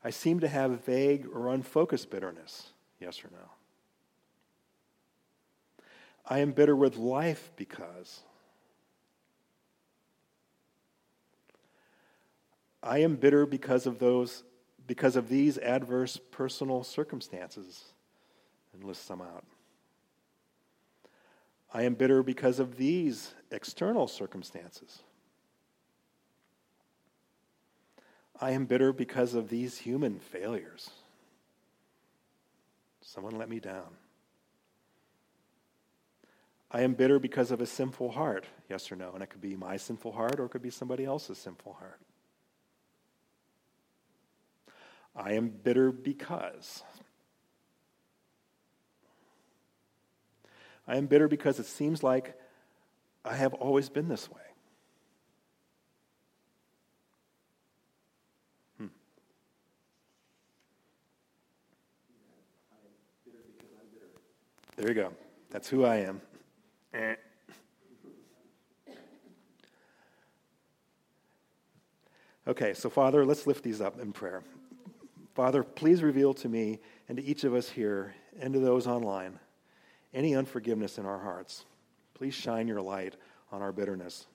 I 0.04 0.10
seem 0.10 0.40
to 0.42 0.48
have 0.48 0.84
vague 0.84 1.28
or 1.34 1.50
unfocused 1.50 2.10
bitterness. 2.10 2.72
Yes 3.00 3.24
or 3.24 3.30
no? 3.32 3.50
I 6.26 6.40
am 6.40 6.52
bitter 6.52 6.76
with 6.76 6.98
life 6.98 7.52
because. 7.56 8.22
I 12.82 13.00
am 13.00 13.16
bitter 13.16 13.46
because 13.46 13.86
of 13.86 14.00
those 14.00 14.44
because 14.86 15.16
of 15.16 15.30
these 15.30 15.58
adverse 15.58 16.20
personal 16.32 16.84
circumstances 16.84 17.86
and 18.74 18.84
list 18.84 19.06
some 19.06 19.22
out. 19.22 19.46
I 21.74 21.84
am 21.84 21.94
bitter 21.94 22.22
because 22.22 22.60
of 22.60 22.76
these 22.76 23.34
external 23.50 24.08
circumstances. 24.08 25.02
I 28.44 28.52
am 28.52 28.66
bitter 28.66 28.92
because 28.92 29.36
of 29.36 29.48
these 29.48 29.78
human 29.78 30.20
failures. 30.20 30.90
Someone 33.02 33.38
let 33.38 33.48
me 33.48 33.62
down. 33.62 33.96
I 36.70 36.82
am 36.82 36.94
bitter 36.94 37.20
because 37.20 37.52
of 37.52 37.62
a 37.62 37.66
sinful 37.66 38.12
heart, 38.12 38.46
yes 38.70 38.92
or 38.92 38.98
no? 38.98 39.12
And 39.14 39.24
it 39.24 39.28
could 39.30 39.40
be 39.40 39.56
my 39.56 39.78
sinful 39.78 40.12
heart 40.12 40.42
or 40.42 40.46
it 40.46 40.50
could 40.50 40.62
be 40.62 40.72
somebody 40.72 41.06
else's 41.06 41.38
sinful 41.38 41.72
heart. 41.80 42.02
I 45.16 45.36
am 45.36 45.48
bitter 45.48 45.94
because. 45.94 46.84
I 50.86 50.98
am 50.98 51.06
bitter 51.06 51.30
because 51.30 51.60
it 51.60 51.66
seems 51.66 52.04
like 52.04 52.38
I 53.24 53.36
have 53.36 53.54
always 53.54 53.88
been 53.88 54.10
this 54.10 54.30
way. 54.30 54.42
Hmm. 58.78 58.88
There 64.84 64.92
you 64.92 65.02
go. 65.02 65.14
That's 65.50 65.70
who 65.70 65.86
I 65.86 65.96
am. 66.00 66.22
Eh. 66.94 67.16
Okay, 72.46 72.74
so 72.74 72.90
Father, 72.90 73.26
let's 73.26 73.48
lift 73.48 73.64
these 73.64 73.80
up 73.80 73.98
in 74.02 74.12
prayer. 74.12 74.44
Father, 75.36 75.64
please 75.64 76.04
reveal 76.04 76.34
to 76.34 76.50
me 76.50 76.82
and 77.08 77.18
to 77.18 77.24
each 77.24 77.46
of 77.46 77.54
us 77.54 77.70
here 77.70 78.14
and 78.42 78.54
to 78.54 78.60
those 78.60 78.86
online 78.86 79.40
any 80.14 80.36
unforgiveness 80.36 80.98
in 80.98 81.06
our 81.06 81.20
hearts. 81.20 81.64
Please 82.14 82.34
shine 82.34 82.68
your 82.68 82.82
light 82.82 83.16
on 83.54 83.62
our 83.62 83.72
bitterness. 83.72 84.28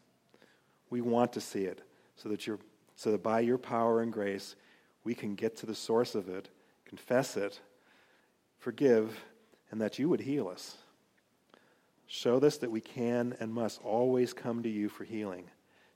We 0.88 1.02
want 1.02 1.30
to 1.34 1.42
see 1.42 1.64
it 1.64 1.82
so 2.16 2.30
that, 2.30 2.46
you 2.46 2.58
so 2.96 3.12
that 3.12 3.22
by 3.22 3.40
your 3.40 3.58
power 3.58 4.00
and 4.00 4.10
grace, 4.10 4.56
we 5.04 5.14
can 5.14 5.34
get 5.34 5.56
to 5.56 5.66
the 5.66 5.74
source 5.74 6.14
of 6.14 6.30
it, 6.30 6.48
confess 6.86 7.36
it, 7.36 7.60
forgive, 8.58 9.14
and 9.70 9.80
that 9.80 9.98
you 9.98 10.08
would 10.08 10.20
heal 10.20 10.48
us. 10.48 10.76
Show 12.06 12.38
us 12.38 12.56
that 12.58 12.70
we 12.70 12.80
can 12.80 13.36
and 13.38 13.52
must 13.52 13.80
always 13.82 14.32
come 14.32 14.62
to 14.62 14.68
you 14.68 14.88
for 14.88 15.04
healing, 15.04 15.50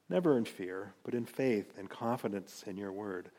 never 0.09 0.37
in 0.37 0.45
fear, 0.45 0.93
but 1.05 1.15
in 1.15 1.25
faith 1.25 1.73
and 1.79 1.89
confidence 1.89 2.65
in 2.67 2.77
your 2.77 2.93
word 2.93 3.31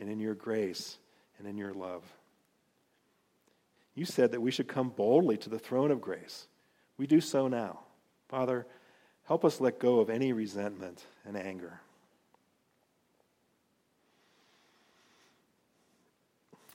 and 0.00 0.10
in 0.10 0.18
your 0.18 0.34
grace 0.34 0.98
and 1.38 1.46
in 1.46 1.56
your 1.56 1.72
love. 1.72 2.02
You 3.94 4.04
said 4.04 4.32
that 4.32 4.40
we 4.40 4.50
should 4.50 4.68
come 4.68 4.90
boldly 4.90 5.36
to 5.38 5.50
the 5.50 5.58
throne 5.58 5.90
of 5.90 6.00
grace. 6.00 6.48
We 6.96 7.06
do 7.06 7.20
so 7.20 7.46
now. 7.46 7.80
Father, 8.28 8.66
help 9.24 9.44
us 9.44 9.60
let 9.60 9.78
go 9.78 10.00
of 10.00 10.10
any 10.10 10.32
resentment 10.32 11.04
and 11.24 11.36
anger. 11.36 11.80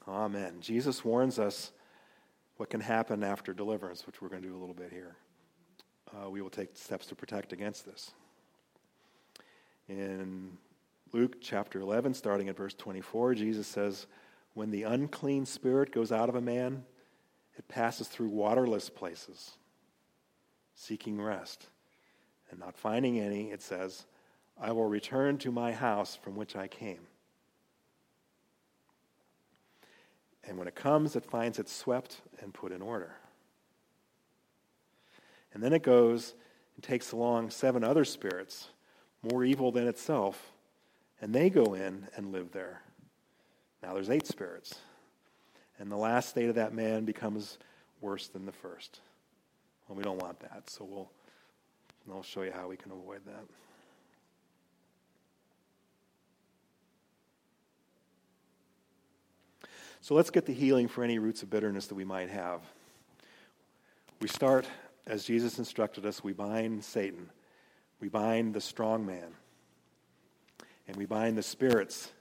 Amen. 0.08 0.56
Jesus 0.60 1.06
warns 1.06 1.40
us 1.40 1.72
what 2.58 2.70
can 2.70 2.82
happen 2.82 3.24
after 3.24 3.54
deliverance, 3.54 4.06
which 4.06 4.22
we're 4.22 4.30
going 4.30 4.42
to 4.42 4.48
do 4.48 4.56
a 4.56 4.60
little 4.60 4.76
bit 4.76 4.92
here. 4.92 5.16
Uh, 6.14 6.30
we 6.30 6.42
will 6.42 6.50
take 6.50 6.76
steps 6.78 7.08
to 7.08 7.16
protect 7.16 7.54
against 7.54 7.86
this. 7.86 8.12
In 9.88 10.58
Luke 11.12 11.42
chapter 11.42 11.80
11, 11.80 12.14
starting 12.14 12.50
at 12.50 12.58
verse 12.58 12.74
24, 12.74 13.36
Jesus 13.36 13.68
says, 13.68 14.08
When 14.54 14.72
the 14.72 14.84
unclean 14.84 15.46
spirit 15.46 15.92
goes 15.92 16.12
out 16.12 16.30
of 16.30 16.36
a 16.36 16.42
man, 16.42 16.86
it 17.58 17.68
passes 17.68 18.08
through 18.08 18.30
waterless 18.30 18.90
places, 18.90 19.58
seeking 20.76 21.22
rest. 21.22 21.68
And 22.50 22.60
not 22.60 22.78
finding 22.78 23.20
any, 23.20 23.52
it 23.52 23.62
says, 23.62 24.06
I 24.60 24.72
will 24.72 24.86
return 24.86 25.40
to 25.40 25.52
my 25.52 25.72
house 25.72 26.16
from 26.16 26.36
which 26.36 26.56
I 26.56 26.68
came. 26.68 27.08
And 30.48 30.58
when 30.58 30.68
it 30.68 30.76
comes, 30.76 31.16
it 31.16 31.26
finds 31.26 31.60
it 31.60 31.70
swept 31.70 32.22
and 32.42 32.54
put 32.54 32.72
in 32.72 32.82
order. 32.82 33.16
And 35.54 35.64
then 35.64 35.74
it 35.74 35.84
goes 35.84 36.34
and 36.76 36.84
takes 36.84 37.12
along 37.12 37.52
seven 37.52 37.84
other 37.84 38.06
spirits, 38.06 38.70
more 39.22 39.46
evil 39.46 39.72
than 39.72 39.88
itself, 39.88 40.52
and 41.22 41.34
they 41.34 41.50
go 41.50 41.74
in 41.74 42.08
and 42.16 42.32
live 42.32 42.52
there. 42.52 42.82
Now 43.82 43.94
there's 43.94 44.10
eight 44.10 44.28
spirits. 44.28 44.76
And 45.80 45.92
the 45.92 45.98
last 45.98 46.30
state 46.30 46.50
of 46.50 46.56
that 46.56 46.74
man 46.74 47.06
becomes 47.06 47.58
worse 48.02 48.28
than 48.28 48.46
the 48.46 48.52
first. 48.52 49.00
Well, 49.88 49.98
we 49.98 50.04
don't 50.04 50.22
want 50.22 50.40
that, 50.42 50.70
so 50.70 50.86
we'll, 50.86 51.10
I'll 52.12 52.24
show 52.24 52.42
you 52.42 52.52
how 52.52 52.68
we 52.68 52.78
can 52.78 52.92
avoid 52.92 53.22
that. 53.26 53.44
So 60.04 60.16
let's 60.16 60.32
get 60.32 60.46
the 60.46 60.54
healing 60.54 60.90
for 60.90 61.02
any 61.02 61.18
roots 61.18 61.44
of 61.44 61.50
bitterness 61.50 61.88
that 61.88 61.96
we 61.96 62.04
might 62.04 62.30
have. 62.30 62.60
We 64.20 64.28
start, 64.28 64.68
as 65.08 65.24
Jesus 65.24 65.60
instructed 65.60 66.06
us, 66.06 66.22
we 66.22 66.34
bind 66.34 66.84
Satan, 66.84 67.30
we 68.02 68.10
bind 68.10 68.54
the 68.54 68.60
strong 68.60 69.06
man, 69.06 69.30
and 70.90 70.98
we 70.98 71.06
bind 71.06 71.38
the 71.38 71.42
spirits 71.42 72.12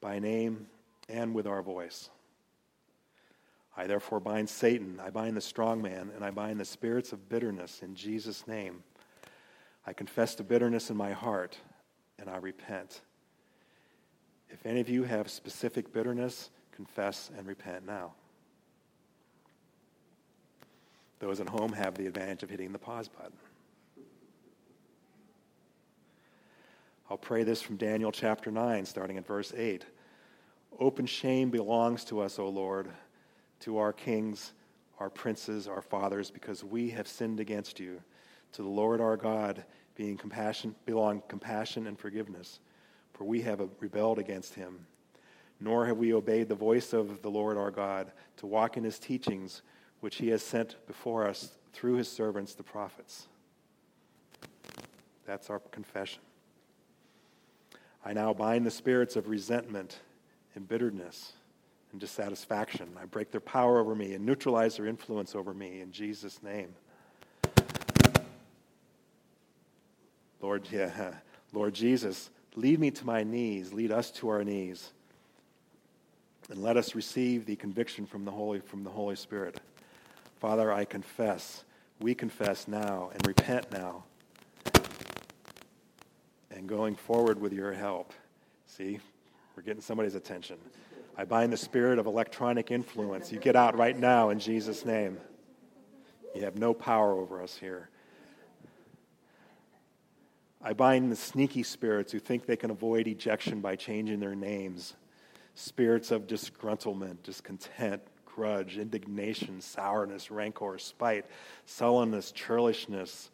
by 0.00 0.18
name 0.18 0.66
and 1.08 1.32
with 1.32 1.46
our 1.46 1.62
voice. 1.62 2.10
I 3.76 3.86
therefore 3.86 4.18
bind 4.18 4.48
Satan, 4.48 5.00
I 5.00 5.10
bind 5.10 5.36
the 5.36 5.40
strong 5.40 5.80
man, 5.80 6.10
and 6.16 6.24
I 6.24 6.32
bind 6.32 6.58
the 6.58 6.64
spirits 6.64 7.12
of 7.12 7.28
bitterness 7.28 7.84
in 7.84 7.94
Jesus' 7.94 8.48
name. 8.48 8.82
I 9.86 9.92
confess 9.92 10.34
the 10.34 10.42
bitterness 10.42 10.90
in 10.90 10.96
my 10.96 11.12
heart, 11.12 11.56
and 12.18 12.28
I 12.28 12.38
repent. 12.38 13.00
If 14.50 14.66
any 14.66 14.80
of 14.80 14.88
you 14.88 15.04
have 15.04 15.30
specific 15.30 15.92
bitterness, 15.92 16.50
confess, 16.78 17.32
and 17.36 17.44
repent 17.44 17.84
now. 17.84 18.12
Those 21.18 21.40
at 21.40 21.48
home 21.48 21.72
have 21.72 21.96
the 21.96 22.06
advantage 22.06 22.44
of 22.44 22.50
hitting 22.50 22.70
the 22.70 22.78
pause 22.78 23.08
button. 23.08 23.36
I'll 27.10 27.16
pray 27.16 27.42
this 27.42 27.60
from 27.60 27.78
Daniel 27.78 28.12
chapter 28.12 28.52
9, 28.52 28.86
starting 28.86 29.18
at 29.18 29.26
verse 29.26 29.52
8. 29.56 29.86
Open 30.78 31.04
shame 31.04 31.50
belongs 31.50 32.04
to 32.04 32.20
us, 32.20 32.38
O 32.38 32.48
Lord, 32.48 32.88
to 33.58 33.78
our 33.78 33.92
kings, 33.92 34.52
our 35.00 35.10
princes, 35.10 35.66
our 35.66 35.82
fathers, 35.82 36.30
because 36.30 36.62
we 36.62 36.90
have 36.90 37.08
sinned 37.08 37.40
against 37.40 37.80
you. 37.80 38.00
To 38.52 38.62
the 38.62 38.68
Lord 38.68 39.00
our 39.00 39.16
God 39.16 39.64
being 39.96 40.16
compassion, 40.16 40.76
belong 40.86 41.24
compassion 41.26 41.88
and 41.88 41.98
forgiveness, 41.98 42.60
for 43.14 43.24
we 43.24 43.42
have 43.42 43.60
rebelled 43.80 44.20
against 44.20 44.54
him 44.54 44.86
nor 45.60 45.86
have 45.86 45.98
we 45.98 46.14
obeyed 46.14 46.48
the 46.48 46.54
voice 46.54 46.92
of 46.92 47.22
the 47.22 47.30
Lord 47.30 47.56
our 47.56 47.70
God 47.70 48.12
to 48.36 48.46
walk 48.46 48.76
in 48.76 48.84
his 48.84 48.98
teachings, 48.98 49.62
which 50.00 50.16
he 50.16 50.28
has 50.28 50.42
sent 50.42 50.76
before 50.86 51.26
us 51.26 51.50
through 51.72 51.94
his 51.94 52.10
servants, 52.10 52.54
the 52.54 52.62
prophets. 52.62 53.26
That's 55.26 55.50
our 55.50 55.58
confession. 55.58 56.22
I 58.04 58.12
now 58.12 58.32
bind 58.32 58.64
the 58.64 58.70
spirits 58.70 59.16
of 59.16 59.28
resentment 59.28 59.98
and 60.54 60.66
bitterness 60.66 61.32
and 61.90 62.00
dissatisfaction. 62.00 62.90
I 63.00 63.06
break 63.06 63.32
their 63.32 63.40
power 63.40 63.80
over 63.80 63.94
me 63.94 64.14
and 64.14 64.24
neutralize 64.24 64.76
their 64.76 64.86
influence 64.86 65.34
over 65.34 65.52
me 65.52 65.80
in 65.80 65.90
Jesus' 65.90 66.42
name. 66.42 66.74
Lord, 70.40 70.68
yeah, 70.70 71.14
Lord 71.52 71.74
Jesus, 71.74 72.30
lead 72.54 72.78
me 72.78 72.92
to 72.92 73.04
my 73.04 73.24
knees, 73.24 73.72
lead 73.72 73.90
us 73.90 74.12
to 74.12 74.28
our 74.28 74.44
knees 74.44 74.92
and 76.50 76.62
let 76.62 76.76
us 76.76 76.94
receive 76.94 77.46
the 77.46 77.56
conviction 77.56 78.06
from 78.06 78.24
the 78.24 78.30
Holy, 78.30 78.60
from 78.60 78.84
the 78.84 78.90
Holy 78.90 79.16
Spirit. 79.16 79.60
Father, 80.40 80.72
I 80.72 80.84
confess, 80.84 81.64
we 82.00 82.14
confess 82.14 82.68
now 82.68 83.10
and 83.12 83.26
repent 83.26 83.70
now. 83.72 84.04
And 86.50 86.68
going 86.68 86.96
forward 86.96 87.40
with 87.40 87.52
your 87.52 87.72
help. 87.72 88.12
See, 88.66 88.98
we're 89.54 89.62
getting 89.62 89.82
somebody's 89.82 90.14
attention. 90.14 90.56
I 91.16 91.24
bind 91.24 91.52
the 91.52 91.56
spirit 91.56 91.98
of 91.98 92.06
electronic 92.06 92.70
influence. 92.70 93.32
You 93.32 93.38
get 93.38 93.56
out 93.56 93.76
right 93.76 93.98
now 93.98 94.30
in 94.30 94.38
Jesus' 94.38 94.84
name. 94.84 95.18
You 96.34 96.42
have 96.44 96.56
no 96.56 96.72
power 96.72 97.12
over 97.12 97.42
us 97.42 97.56
here. 97.56 97.88
I 100.62 100.72
bind 100.72 101.10
the 101.10 101.16
sneaky 101.16 101.62
spirits 101.62 102.12
who 102.12 102.18
think 102.18 102.46
they 102.46 102.56
can 102.56 102.70
avoid 102.70 103.06
ejection 103.06 103.60
by 103.60 103.76
changing 103.76 104.20
their 104.20 104.34
names 104.34 104.94
spirits 105.58 106.12
of 106.12 106.28
disgruntlement, 106.28 107.20
discontent, 107.24 108.00
grudge, 108.24 108.78
indignation, 108.78 109.60
sourness, 109.60 110.30
rancor, 110.30 110.78
spite, 110.78 111.26
sullenness, 111.66 112.30
churlishness, 112.30 113.30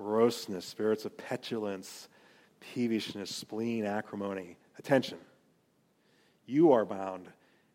moroseness, 0.00 0.64
spirits 0.64 1.04
of 1.04 1.14
petulance, 1.18 2.08
peevishness, 2.62 3.28
spleen, 3.28 3.84
acrimony. 3.84 4.56
Attention. 4.78 5.18
You 6.46 6.72
are 6.72 6.86
bound. 6.86 7.28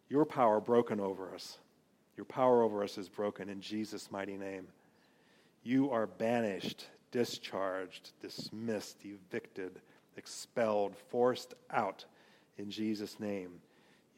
Your 0.09 0.25
power 0.25 0.59
broken 0.59 0.99
over 0.99 1.35
us. 1.35 1.59
Your 2.17 2.25
power 2.25 2.63
over 2.63 2.83
us 2.83 2.97
is 2.97 3.07
broken 3.07 3.49
in 3.49 3.61
Jesus' 3.61 4.09
mighty 4.09 4.35
name. 4.35 4.67
You 5.61 5.91
are 5.91 6.07
banished, 6.07 6.87
discharged, 7.11 8.13
dismissed, 8.19 8.97
evicted, 9.05 9.79
expelled, 10.17 10.95
forced 11.11 11.53
out 11.69 12.05
in 12.57 12.71
Jesus' 12.71 13.19
name. 13.19 13.61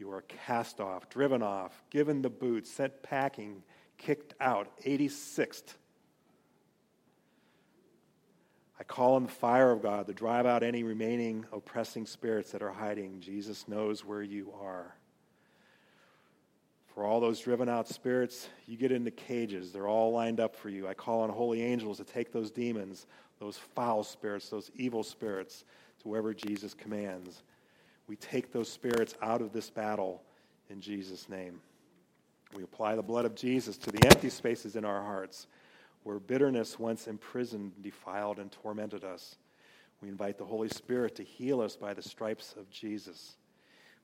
You 0.03 0.11
are 0.11 0.23
cast 0.23 0.81
off, 0.81 1.07
driven 1.07 1.41
off, 1.41 1.81
given 1.89 2.21
the 2.21 2.29
boot, 2.29 2.67
sent 2.67 3.03
packing, 3.03 3.63
kicked 3.97 4.33
out. 4.41 4.67
86th. 4.85 5.75
I 8.77 8.83
call 8.83 9.15
on 9.15 9.23
the 9.23 9.31
fire 9.31 9.71
of 9.71 9.81
God 9.81 10.07
to 10.07 10.13
drive 10.13 10.45
out 10.45 10.61
any 10.61 10.83
remaining 10.83 11.45
oppressing 11.53 12.05
spirits 12.05 12.51
that 12.51 12.61
are 12.61 12.73
hiding. 12.73 13.21
Jesus 13.21 13.65
knows 13.69 14.03
where 14.03 14.21
you 14.21 14.51
are. 14.61 14.93
For 16.87 17.05
all 17.05 17.21
those 17.21 17.39
driven 17.39 17.69
out 17.69 17.87
spirits, 17.87 18.49
you 18.67 18.75
get 18.75 18.91
into 18.91 19.09
cages. 19.09 19.71
They're 19.71 19.87
all 19.87 20.11
lined 20.11 20.41
up 20.41 20.53
for 20.53 20.67
you. 20.67 20.85
I 20.85 20.95
call 20.95 21.21
on 21.21 21.29
holy 21.29 21.61
angels 21.61 21.99
to 21.99 22.03
take 22.03 22.33
those 22.33 22.51
demons, 22.51 23.07
those 23.39 23.57
foul 23.57 24.03
spirits, 24.03 24.49
those 24.49 24.69
evil 24.75 25.03
spirits, 25.03 25.63
to 26.01 26.09
wherever 26.09 26.33
Jesus 26.33 26.73
commands 26.73 27.41
we 28.13 28.17
take 28.17 28.51
those 28.51 28.69
spirits 28.69 29.15
out 29.23 29.41
of 29.41 29.53
this 29.53 29.71
battle 29.71 30.21
in 30.69 30.79
Jesus' 30.81 31.27
name. 31.27 31.59
We 32.55 32.61
apply 32.61 32.93
the 32.93 33.01
blood 33.01 33.25
of 33.25 33.33
Jesus 33.33 33.75
to 33.77 33.91
the 33.91 34.05
empty 34.05 34.29
spaces 34.29 34.75
in 34.75 34.85
our 34.85 35.01
hearts 35.01 35.47
where 36.03 36.19
bitterness 36.19 36.77
once 36.77 37.07
imprisoned, 37.07 37.71
defiled, 37.81 38.37
and 38.37 38.51
tormented 38.51 39.03
us. 39.03 39.37
We 39.99 40.09
invite 40.09 40.37
the 40.37 40.45
Holy 40.45 40.69
Spirit 40.69 41.15
to 41.15 41.23
heal 41.23 41.59
us 41.59 41.75
by 41.75 41.95
the 41.95 42.03
stripes 42.03 42.53
of 42.55 42.69
Jesus. 42.69 43.33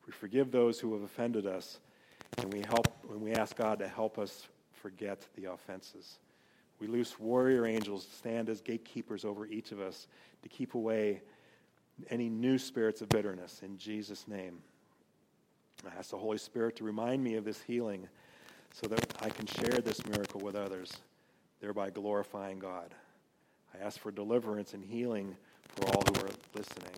We 0.08 0.12
forgive 0.12 0.50
those 0.50 0.80
who 0.80 0.94
have 0.94 1.04
offended 1.04 1.46
us, 1.46 1.80
and 2.40 2.52
we 2.52 2.64
help 2.68 2.88
when 3.06 3.22
we 3.22 3.34
ask 3.34 3.56
God 3.56 3.78
to 3.78 3.88
help 3.88 4.18
us 4.18 4.48
forget 4.82 5.24
the 5.36 5.52
offenses. 5.52 6.18
We 6.80 6.88
loose 6.88 7.20
warrior 7.20 7.68
angels 7.68 8.06
to 8.06 8.16
stand 8.16 8.50
as 8.50 8.60
gatekeepers 8.60 9.24
over 9.24 9.46
each 9.46 9.72
of 9.72 9.80
us 9.80 10.08
to 10.42 10.50
keep 10.50 10.74
away 10.74 11.22
any 12.10 12.30
new 12.30 12.58
spirits 12.58 13.02
of 13.02 13.10
bitterness 13.10 13.62
in 13.64 13.78
Jesus' 13.78 14.28
name. 14.28 14.60
I 15.86 15.98
ask 15.98 16.12
the 16.12 16.18
Holy 16.18 16.38
Spirit 16.38 16.76
to 16.78 16.84
remind 16.84 17.24
me 17.24 17.36
of 17.36 17.46
this 17.46 17.62
healing 17.62 18.08
so 18.74 18.88
that 18.88 19.18
I 19.22 19.30
can 19.30 19.46
share 19.46 19.80
this 19.82 20.06
miracle 20.06 20.42
with 20.42 20.56
others, 20.56 20.92
thereby 21.62 21.90
glorifying 21.90 22.60
God. 22.60 22.94
I 23.74 23.84
ask 23.84 24.00
for 24.00 24.12
deliverance 24.12 24.74
and 24.74 24.84
healing 24.84 25.36
for 25.64 25.86
all 25.88 26.04
who 26.08 26.26
are 26.26 26.30
listening. 26.54 26.96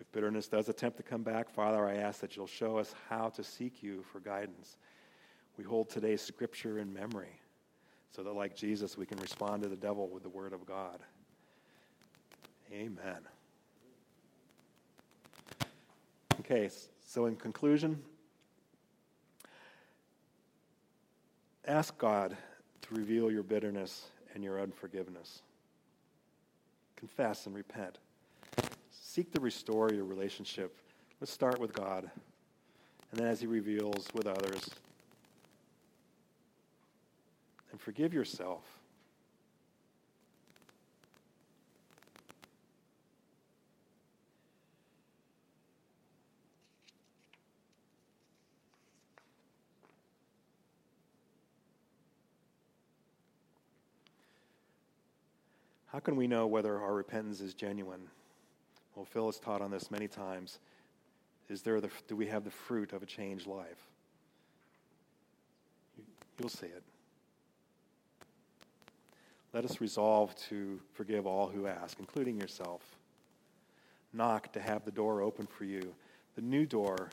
If 0.00 0.10
bitterness 0.12 0.48
does 0.48 0.68
attempt 0.68 0.96
to 0.98 1.02
come 1.02 1.22
back, 1.22 1.48
Father, 1.48 1.86
I 1.86 1.94
ask 1.94 2.20
that 2.20 2.36
you'll 2.36 2.46
show 2.46 2.76
us 2.76 2.94
how 3.08 3.28
to 3.30 3.44
seek 3.44 3.82
you 3.82 4.04
for 4.12 4.20
guidance. 4.20 4.76
We 5.56 5.64
hold 5.64 5.88
today's 5.88 6.20
scripture 6.20 6.78
in 6.78 6.92
memory 6.92 7.40
so 8.10 8.22
that, 8.22 8.32
like 8.32 8.54
Jesus, 8.54 8.98
we 8.98 9.06
can 9.06 9.18
respond 9.18 9.62
to 9.62 9.68
the 9.68 9.76
devil 9.76 10.08
with 10.08 10.22
the 10.22 10.28
word 10.28 10.52
of 10.52 10.66
God. 10.66 10.98
Amen. 12.72 13.18
Okay, 16.40 16.70
so 17.06 17.26
in 17.26 17.36
conclusion, 17.36 18.02
ask 21.66 21.96
God 21.98 22.34
to 22.82 22.94
reveal 22.94 23.30
your 23.30 23.42
bitterness 23.42 24.06
and 24.34 24.42
your 24.42 24.60
unforgiveness. 24.60 25.42
Confess 26.96 27.46
and 27.46 27.54
repent. 27.54 27.98
seek 28.90 29.30
to 29.32 29.40
restore 29.40 29.92
your 29.92 30.04
relationship. 30.04 30.74
Let's 31.20 31.32
start 31.32 31.58
with 31.58 31.74
God, 31.74 32.10
and 33.10 33.20
then 33.20 33.26
as 33.26 33.40
He 33.40 33.46
reveals 33.46 34.08
with 34.14 34.26
others. 34.26 34.70
And 37.70 37.80
forgive 37.80 38.14
yourself. 38.14 38.81
How 55.92 55.98
can 55.98 56.16
we 56.16 56.26
know 56.26 56.46
whether 56.46 56.80
our 56.80 56.94
repentance 56.94 57.42
is 57.42 57.52
genuine? 57.52 58.08
Well, 58.96 59.04
Phil 59.04 59.26
has 59.26 59.38
taught 59.38 59.60
on 59.60 59.70
this 59.70 59.90
many 59.90 60.08
times. 60.08 60.58
Is 61.50 61.60
there 61.60 61.82
the, 61.82 61.90
do 62.08 62.16
we 62.16 62.26
have 62.28 62.44
the 62.44 62.50
fruit 62.50 62.94
of 62.94 63.02
a 63.02 63.06
changed 63.06 63.46
life? 63.46 63.90
You'll 66.38 66.48
see 66.48 66.66
it. 66.66 66.82
Let 69.52 69.66
us 69.66 69.82
resolve 69.82 70.34
to 70.48 70.80
forgive 70.94 71.26
all 71.26 71.48
who 71.48 71.66
ask, 71.66 71.98
including 72.00 72.40
yourself. 72.40 72.80
Knock 74.14 74.50
to 74.54 74.60
have 74.60 74.86
the 74.86 74.90
door 74.90 75.20
open 75.20 75.46
for 75.46 75.64
you, 75.64 75.94
the 76.36 76.42
new 76.42 76.64
door 76.64 77.10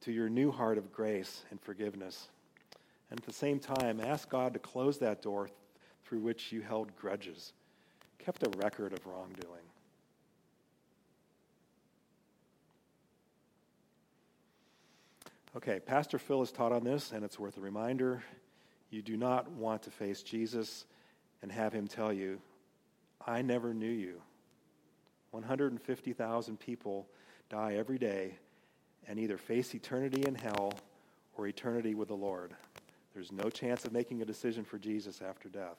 to 0.00 0.12
your 0.12 0.30
new 0.30 0.50
heart 0.50 0.78
of 0.78 0.94
grace 0.94 1.42
and 1.50 1.60
forgiveness. 1.60 2.28
And 3.10 3.20
at 3.20 3.26
the 3.26 3.34
same 3.34 3.58
time, 3.58 4.00
ask 4.00 4.30
God 4.30 4.54
to 4.54 4.58
close 4.58 4.96
that 4.98 5.20
door 5.20 5.50
through 6.06 6.20
which 6.20 6.52
you 6.52 6.62
held 6.62 6.96
grudges 6.96 7.52
kept 8.24 8.42
a 8.42 8.50
record 8.58 8.92
of 8.92 9.04
wrongdoing. 9.06 9.64
Okay, 15.56 15.80
Pastor 15.80 16.18
Phil 16.18 16.38
has 16.38 16.50
taught 16.50 16.72
on 16.72 16.82
this, 16.82 17.12
and 17.12 17.24
it's 17.24 17.38
worth 17.38 17.58
a 17.58 17.60
reminder. 17.60 18.22
You 18.90 19.02
do 19.02 19.16
not 19.16 19.50
want 19.50 19.82
to 19.82 19.90
face 19.90 20.22
Jesus 20.22 20.86
and 21.42 21.52
have 21.52 21.72
him 21.72 21.88
tell 21.88 22.12
you, 22.12 22.40
I 23.26 23.42
never 23.42 23.74
knew 23.74 23.90
you. 23.90 24.22
150,000 25.32 26.60
people 26.60 27.06
die 27.50 27.74
every 27.74 27.98
day 27.98 28.36
and 29.08 29.18
either 29.18 29.36
face 29.36 29.74
eternity 29.74 30.26
in 30.26 30.34
hell 30.34 30.72
or 31.36 31.46
eternity 31.46 31.94
with 31.94 32.08
the 32.08 32.14
Lord. 32.14 32.54
There's 33.14 33.32
no 33.32 33.50
chance 33.50 33.84
of 33.84 33.92
making 33.92 34.22
a 34.22 34.26
decision 34.26 34.64
for 34.64 34.78
Jesus 34.78 35.20
after 35.20 35.48
death. 35.48 35.76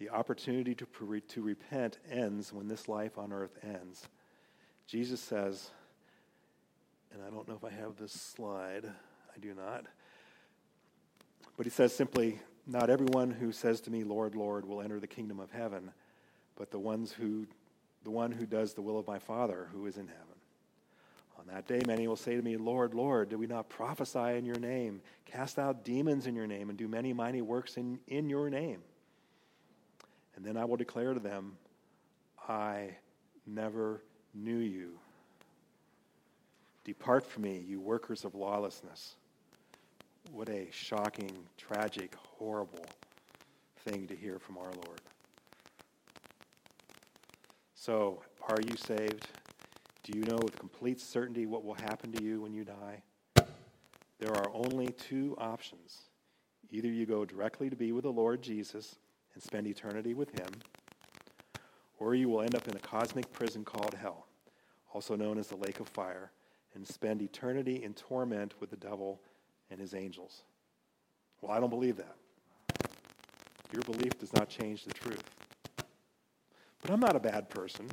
The 0.00 0.08
opportunity 0.08 0.74
to, 0.76 0.86
to 1.28 1.42
repent 1.42 1.98
ends 2.10 2.52
when 2.52 2.68
this 2.68 2.88
life 2.88 3.18
on 3.18 3.32
earth 3.32 3.56
ends. 3.62 4.08
Jesus 4.86 5.20
says, 5.20 5.70
and 7.12 7.22
I 7.22 7.30
don't 7.30 7.46
know 7.46 7.54
if 7.54 7.64
I 7.64 7.70
have 7.70 7.96
this 7.96 8.12
slide, 8.12 8.86
I 8.86 9.38
do 9.40 9.54
not. 9.54 9.84
But 11.56 11.66
he 11.66 11.70
says 11.70 11.94
simply, 11.94 12.40
Not 12.66 12.88
everyone 12.88 13.30
who 13.30 13.52
says 13.52 13.82
to 13.82 13.90
me, 13.90 14.02
Lord, 14.02 14.34
Lord, 14.34 14.64
will 14.64 14.80
enter 14.80 15.00
the 15.00 15.06
kingdom 15.06 15.38
of 15.38 15.50
heaven, 15.50 15.90
but 16.56 16.70
the 16.70 16.78
ones 16.78 17.12
who 17.12 17.46
the 18.02 18.10
one 18.10 18.32
who 18.32 18.46
does 18.46 18.72
the 18.72 18.80
will 18.80 18.98
of 18.98 19.06
my 19.06 19.18
Father 19.18 19.68
who 19.72 19.84
is 19.84 19.98
in 19.98 20.06
heaven. 20.06 20.24
On 21.38 21.46
that 21.48 21.66
day, 21.66 21.82
many 21.86 22.08
will 22.08 22.16
say 22.16 22.34
to 22.34 22.40
me, 22.40 22.56
Lord, 22.56 22.94
Lord, 22.94 23.28
did 23.28 23.38
we 23.38 23.46
not 23.46 23.68
prophesy 23.68 24.38
in 24.38 24.46
your 24.46 24.58
name, 24.58 25.02
cast 25.26 25.58
out 25.58 25.84
demons 25.84 26.26
in 26.26 26.34
your 26.34 26.46
name, 26.46 26.70
and 26.70 26.78
do 26.78 26.88
many 26.88 27.12
mighty 27.12 27.42
works 27.42 27.76
in, 27.76 27.98
in 28.08 28.30
your 28.30 28.48
name? 28.48 28.80
And 30.40 30.48
then 30.48 30.56
I 30.56 30.64
will 30.64 30.78
declare 30.78 31.12
to 31.12 31.20
them, 31.20 31.52
I 32.48 32.96
never 33.46 34.00
knew 34.32 34.56
you. 34.56 34.98
Depart 36.82 37.26
from 37.26 37.42
me, 37.42 37.62
you 37.68 37.78
workers 37.78 38.24
of 38.24 38.34
lawlessness. 38.34 39.16
What 40.32 40.48
a 40.48 40.66
shocking, 40.70 41.30
tragic, 41.58 42.14
horrible 42.14 42.86
thing 43.80 44.06
to 44.06 44.16
hear 44.16 44.38
from 44.38 44.56
our 44.56 44.72
Lord. 44.86 45.02
So, 47.74 48.22
are 48.48 48.62
you 48.66 48.78
saved? 48.78 49.28
Do 50.04 50.18
you 50.18 50.24
know 50.24 50.38
with 50.42 50.58
complete 50.58 51.02
certainty 51.02 51.44
what 51.44 51.66
will 51.66 51.74
happen 51.74 52.12
to 52.12 52.22
you 52.24 52.40
when 52.40 52.54
you 52.54 52.64
die? 52.64 53.02
There 54.18 54.34
are 54.34 54.50
only 54.54 54.88
two 54.92 55.36
options. 55.38 55.98
Either 56.70 56.88
you 56.88 57.04
go 57.04 57.26
directly 57.26 57.68
to 57.68 57.76
be 57.76 57.92
with 57.92 58.04
the 58.04 58.10
Lord 58.10 58.40
Jesus 58.40 58.96
and 59.34 59.42
spend 59.42 59.66
eternity 59.66 60.14
with 60.14 60.30
Him, 60.38 60.50
or 61.98 62.14
you 62.14 62.28
will 62.28 62.42
end 62.42 62.54
up 62.54 62.66
in 62.68 62.76
a 62.76 62.80
cosmic 62.80 63.30
prison 63.32 63.64
called 63.64 63.94
hell, 63.94 64.26
also 64.92 65.14
known 65.16 65.38
as 65.38 65.48
the 65.48 65.56
lake 65.56 65.80
of 65.80 65.88
fire, 65.88 66.30
and 66.74 66.86
spend 66.86 67.22
eternity 67.22 67.82
in 67.82 67.94
torment 67.94 68.54
with 68.60 68.70
the 68.70 68.76
devil 68.76 69.20
and 69.70 69.80
his 69.80 69.94
angels. 69.94 70.42
Well, 71.40 71.52
I 71.52 71.60
don't 71.60 71.70
believe 71.70 71.96
that. 71.96 72.16
Your 73.72 73.82
belief 73.82 74.18
does 74.18 74.32
not 74.32 74.48
change 74.48 74.84
the 74.84 74.92
truth. 74.92 75.22
But 76.82 76.90
I'm 76.90 77.00
not 77.00 77.16
a 77.16 77.20
bad 77.20 77.48
person, 77.48 77.88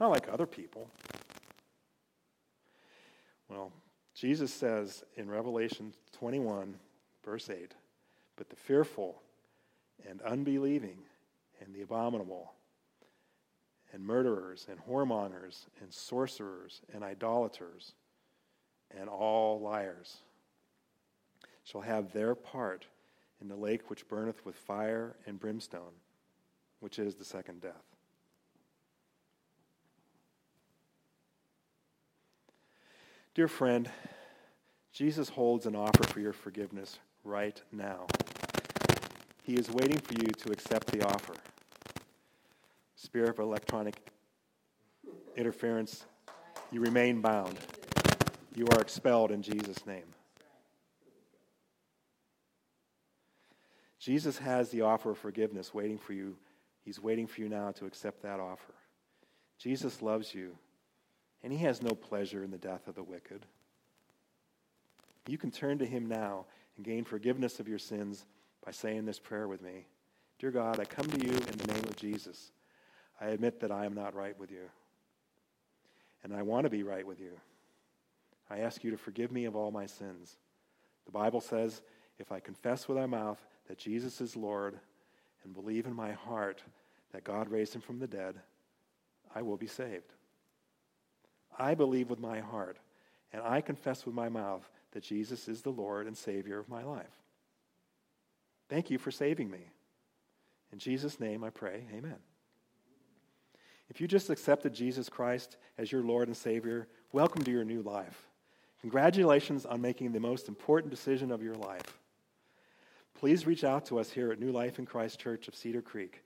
not 0.00 0.10
like 0.10 0.28
other 0.30 0.46
people. 0.46 0.90
Well, 3.48 3.72
Jesus 4.14 4.52
says 4.52 5.04
in 5.16 5.30
Revelation 5.30 5.94
21, 6.12 6.74
verse 7.24 7.48
8, 7.48 7.72
but 8.36 8.50
the 8.50 8.56
fearful 8.56 9.22
and 10.08 10.20
unbelieving 10.22 10.98
and 11.60 11.74
the 11.74 11.82
abominable 11.82 12.52
and 13.92 14.04
murderers 14.04 14.66
and 14.70 14.78
whoremongers 14.86 15.66
and 15.80 15.92
sorcerers 15.92 16.82
and 16.92 17.02
idolaters 17.02 17.94
and 18.98 19.08
all 19.08 19.60
liars 19.60 20.18
shall 21.64 21.80
have 21.80 22.12
their 22.12 22.34
part 22.34 22.86
in 23.40 23.48
the 23.48 23.56
lake 23.56 23.90
which 23.90 24.08
burneth 24.08 24.44
with 24.44 24.56
fire 24.56 25.16
and 25.26 25.38
brimstone, 25.38 25.92
which 26.80 26.98
is 26.98 27.14
the 27.14 27.24
second 27.24 27.60
death. 27.60 27.74
Dear 33.34 33.48
friend, 33.48 33.88
Jesus 34.92 35.28
holds 35.28 35.66
an 35.66 35.76
offer 35.76 36.02
for 36.04 36.18
your 36.18 36.32
forgiveness 36.32 36.98
right 37.22 37.62
now. 37.70 38.06
He 39.48 39.54
is 39.54 39.70
waiting 39.70 39.96
for 39.96 40.12
you 40.12 40.26
to 40.26 40.52
accept 40.52 40.88
the 40.88 41.02
offer. 41.08 41.32
Spirit 42.96 43.30
of 43.30 43.38
electronic 43.38 43.96
interference, 45.38 46.04
you 46.70 46.82
remain 46.82 47.22
bound. 47.22 47.56
You 48.54 48.66
are 48.66 48.78
expelled 48.78 49.30
in 49.30 49.40
Jesus' 49.40 49.86
name. 49.86 50.04
Jesus 53.98 54.36
has 54.36 54.68
the 54.68 54.82
offer 54.82 55.12
of 55.12 55.18
forgiveness 55.18 55.72
waiting 55.72 55.96
for 55.96 56.12
you. 56.12 56.36
He's 56.84 57.02
waiting 57.02 57.26
for 57.26 57.40
you 57.40 57.48
now 57.48 57.70
to 57.70 57.86
accept 57.86 58.20
that 58.24 58.40
offer. 58.40 58.74
Jesus 59.56 60.02
loves 60.02 60.34
you, 60.34 60.58
and 61.42 61.54
he 61.54 61.60
has 61.60 61.80
no 61.80 61.92
pleasure 61.92 62.44
in 62.44 62.50
the 62.50 62.58
death 62.58 62.86
of 62.86 62.96
the 62.96 63.02
wicked. 63.02 63.46
You 65.26 65.38
can 65.38 65.50
turn 65.50 65.78
to 65.78 65.86
him 65.86 66.04
now 66.04 66.44
and 66.76 66.84
gain 66.84 67.04
forgiveness 67.04 67.60
of 67.60 67.66
your 67.66 67.78
sins 67.78 68.26
by 68.64 68.72
saying 68.72 69.04
this 69.04 69.18
prayer 69.18 69.48
with 69.48 69.62
me 69.62 69.86
Dear 70.38 70.50
God, 70.50 70.78
I 70.78 70.84
come 70.84 71.06
to 71.06 71.26
you 71.26 71.32
in 71.32 71.58
the 71.58 71.72
name 71.72 71.84
of 71.84 71.96
Jesus. 71.96 72.52
I 73.20 73.26
admit 73.28 73.60
that 73.60 73.72
I 73.72 73.84
am 73.84 73.94
not 73.94 74.14
right 74.14 74.38
with 74.38 74.50
you, 74.50 74.70
and 76.22 76.32
I 76.32 76.42
want 76.42 76.64
to 76.64 76.70
be 76.70 76.84
right 76.84 77.06
with 77.06 77.20
you. 77.20 77.32
I 78.50 78.58
ask 78.58 78.84
you 78.84 78.90
to 78.92 78.96
forgive 78.96 79.32
me 79.32 79.44
of 79.44 79.56
all 79.56 79.70
my 79.70 79.86
sins. 79.86 80.36
The 81.04 81.12
Bible 81.12 81.40
says, 81.40 81.82
if 82.18 82.32
I 82.32 82.40
confess 82.40 82.88
with 82.88 82.98
my 82.98 83.06
mouth 83.06 83.44
that 83.68 83.78
Jesus 83.78 84.20
is 84.20 84.36
Lord 84.36 84.78
and 85.44 85.54
believe 85.54 85.86
in 85.86 85.94
my 85.94 86.12
heart 86.12 86.62
that 87.12 87.24
God 87.24 87.50
raised 87.50 87.74
him 87.74 87.80
from 87.80 87.98
the 87.98 88.06
dead, 88.06 88.36
I 89.34 89.42
will 89.42 89.56
be 89.56 89.66
saved. 89.66 90.12
I 91.58 91.74
believe 91.74 92.10
with 92.10 92.20
my 92.20 92.40
heart 92.40 92.78
and 93.32 93.42
I 93.42 93.60
confess 93.60 94.06
with 94.06 94.14
my 94.14 94.28
mouth 94.28 94.68
that 94.92 95.02
Jesus 95.02 95.48
is 95.48 95.62
the 95.62 95.70
Lord 95.70 96.06
and 96.06 96.16
Savior 96.16 96.58
of 96.58 96.68
my 96.68 96.82
life. 96.82 97.06
Thank 98.68 98.90
you 98.90 98.98
for 98.98 99.10
saving 99.10 99.50
me. 99.50 99.70
In 100.72 100.78
Jesus' 100.78 101.18
name 101.18 101.42
I 101.42 101.50
pray, 101.50 101.86
amen. 101.94 102.16
If 103.88 104.00
you 104.00 104.06
just 104.06 104.28
accepted 104.28 104.74
Jesus 104.74 105.08
Christ 105.08 105.56
as 105.78 105.90
your 105.90 106.02
Lord 106.02 106.28
and 106.28 106.36
Savior, 106.36 106.88
welcome 107.12 107.42
to 107.42 107.50
your 107.50 107.64
new 107.64 107.80
life. 107.80 108.28
Congratulations 108.82 109.64
on 109.64 109.80
making 109.80 110.12
the 110.12 110.20
most 110.20 110.48
important 110.48 110.90
decision 110.90 111.32
of 111.32 111.42
your 111.42 111.54
life. 111.54 111.98
Please 113.18 113.46
reach 113.46 113.64
out 113.64 113.86
to 113.86 113.98
us 113.98 114.10
here 114.10 114.30
at 114.30 114.38
New 114.38 114.52
Life 114.52 114.78
in 114.78 114.86
Christ 114.86 115.18
Church 115.18 115.48
of 115.48 115.56
Cedar 115.56 115.82
Creek. 115.82 116.22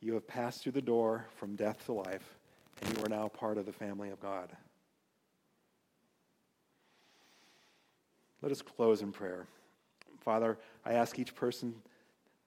You 0.00 0.14
have 0.14 0.28
passed 0.28 0.62
through 0.62 0.72
the 0.72 0.82
door 0.82 1.26
from 1.36 1.56
death 1.56 1.86
to 1.86 1.92
life, 1.92 2.36
and 2.82 2.96
you 2.96 3.04
are 3.04 3.08
now 3.08 3.28
part 3.28 3.58
of 3.58 3.66
the 3.66 3.72
family 3.72 4.10
of 4.10 4.20
God. 4.20 4.50
Let 8.42 8.52
us 8.52 8.60
close 8.60 9.00
in 9.00 9.10
prayer. 9.10 9.46
Father, 10.24 10.58
I 10.84 10.94
ask 10.94 11.18
each 11.18 11.34
person 11.34 11.74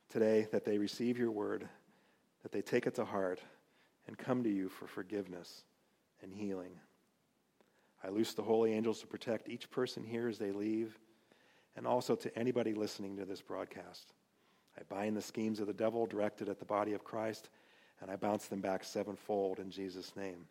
today 0.09 0.47
that 0.51 0.65
they 0.65 0.79
receive 0.79 1.17
your 1.17 1.31
word, 1.31 1.67
that 2.41 2.51
they 2.51 2.61
take 2.61 2.87
it 2.87 2.95
to 2.95 3.05
heart 3.05 3.39
and 4.07 4.17
come 4.17 4.43
to 4.43 4.49
you 4.49 4.67
for 4.67 4.87
forgiveness 4.87 5.63
and 6.23 6.33
healing. 6.33 6.71
I 8.03 8.09
loose 8.09 8.33
the 8.33 8.41
holy 8.41 8.73
angels 8.73 8.99
to 9.01 9.07
protect 9.07 9.49
each 9.49 9.69
person 9.69 10.03
here 10.03 10.27
as 10.27 10.39
they 10.39 10.51
leave, 10.51 10.97
and 11.75 11.85
also 11.85 12.15
to 12.15 12.37
anybody 12.37 12.73
listening 12.73 13.17
to 13.17 13.25
this 13.25 13.41
broadcast. 13.41 14.13
I 14.77 14.81
bind 14.89 15.15
the 15.15 15.21
schemes 15.21 15.59
of 15.59 15.67
the 15.67 15.73
devil 15.73 16.05
directed 16.05 16.49
at 16.49 16.59
the 16.59 16.65
body 16.65 16.93
of 16.93 17.03
Christ, 17.03 17.49
and 18.01 18.09
I 18.09 18.15
bounce 18.15 18.47
them 18.47 18.61
back 18.61 18.83
sevenfold 18.83 19.59
in 19.59 19.69
Jesus' 19.69 20.15
name. 20.15 20.47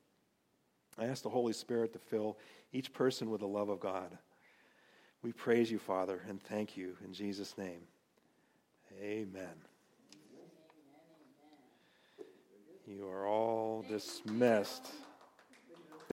I 0.99 1.07
ask 1.07 1.23
the 1.23 1.31
Holy 1.31 1.53
Spirit 1.53 1.93
to 1.93 1.99
fill 1.99 2.39
each 2.73 2.93
person 2.93 3.31
with 3.31 3.41
the 3.41 3.49
love 3.49 3.69
of 3.69 3.81
God. 3.81 4.17
We 5.27 5.33
praise 5.33 5.73
you, 5.73 5.81
Father, 5.81 6.21
and 6.29 6.41
thank 6.41 6.77
you 6.77 6.97
in 7.05 7.13
Jesus' 7.13 7.59
name. 7.59 7.81
Amen. 9.03 9.57
You 12.87 13.09
are 13.09 13.27
all 13.27 13.85
dismissed. 13.89 14.87